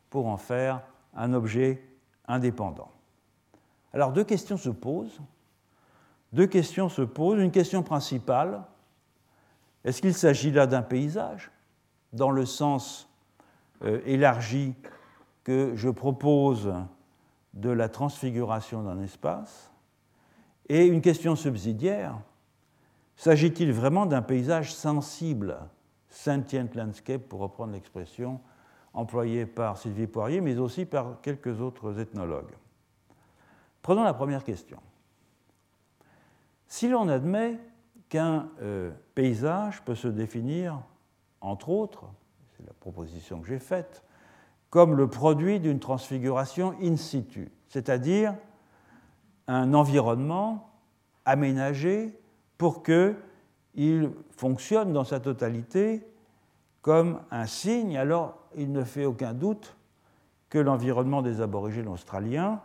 pour 0.09 0.27
en 0.27 0.37
faire 0.37 0.81
un 1.15 1.33
objet 1.33 1.83
indépendant. 2.27 2.91
Alors 3.93 4.11
deux 4.11 4.23
questions 4.23 4.57
se 4.57 4.69
posent. 4.69 5.19
Deux 6.33 6.47
questions 6.47 6.89
se 6.89 7.03
posent. 7.03 7.39
Une 7.39 7.51
question 7.51 7.83
principale, 7.83 8.63
est-ce 9.83 10.01
qu'il 10.01 10.15
s'agit 10.15 10.51
là 10.51 10.65
d'un 10.65 10.81
paysage 10.81 11.51
dans 12.11 12.31
le 12.31 12.45
sens 12.45 13.07
euh, 13.83 14.01
élargi 14.05 14.73
que 15.43 15.73
je 15.75 15.89
propose 15.89 16.73
de 17.53 17.69
la 17.69 17.87
transfiguration 17.87 18.81
d'un 18.81 18.99
espace 19.01 19.71
Et 20.69 20.87
une 20.87 21.01
question 21.01 21.35
subsidiaire, 21.35 22.17
s'agit-il 23.15 23.71
vraiment 23.71 24.07
d'un 24.07 24.23
paysage 24.23 24.73
sensible, 24.73 25.57
sentient 26.09 26.69
landscape 26.73 27.21
pour 27.21 27.41
reprendre 27.41 27.73
l'expression 27.73 28.39
employée 28.93 29.45
par 29.45 29.77
Sylvie 29.77 30.07
Poirier, 30.07 30.41
mais 30.41 30.57
aussi 30.57 30.85
par 30.85 31.21
quelques 31.21 31.61
autres 31.61 31.99
ethnologues? 31.99 32.53
Prenons 33.83 34.03
la 34.03 34.13
première 34.13 34.43
question. 34.43 34.79
Si 36.67 36.87
l'on 36.87 37.07
admet 37.07 37.59
qu'un 38.09 38.49
euh, 38.61 38.91
paysage 39.15 39.81
peut 39.83 39.95
se 39.95 40.07
définir, 40.07 40.79
entre 41.41 41.69
autres, 41.69 42.05
c'est 42.55 42.65
la 42.65 42.73
proposition 42.73 43.41
que 43.41 43.47
j'ai 43.47 43.59
faite, 43.59 44.03
comme 44.69 44.95
le 44.95 45.07
produit 45.07 45.59
d'une 45.59 45.79
transfiguration 45.79 46.75
in 46.81 46.97
situ, 46.97 47.51
c'est-à-dire 47.67 48.35
un 49.47 49.73
environnement 49.73 50.69
aménagé 51.25 52.19
pour 52.57 52.83
qu'il 52.83 54.11
fonctionne 54.31 54.93
dans 54.93 55.03
sa 55.03 55.19
totalité 55.19 56.07
comme 56.81 57.21
un 57.31 57.45
signe, 57.45 57.97
alors 57.97 58.37
il 58.55 58.71
ne 58.71 58.83
fait 58.83 59.05
aucun 59.05 59.33
doute 59.33 59.75
que 60.49 60.59
l'environnement 60.59 61.21
des 61.21 61.41
aborigènes 61.41 61.87
australiens 61.87 62.61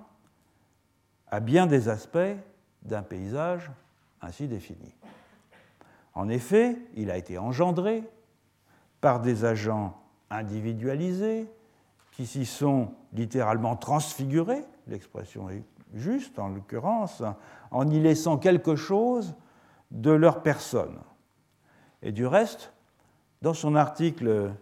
a 1.30 1.40
bien 1.40 1.66
des 1.66 1.88
aspects 1.88 2.36
d'un 2.82 3.02
paysage 3.02 3.70
ainsi 4.20 4.48
défini. 4.48 4.94
En 6.14 6.28
effet, 6.28 6.76
il 6.94 7.10
a 7.10 7.16
été 7.16 7.38
engendré 7.38 8.02
par 9.00 9.20
des 9.20 9.44
agents 9.44 10.00
individualisés 10.30 11.46
qui 12.12 12.26
s'y 12.26 12.46
sont 12.46 12.92
littéralement 13.12 13.76
transfigurés, 13.76 14.64
l'expression 14.88 15.48
est 15.50 15.62
juste 15.94 16.38
en 16.38 16.48
l'occurrence, 16.48 17.22
en 17.70 17.88
y 17.88 18.00
laissant 18.00 18.38
quelque 18.38 18.76
chose 18.76 19.34
de 19.90 20.10
leur 20.10 20.42
personne. 20.42 20.98
Et 22.02 22.12
du 22.12 22.26
reste, 22.26 22.72
dans 23.40 23.54
son 23.54 23.76
article 23.76 24.52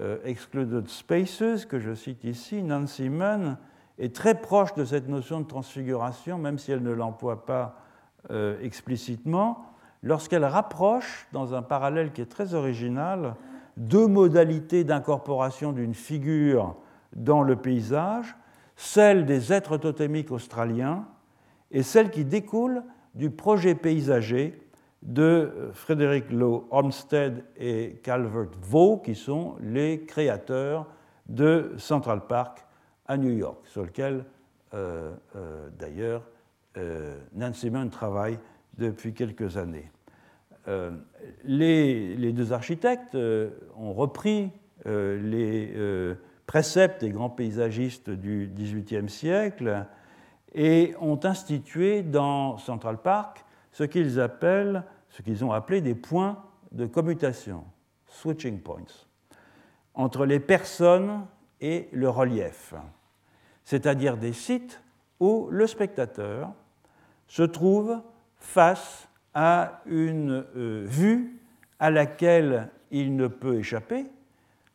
euh, 0.00 0.18
Excluded 0.24 0.88
Spaces, 0.88 1.66
que 1.66 1.78
je 1.78 1.94
cite 1.94 2.24
ici, 2.24 2.62
Nancy 2.62 3.08
Munn 3.08 3.58
est 3.98 4.14
très 4.14 4.40
proche 4.40 4.74
de 4.74 4.84
cette 4.84 5.08
notion 5.08 5.40
de 5.40 5.46
transfiguration, 5.46 6.38
même 6.38 6.58
si 6.58 6.72
elle 6.72 6.82
ne 6.82 6.92
l'emploie 6.92 7.44
pas 7.44 7.76
euh, 8.30 8.60
explicitement, 8.62 9.66
lorsqu'elle 10.02 10.44
rapproche, 10.44 11.26
dans 11.32 11.54
un 11.54 11.62
parallèle 11.62 12.12
qui 12.12 12.20
est 12.20 12.26
très 12.26 12.54
original, 12.54 13.34
deux 13.76 14.06
modalités 14.06 14.84
d'incorporation 14.84 15.72
d'une 15.72 15.94
figure 15.94 16.76
dans 17.14 17.42
le 17.42 17.56
paysage, 17.56 18.34
celle 18.76 19.26
des 19.26 19.52
êtres 19.52 19.76
totémiques 19.76 20.30
australiens 20.30 21.06
et 21.70 21.82
celle 21.82 22.10
qui 22.10 22.24
découle 22.24 22.82
du 23.14 23.30
projet 23.30 23.74
paysager 23.74 24.58
de 25.02 25.70
Frédéric 25.72 26.30
Lowe 26.30 26.66
Olmsted 26.70 27.44
et 27.56 28.00
Calvert 28.02 28.50
Vaux, 28.62 28.98
qui 28.98 29.14
sont 29.14 29.56
les 29.60 30.04
créateurs 30.04 30.86
de 31.28 31.72
Central 31.76 32.26
Park 32.26 32.64
à 33.06 33.16
New 33.16 33.32
York, 33.32 33.58
sur 33.64 33.82
lequel 33.82 34.24
euh, 34.74 35.12
euh, 35.36 35.68
d'ailleurs 35.78 36.22
Nancy 37.34 37.70
Mann 37.70 37.90
travaille 37.90 38.38
depuis 38.78 39.12
quelques 39.12 39.56
années. 39.56 39.90
Les, 41.44 42.32
deux 42.32 42.52
architectes 42.52 43.14
ont 43.14 43.92
repris 43.92 44.50
les 44.86 46.16
préceptes 46.46 47.00
des 47.00 47.10
grands 47.10 47.30
paysagistes 47.30 48.10
du 48.10 48.50
XVIIIe 48.54 49.08
siècle 49.08 49.86
et 50.54 50.94
ont 51.00 51.18
institué 51.24 52.02
dans 52.02 52.58
Central 52.58 52.98
Park 52.98 53.44
ce 53.72 53.84
qu'ils 53.84 54.20
appellent, 54.20 54.84
ce 55.08 55.22
qu'ils 55.22 55.44
ont 55.44 55.52
appelé 55.52 55.80
des 55.80 55.94
points 55.94 56.44
de 56.72 56.86
commutation, 56.86 57.64
switching 58.06 58.60
points, 58.60 58.84
entre 59.94 60.26
les 60.26 60.40
personnes 60.40 61.26
et 61.60 61.88
le 61.92 62.08
relief, 62.08 62.74
c'est-à-dire 63.64 64.16
des 64.16 64.32
sites 64.32 64.82
où 65.20 65.48
le 65.50 65.66
spectateur 65.66 66.52
se 67.26 67.42
trouve 67.42 68.00
face 68.36 69.08
à 69.34 69.82
une 69.86 70.44
euh, 70.56 70.84
vue 70.86 71.40
à 71.78 71.90
laquelle 71.90 72.70
il 72.90 73.16
ne 73.16 73.26
peut 73.26 73.58
échapper, 73.58 74.06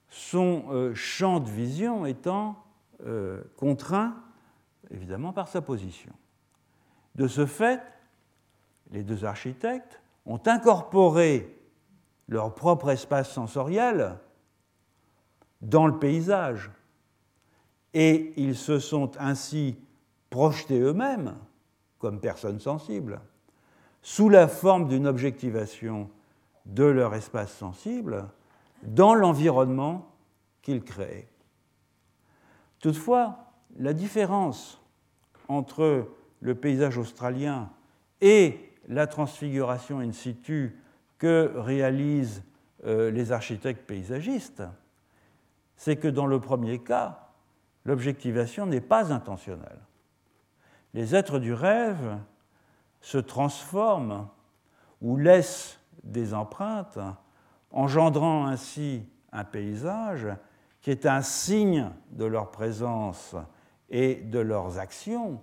son 0.09 0.65
euh, 0.71 0.93
champ 0.95 1.39
de 1.39 1.49
vision 1.49 2.05
étant 2.05 2.63
euh, 3.05 3.43
contraint 3.57 4.15
évidemment 4.89 5.33
par 5.33 5.47
sa 5.47 5.61
position. 5.61 6.11
De 7.15 7.27
ce 7.27 7.45
fait, 7.45 7.81
les 8.91 9.03
deux 9.03 9.25
architectes 9.25 10.01
ont 10.25 10.41
incorporé 10.45 11.55
leur 12.27 12.53
propre 12.55 12.89
espace 12.89 13.31
sensoriel 13.31 14.17
dans 15.61 15.87
le 15.87 15.97
paysage 15.97 16.71
et 17.93 18.33
ils 18.37 18.55
se 18.55 18.79
sont 18.79 19.11
ainsi 19.19 19.77
projetés 20.29 20.79
eux-mêmes 20.79 21.35
comme 21.99 22.19
personnes 22.19 22.59
sensibles 22.59 23.19
sous 24.01 24.29
la 24.29 24.47
forme 24.47 24.87
d'une 24.87 25.07
objectivation 25.07 26.09
de 26.65 26.83
leur 26.83 27.13
espace 27.15 27.51
sensible 27.51 28.27
dans 28.83 29.15
l'environnement 29.15 30.11
qu'ils 30.61 30.83
créent. 30.83 31.27
Toutefois, 32.79 33.51
la 33.79 33.93
différence 33.93 34.81
entre 35.47 36.07
le 36.41 36.55
paysage 36.55 36.97
australien 36.97 37.69
et 38.21 38.71
la 38.87 39.07
transfiguration 39.07 39.99
in 39.99 40.11
situ 40.11 40.77
que 41.17 41.51
réalisent 41.55 42.43
euh, 42.85 43.09
les 43.11 43.31
architectes 43.31 43.85
paysagistes, 43.85 44.63
c'est 45.75 45.97
que 45.97 46.07
dans 46.07 46.27
le 46.27 46.39
premier 46.39 46.79
cas, 46.79 47.29
l'objectivation 47.85 48.65
n'est 48.65 48.81
pas 48.81 49.11
intentionnelle. 49.11 49.79
Les 50.93 51.15
êtres 51.15 51.39
du 51.39 51.53
rêve 51.53 52.17
se 53.01 53.17
transforment 53.17 54.27
ou 55.01 55.17
laissent 55.17 55.79
des 56.03 56.33
empreintes, 56.33 56.99
engendrant 57.71 58.47
ainsi 58.47 59.03
un 59.31 59.43
paysage 59.43 60.27
qui 60.81 60.91
est 60.91 61.05
un 61.05 61.21
signe 61.21 61.91
de 62.11 62.25
leur 62.25 62.51
présence 62.51 63.35
et 63.89 64.15
de 64.15 64.39
leurs 64.39 64.79
actions, 64.79 65.41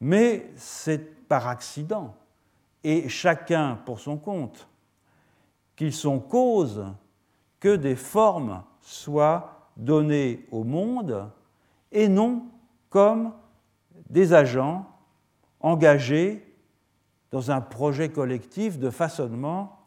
mais 0.00 0.50
c'est 0.56 1.26
par 1.28 1.46
accident 1.46 2.14
et 2.84 3.08
chacun 3.08 3.78
pour 3.84 4.00
son 4.00 4.16
compte, 4.16 4.68
qu'ils 5.76 5.92
sont 5.92 6.20
cause 6.20 6.84
que 7.60 7.76
des 7.76 7.96
formes 7.96 8.62
soient 8.80 9.70
données 9.76 10.46
au 10.50 10.64
monde 10.64 11.30
et 11.92 12.08
non 12.08 12.46
comme 12.88 13.32
des 14.10 14.32
agents 14.32 14.86
engagés 15.60 16.44
dans 17.30 17.50
un 17.50 17.60
projet 17.60 18.08
collectif 18.08 18.78
de 18.78 18.90
façonnement 18.90 19.78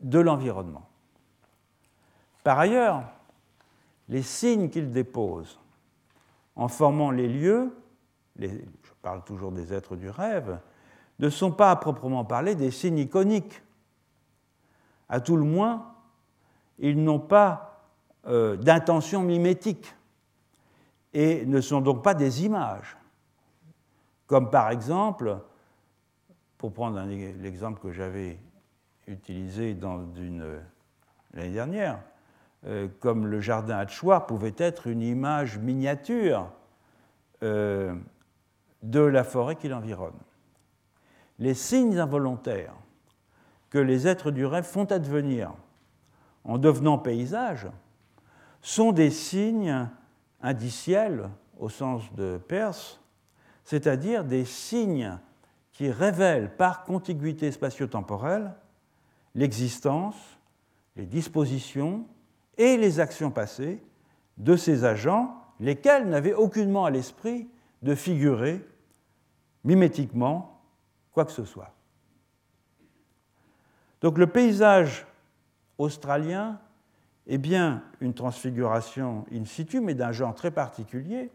de 0.00 0.18
l'environnement. 0.18 0.88
Par 2.42 2.58
ailleurs, 2.58 3.04
les 4.08 4.22
signes 4.22 4.70
qu'ils 4.70 4.90
déposent 4.90 5.58
en 6.56 6.68
formant 6.68 7.10
les 7.10 7.28
lieux, 7.28 7.74
je 8.38 8.48
parle 9.02 9.22
toujours 9.24 9.52
des 9.52 9.72
êtres 9.72 9.96
du 9.96 10.08
rêve, 10.08 10.58
ne 11.18 11.28
sont 11.28 11.52
pas 11.52 11.70
à 11.70 11.76
proprement 11.76 12.24
parler 12.24 12.54
des 12.54 12.70
signes 12.70 12.98
iconiques. 12.98 13.62
À 15.08 15.20
tout 15.20 15.36
le 15.36 15.44
moins, 15.44 15.94
ils 16.78 17.02
n'ont 17.02 17.20
pas 17.20 17.84
euh, 18.26 18.56
d'intention 18.56 19.22
mimétique 19.22 19.94
et 21.12 21.44
ne 21.44 21.60
sont 21.60 21.80
donc 21.80 22.02
pas 22.02 22.14
des 22.14 22.44
images. 22.44 22.96
Comme 24.30 24.48
par 24.48 24.70
exemple, 24.70 25.38
pour 26.56 26.72
prendre 26.72 27.00
l'exemple 27.00 27.80
que 27.80 27.90
j'avais 27.90 28.38
utilisé 29.08 29.76
l'année 31.34 31.50
dernière, 31.50 31.98
euh, 32.64 32.86
comme 33.00 33.26
le 33.26 33.40
jardin 33.40 33.78
Hatchoir 33.78 34.26
pouvait 34.26 34.54
être 34.56 34.86
une 34.86 35.02
image 35.02 35.58
miniature 35.58 36.48
euh, 37.42 37.92
de 38.84 39.00
la 39.00 39.24
forêt 39.24 39.56
qui 39.56 39.66
l'environne. 39.66 40.20
Les 41.40 41.54
signes 41.54 41.98
involontaires 41.98 42.74
que 43.68 43.78
les 43.78 44.06
êtres 44.06 44.30
du 44.30 44.46
rêve 44.46 44.62
font 44.62 44.84
advenir 44.84 45.52
en 46.44 46.56
devenant 46.56 46.98
paysage, 46.98 47.66
sont 48.62 48.92
des 48.92 49.10
signes 49.10 49.88
indiciels 50.40 51.30
au 51.58 51.68
sens 51.68 52.14
de 52.14 52.40
Peirce, 52.46 52.99
c'est-à-dire 53.64 54.24
des 54.24 54.44
signes 54.44 55.18
qui 55.72 55.90
révèlent 55.90 56.54
par 56.56 56.84
contiguïté 56.84 57.52
spatio-temporelle 57.52 58.52
l'existence, 59.34 60.16
les 60.96 61.06
dispositions 61.06 62.06
et 62.58 62.76
les 62.76 63.00
actions 63.00 63.30
passées 63.30 63.82
de 64.36 64.56
ces 64.56 64.84
agents, 64.84 65.34
lesquels 65.60 66.08
n'avaient 66.08 66.34
aucunement 66.34 66.84
à 66.84 66.90
l'esprit 66.90 67.48
de 67.82 67.94
figurer 67.94 68.64
mimétiquement 69.64 70.60
quoi 71.12 71.24
que 71.24 71.32
ce 71.32 71.44
soit. 71.44 71.74
Donc 74.00 74.18
le 74.18 74.26
paysage 74.26 75.06
australien 75.78 76.58
est 77.26 77.38
bien 77.38 77.82
une 78.00 78.14
transfiguration 78.14 79.24
in 79.32 79.44
situ, 79.44 79.80
mais 79.80 79.94
d'un 79.94 80.12
genre 80.12 80.34
très 80.34 80.50
particulier, 80.50 81.30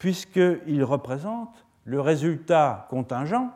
puisqu'il 0.00 0.82
représente 0.82 1.64
le 1.84 2.00
résultat 2.00 2.86
contingent 2.88 3.52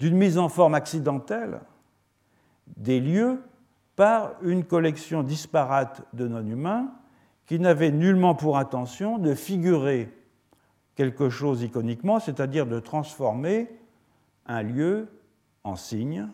d'une 0.00 0.16
mise 0.16 0.36
en 0.38 0.48
forme 0.48 0.74
accidentelle 0.74 1.60
des 2.76 3.00
lieux 3.00 3.40
par 3.94 4.32
une 4.42 4.64
collection 4.64 5.22
disparate 5.22 6.02
de 6.14 6.26
non-humains 6.26 6.90
qui 7.46 7.60
n'avait 7.60 7.92
nullement 7.92 8.34
pour 8.34 8.58
intention 8.58 9.18
de 9.18 9.34
figurer 9.34 10.12
quelque 10.96 11.30
chose 11.30 11.62
iconiquement, 11.62 12.18
c'est-à-dire 12.18 12.66
de 12.66 12.80
transformer 12.80 13.70
un 14.46 14.62
lieu 14.62 15.08
en 15.62 15.76
signe, 15.76 16.28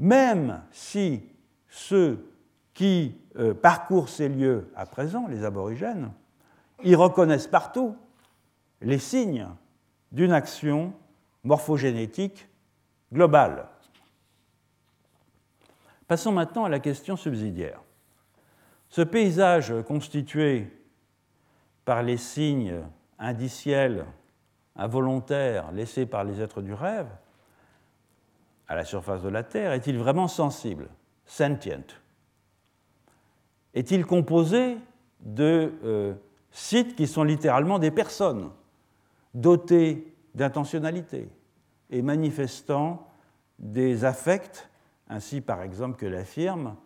même 0.00 0.60
si 0.72 1.22
ceux 1.68 2.32
qui 2.72 3.14
euh, 3.36 3.54
parcourent 3.54 4.08
ces 4.08 4.28
lieux 4.28 4.72
à 4.74 4.86
présent, 4.86 5.28
les 5.28 5.44
aborigènes, 5.44 6.10
y 6.82 6.96
reconnaissent 6.96 7.46
partout 7.46 7.94
les 8.84 8.98
signes 8.98 9.48
d'une 10.12 10.32
action 10.32 10.92
morphogénétique 11.42 12.48
globale. 13.12 13.66
Passons 16.06 16.32
maintenant 16.32 16.64
à 16.64 16.68
la 16.68 16.78
question 16.78 17.16
subsidiaire. 17.16 17.80
Ce 18.88 19.02
paysage 19.02 19.74
constitué 19.88 20.70
par 21.84 22.02
les 22.02 22.16
signes 22.16 22.82
indiciels, 23.18 24.06
involontaires 24.76 25.72
laissés 25.72 26.06
par 26.06 26.24
les 26.24 26.40
êtres 26.40 26.62
du 26.62 26.74
rêve 26.74 27.08
à 28.68 28.74
la 28.74 28.84
surface 28.84 29.22
de 29.22 29.28
la 29.28 29.42
Terre 29.42 29.72
est-il 29.72 29.98
vraiment 29.98 30.28
sensible, 30.28 30.88
sentient? 31.26 31.84
Est-il 33.74 34.06
composé 34.06 34.78
de 35.20 35.72
euh, 35.84 36.14
sites 36.50 36.96
qui 36.96 37.06
sont 37.06 37.24
littéralement 37.24 37.78
des 37.78 37.90
personnes? 37.90 38.50
Dotées 39.34 40.14
d'intentionnalité 40.34 41.28
et 41.90 42.02
manifestant 42.02 43.06
des 43.58 44.04
affects, 44.04 44.68
ainsi 45.08 45.40
par 45.40 45.62
exemple 45.62 45.96
que 45.98 46.06
l'affirme 46.06 46.76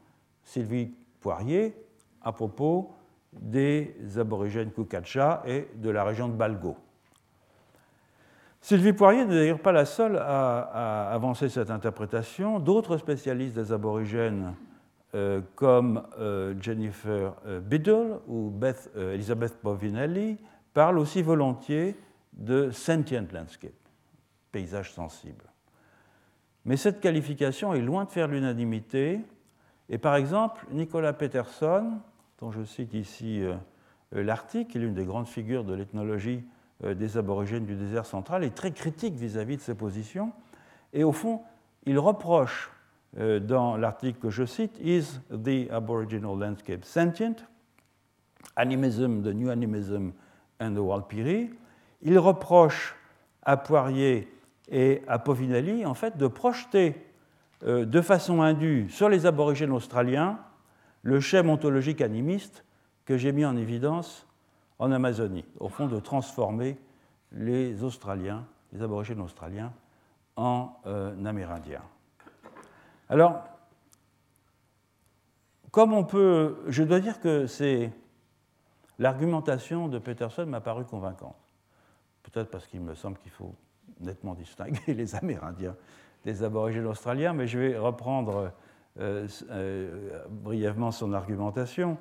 Sylvie 0.42 0.90
Poirier 1.20 1.74
à 2.22 2.32
propos 2.32 2.92
des 3.32 3.94
aborigènes 4.16 4.70
Kukacha 4.70 5.42
et 5.46 5.68
de 5.74 5.90
la 5.90 6.04
région 6.04 6.28
de 6.28 6.32
Balgo. 6.32 6.76
Sylvie 8.60 8.92
Poirier 8.92 9.24
n'est 9.24 9.34
d'ailleurs 9.34 9.60
pas 9.60 9.72
la 9.72 9.84
seule 9.84 10.16
à, 10.16 11.10
avancer 11.12 11.48
cette 11.48 11.70
interprétation. 11.70 12.58
D'autres 12.58 12.96
spécialistes 12.96 13.54
des 13.54 13.72
aborigènes, 13.72 14.54
euh, 15.14 15.40
comme 15.54 16.02
euh, 16.18 16.54
Jennifer 16.60 17.34
euh, 17.46 17.60
Biddle 17.60 18.18
ou 18.26 18.50
Beth, 18.50 18.90
Elizabeth 18.96 19.58
Bovinelli, 19.62 20.38
parlent 20.74 20.98
aussi 20.98 21.22
volontiers 21.22 21.96
de 22.38 22.70
sentient 22.70 23.26
landscape, 23.32 23.72
paysage 24.52 24.92
sensible. 24.92 25.44
Mais 26.64 26.76
cette 26.76 27.00
qualification 27.00 27.74
est 27.74 27.80
loin 27.80 28.04
de 28.04 28.10
faire 28.10 28.28
l'unanimité. 28.28 29.20
Et 29.88 29.98
par 29.98 30.16
exemple, 30.16 30.66
Nicolas 30.70 31.12
Peterson, 31.12 31.98
dont 32.40 32.50
je 32.50 32.62
cite 32.64 32.94
ici 32.94 33.42
l'article, 34.12 34.70
qui 34.70 34.78
est 34.78 34.80
l'une 34.80 34.94
des 34.94 35.04
grandes 35.04 35.28
figures 35.28 35.64
de 35.64 35.74
l'ethnologie 35.74 36.44
euh, 36.84 36.94
des 36.94 37.16
aborigènes 37.16 37.64
du 37.64 37.74
désert 37.74 38.06
central, 38.06 38.44
est 38.44 38.54
très 38.54 38.72
critique 38.72 39.14
vis-à-vis 39.14 39.56
de 39.56 39.62
ces 39.62 39.74
positions. 39.74 40.32
Et 40.92 41.04
au 41.04 41.12
fond, 41.12 41.42
il 41.86 41.98
reproche 41.98 42.70
euh, 43.18 43.40
dans 43.40 43.76
l'article 43.76 44.18
que 44.18 44.30
je 44.30 44.44
cite 44.44 44.78
Is 44.80 45.20
the 45.30 45.70
Aboriginal 45.70 46.38
Landscape 46.38 46.84
Sentient? 46.84 47.36
Animism, 48.56 49.22
the 49.22 49.34
New 49.34 49.50
Animism 49.50 50.12
and 50.60 50.74
the 50.74 50.78
Walpiri. 50.78 51.50
Il 52.02 52.18
reproche 52.18 52.96
à 53.42 53.56
Poirier 53.56 54.32
et 54.70 55.02
à 55.08 55.18
Povinelli 55.18 55.86
en 55.86 55.94
fait 55.94 56.16
de 56.16 56.26
projeter 56.26 56.94
euh, 57.64 57.84
de 57.84 58.00
façon 58.00 58.42
indue 58.42 58.88
sur 58.90 59.08
les 59.08 59.26
aborigènes 59.26 59.72
australiens 59.72 60.38
le 61.02 61.20
schème 61.20 61.48
ontologique 61.48 62.00
animiste 62.00 62.64
que 63.04 63.16
j'ai 63.16 63.32
mis 63.32 63.44
en 63.44 63.56
évidence 63.56 64.26
en 64.78 64.92
Amazonie, 64.92 65.44
au 65.58 65.68
fond 65.68 65.86
de 65.86 65.98
transformer 65.98 66.78
les 67.32 67.82
Australiens, 67.82 68.44
les 68.72 68.82
aborigènes 68.82 69.20
australiens, 69.20 69.72
en 70.36 70.72
euh, 70.86 71.24
Amérindiens. 71.24 71.82
Alors, 73.08 73.42
comme 75.70 75.92
on 75.92 76.04
peut, 76.04 76.58
je 76.68 76.82
dois 76.82 77.00
dire 77.00 77.20
que 77.20 77.46
c'est 77.46 77.90
l'argumentation 78.98 79.88
de 79.88 79.98
Peterson 79.98 80.46
m'a 80.46 80.60
paru 80.60 80.84
convaincante. 80.84 81.47
Peut-être 82.32 82.50
parce 82.50 82.66
qu'il 82.66 82.80
me 82.80 82.94
semble 82.94 83.18
qu'il 83.18 83.30
faut 83.30 83.54
nettement 84.00 84.34
distinguer 84.34 84.80
les 84.94 85.14
Amérindiens 85.14 85.76
des 86.24 86.42
aborigènes 86.42 86.86
australiens, 86.86 87.32
mais 87.32 87.46
je 87.46 87.58
vais 87.58 87.78
reprendre 87.78 88.52
euh, 88.98 89.26
euh, 89.50 90.24
brièvement 90.28 90.90
son 90.90 91.12
argumentation. 91.12 91.96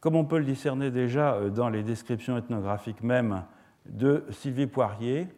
Comme 0.00 0.16
on 0.16 0.24
peut 0.24 0.38
le 0.38 0.44
discerner 0.44 0.90
déjà 0.90 1.34
euh, 1.34 1.50
dans 1.50 1.68
les 1.68 1.82
descriptions 1.82 2.36
ethnographiques 2.36 3.02
même 3.02 3.44
de 3.86 4.24
Sylvie 4.30 4.66
Poirier, 4.66 5.28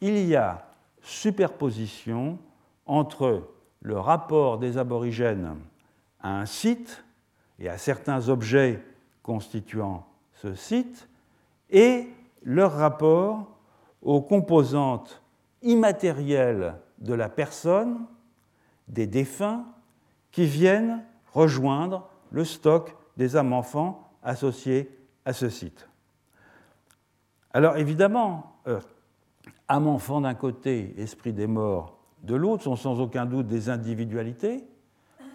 il 0.00 0.18
y 0.26 0.36
a 0.36 0.66
superposition 1.00 2.38
entre 2.86 3.48
le 3.80 3.98
rapport 3.98 4.58
des 4.58 4.78
aborigènes 4.78 5.56
à 6.20 6.38
un 6.38 6.46
site 6.46 7.04
et 7.58 7.68
à 7.68 7.78
certains 7.78 8.28
objets 8.28 8.82
constituant 9.22 10.06
ce 10.34 10.54
site 10.54 11.08
et 11.70 12.08
leur 12.44 12.72
rapport 12.72 13.51
aux 14.02 14.20
composantes 14.20 15.22
immatérielles 15.62 16.74
de 16.98 17.14
la 17.14 17.28
personne, 17.28 18.06
des 18.88 19.06
défunts, 19.06 19.64
qui 20.30 20.46
viennent 20.46 21.04
rejoindre 21.32 22.08
le 22.30 22.44
stock 22.44 22.96
des 23.16 23.36
âmes-enfants 23.36 24.10
associés 24.22 24.90
à 25.24 25.32
ce 25.32 25.48
site. 25.48 25.88
Alors 27.52 27.76
évidemment, 27.76 28.56
euh, 28.66 28.80
âme-enfant 29.68 30.22
d'un 30.22 30.34
côté, 30.34 30.94
esprit 30.98 31.32
des 31.32 31.46
morts 31.46 31.98
de 32.22 32.34
l'autre 32.34 32.62
sont 32.62 32.76
sans 32.76 33.00
aucun 33.00 33.26
doute 33.26 33.46
des 33.46 33.68
individualités 33.68 34.64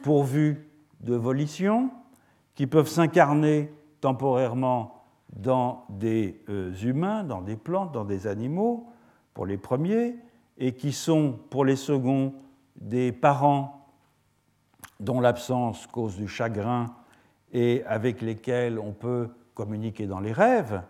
pourvues 0.03 0.69
de 1.01 1.15
volition 1.15 1.91
qui 2.55 2.65
peuvent 2.65 2.87
s'incarner 2.87 3.73
temporairement 4.01 4.96
dans 5.35 5.85
des 5.89 6.41
euh, 6.49 6.73
humains, 6.75 7.23
dans 7.23 7.41
des 7.41 7.57
plantes, 7.57 7.91
dans 7.91 8.05
des 8.05 8.27
animaux, 8.27 8.87
pour 9.33 9.45
les 9.45 9.57
premiers, 9.57 10.15
et 10.57 10.73
qui 10.73 10.91
sont 10.91 11.37
pour 11.49 11.65
les 11.65 11.75
seconds 11.75 12.33
des 12.75 13.11
parents 13.11 13.87
dont 14.99 15.19
l'absence 15.19 15.85
cause 15.87 16.15
du 16.15 16.27
chagrin 16.27 16.87
et 17.53 17.83
avec 17.85 18.21
lesquels 18.21 18.79
on 18.79 18.93
peut 18.93 19.29
communiquer 19.53 20.07
dans 20.07 20.19
les 20.19 20.31
rêves, 20.31 20.81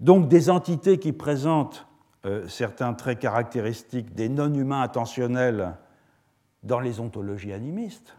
donc 0.00 0.28
des 0.28 0.50
entités 0.50 0.98
qui 0.98 1.12
présentent 1.12 1.86
euh, 2.24 2.46
certains 2.48 2.92
traits 2.94 3.20
caractéristiques 3.20 4.14
des 4.14 4.28
non-humains 4.28 4.82
attentionnels 4.82 5.76
dans 6.62 6.80
les 6.80 7.00
ontologies 7.00 7.52
animistes, 7.52 8.16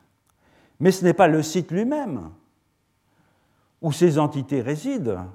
mais 0.80 0.92
ce 0.92 1.04
n'est 1.04 1.14
pas 1.14 1.28
le 1.28 1.44
site 1.44 1.72
lui-même 1.72 2.32
où 3.82 3.92
ces 3.92 4.18
entités 4.20 4.62
résident, 4.62 5.28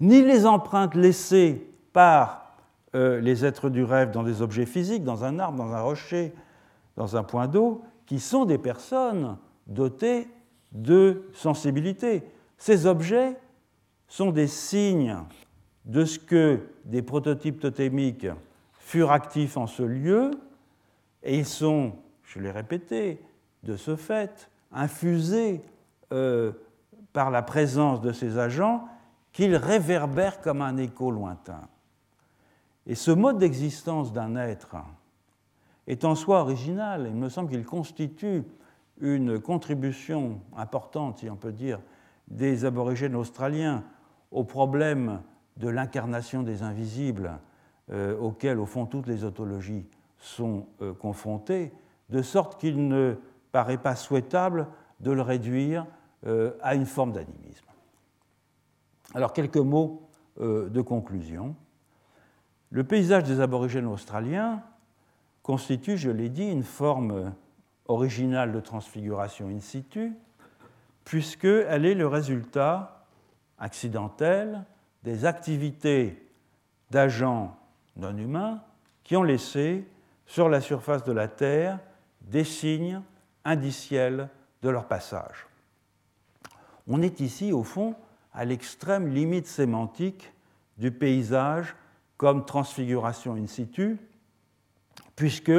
ni 0.00 0.22
les 0.22 0.46
empreintes 0.46 0.94
laissées 0.94 1.66
par 1.92 2.56
euh, 2.94 3.20
les 3.20 3.44
êtres 3.44 3.68
du 3.68 3.84
rêve 3.84 4.10
dans 4.10 4.22
des 4.22 4.42
objets 4.42 4.66
physiques, 4.66 5.04
dans 5.04 5.24
un 5.24 5.38
arbre, 5.38 5.58
dans 5.58 5.72
un 5.72 5.80
rocher, 5.80 6.32
dans 6.96 7.16
un 7.16 7.22
point 7.22 7.48
d'eau, 7.48 7.82
qui 8.06 8.18
sont 8.18 8.44
des 8.44 8.58
personnes 8.58 9.36
dotées 9.66 10.28
de 10.72 11.28
sensibilité. 11.32 12.22
Ces 12.58 12.86
objets 12.86 13.36
sont 14.08 14.32
des 14.32 14.48
signes 14.48 15.16
de 15.84 16.04
ce 16.04 16.18
que 16.18 16.60
des 16.84 17.02
prototypes 17.02 17.60
totémiques 17.60 18.26
furent 18.72 19.12
actifs 19.12 19.56
en 19.56 19.66
ce 19.66 19.82
lieu, 19.82 20.32
et 21.22 21.38
ils 21.38 21.46
sont, 21.46 21.92
je 22.24 22.40
l'ai 22.40 22.50
répété, 22.50 23.20
de 23.62 23.76
ce 23.76 23.94
fait, 23.94 24.50
infusés 24.72 25.60
euh, 26.12 26.52
par 27.12 27.30
la 27.30 27.42
présence 27.42 28.00
de 28.00 28.12
ces 28.12 28.38
agents 28.38 28.86
qu'ils 29.32 29.56
réverbèrent 29.56 30.40
comme 30.40 30.62
un 30.62 30.76
écho 30.76 31.10
lointain. 31.10 31.62
Et 32.86 32.94
ce 32.94 33.10
mode 33.10 33.38
d'existence 33.38 34.12
d'un 34.12 34.36
être 34.36 34.76
est 35.86 36.04
en 36.04 36.14
soi 36.14 36.40
original. 36.40 37.06
Il 37.08 37.16
me 37.16 37.28
semble 37.28 37.50
qu'il 37.50 37.64
constitue 37.64 38.42
une 39.00 39.40
contribution 39.40 40.40
importante, 40.56 41.18
si 41.18 41.30
on 41.30 41.36
peut 41.36 41.52
dire, 41.52 41.80
des 42.28 42.64
aborigènes 42.64 43.16
australiens 43.16 43.84
au 44.30 44.44
problème 44.44 45.20
de 45.56 45.68
l'incarnation 45.68 46.42
des 46.42 46.62
invisibles 46.62 47.38
euh, 47.90 48.16
auxquels, 48.18 48.58
au 48.58 48.66
fond, 48.66 48.86
toutes 48.86 49.06
les 49.06 49.24
autologies 49.24 49.86
sont 50.18 50.66
euh, 50.80 50.92
confrontées, 50.92 51.72
de 52.08 52.22
sorte 52.22 52.60
qu'il 52.60 52.88
ne 52.88 53.16
paraît 53.52 53.78
pas 53.78 53.96
souhaitable 53.96 54.66
de 55.00 55.10
le 55.10 55.22
réduire 55.22 55.86
à 56.24 56.74
une 56.74 56.86
forme 56.86 57.12
d'animisme. 57.12 57.66
Alors, 59.14 59.32
quelques 59.32 59.56
mots 59.56 60.08
de 60.38 60.80
conclusion. 60.80 61.54
Le 62.70 62.84
paysage 62.84 63.24
des 63.24 63.40
aborigènes 63.40 63.86
australiens 63.86 64.62
constitue, 65.42 65.96
je 65.96 66.10
l'ai 66.10 66.28
dit, 66.28 66.48
une 66.48 66.62
forme 66.62 67.34
originale 67.86 68.52
de 68.52 68.60
transfiguration 68.60 69.48
in 69.48 69.60
situ, 69.60 70.14
puisqu'elle 71.04 71.84
est 71.84 71.94
le 71.94 72.06
résultat 72.06 73.06
accidentel 73.58 74.64
des 75.02 75.24
activités 75.24 76.24
d'agents 76.90 77.56
non 77.96 78.16
humains 78.16 78.62
qui 79.02 79.16
ont 79.16 79.22
laissé 79.24 79.84
sur 80.26 80.48
la 80.48 80.60
surface 80.60 81.02
de 81.02 81.12
la 81.12 81.26
Terre 81.26 81.80
des 82.22 82.44
signes 82.44 83.02
indiciels 83.44 84.28
de 84.62 84.68
leur 84.68 84.86
passage. 84.86 85.49
On 86.92 87.02
est 87.02 87.20
ici, 87.20 87.52
au 87.52 87.62
fond, 87.62 87.94
à 88.34 88.44
l'extrême 88.44 89.06
limite 89.08 89.46
sémantique 89.46 90.32
du 90.76 90.90
paysage 90.90 91.76
comme 92.16 92.44
transfiguration 92.44 93.34
in 93.36 93.46
situ, 93.46 93.96
puisque 95.14 95.52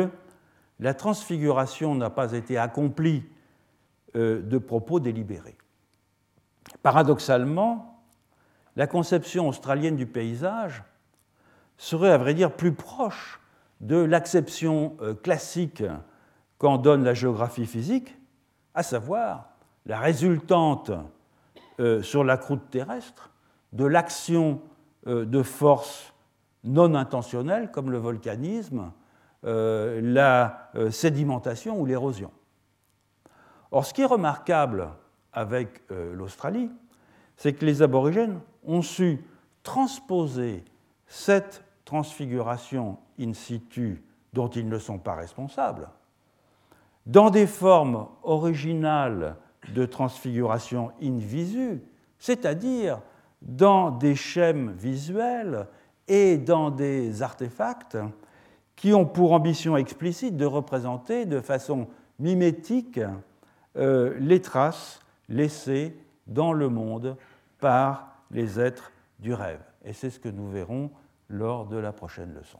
la 0.82 0.94
transfiguration 0.94 1.96
n'a 1.96 2.10
pas 2.10 2.34
été 2.34 2.58
accomplie 2.58 3.24
euh, 4.18 4.42
de 4.42 4.58
propos 4.58 5.00
délibérés. 5.00 5.58
Paradoxalement, 6.84 8.04
la 8.76 8.86
conception 8.86 9.48
australienne 9.48 9.96
du 9.96 10.08
paysage 10.08 10.84
serait, 11.78 12.12
à 12.12 12.18
vrai 12.18 12.34
dire, 12.34 12.52
plus 12.52 12.74
proche 12.74 13.40
de 13.80 13.96
l'acception 13.96 14.98
euh, 15.02 15.14
classique 15.14 15.84
qu'en 16.58 16.78
donne 16.78 17.06
la 17.06 17.14
géographie 17.14 17.66
physique, 17.66 18.18
à 18.74 18.84
savoir 18.84 19.52
la 19.86 19.98
résultante 19.98 20.92
euh, 21.82 22.02
sur 22.02 22.24
la 22.24 22.38
croûte 22.38 22.70
terrestre 22.70 23.32
de 23.74 23.86
l'action 23.86 24.62
de 25.08 25.42
forces 25.42 26.14
non 26.64 26.94
intentionnelles 26.94 27.72
comme 27.72 27.90
le 27.90 27.98
volcanisme, 27.98 28.92
la 29.44 30.70
sédimentation 30.92 31.80
ou 31.80 31.88
l'érosion. 31.88 32.30
Or, 33.72 33.86
ce 33.86 33.94
qui 33.94 34.02
est 34.02 34.06
remarquable 34.06 34.90
avec 35.34 35.82
euh, 35.92 36.14
l'Australie, 36.14 36.70
c'est 37.38 37.54
que 37.54 37.66
les 37.66 37.82
aborigènes 37.82 38.40
ont 38.66 38.82
su 38.82 39.24
transposer 39.64 40.66
cette 41.08 41.64
transfiguration 41.86 42.98
in 43.20 43.34
situ 43.34 44.04
dont 44.34 44.50
ils 44.50 44.68
ne 44.68 44.78
sont 44.78 45.00
pas 45.00 45.16
responsables 45.16 45.90
dans 47.06 47.32
des 47.32 47.48
formes 47.48 48.08
originales 48.24 49.36
de 49.70 49.86
transfiguration 49.86 50.92
in 51.02 51.18
visu, 51.18 51.82
c'est-à-dire 52.20 53.02
dans 53.42 53.92
des 53.92 54.16
schèmes 54.16 54.72
visuels 54.72 55.68
et 56.08 56.38
dans 56.38 56.72
des 56.72 57.22
artefacts 57.22 57.98
qui 58.76 58.94
ont 58.94 59.06
pour 59.06 59.34
ambition 59.34 59.78
explicite 59.78 60.38
de 60.38 60.46
représenter 60.46 61.26
de 61.26 61.40
façon 61.40 61.88
mimétique 62.20 63.00
euh, 63.78 64.16
les 64.20 64.42
traces 64.42 65.00
laissées 65.30 65.96
dans 66.28 66.54
le 66.54 66.70
monde 66.70 67.16
par 67.60 68.24
les 68.32 68.60
êtres 68.60 68.92
du 69.20 69.34
rêve. 69.34 69.62
Et 69.86 69.94
c'est 69.94 70.10
ce 70.10 70.20
que 70.20 70.30
nous 70.30 70.50
verrons 70.50 70.92
lors 71.30 71.66
de 71.66 71.78
la 71.78 71.92
prochaine 71.92 72.34
leçon. 72.34 72.60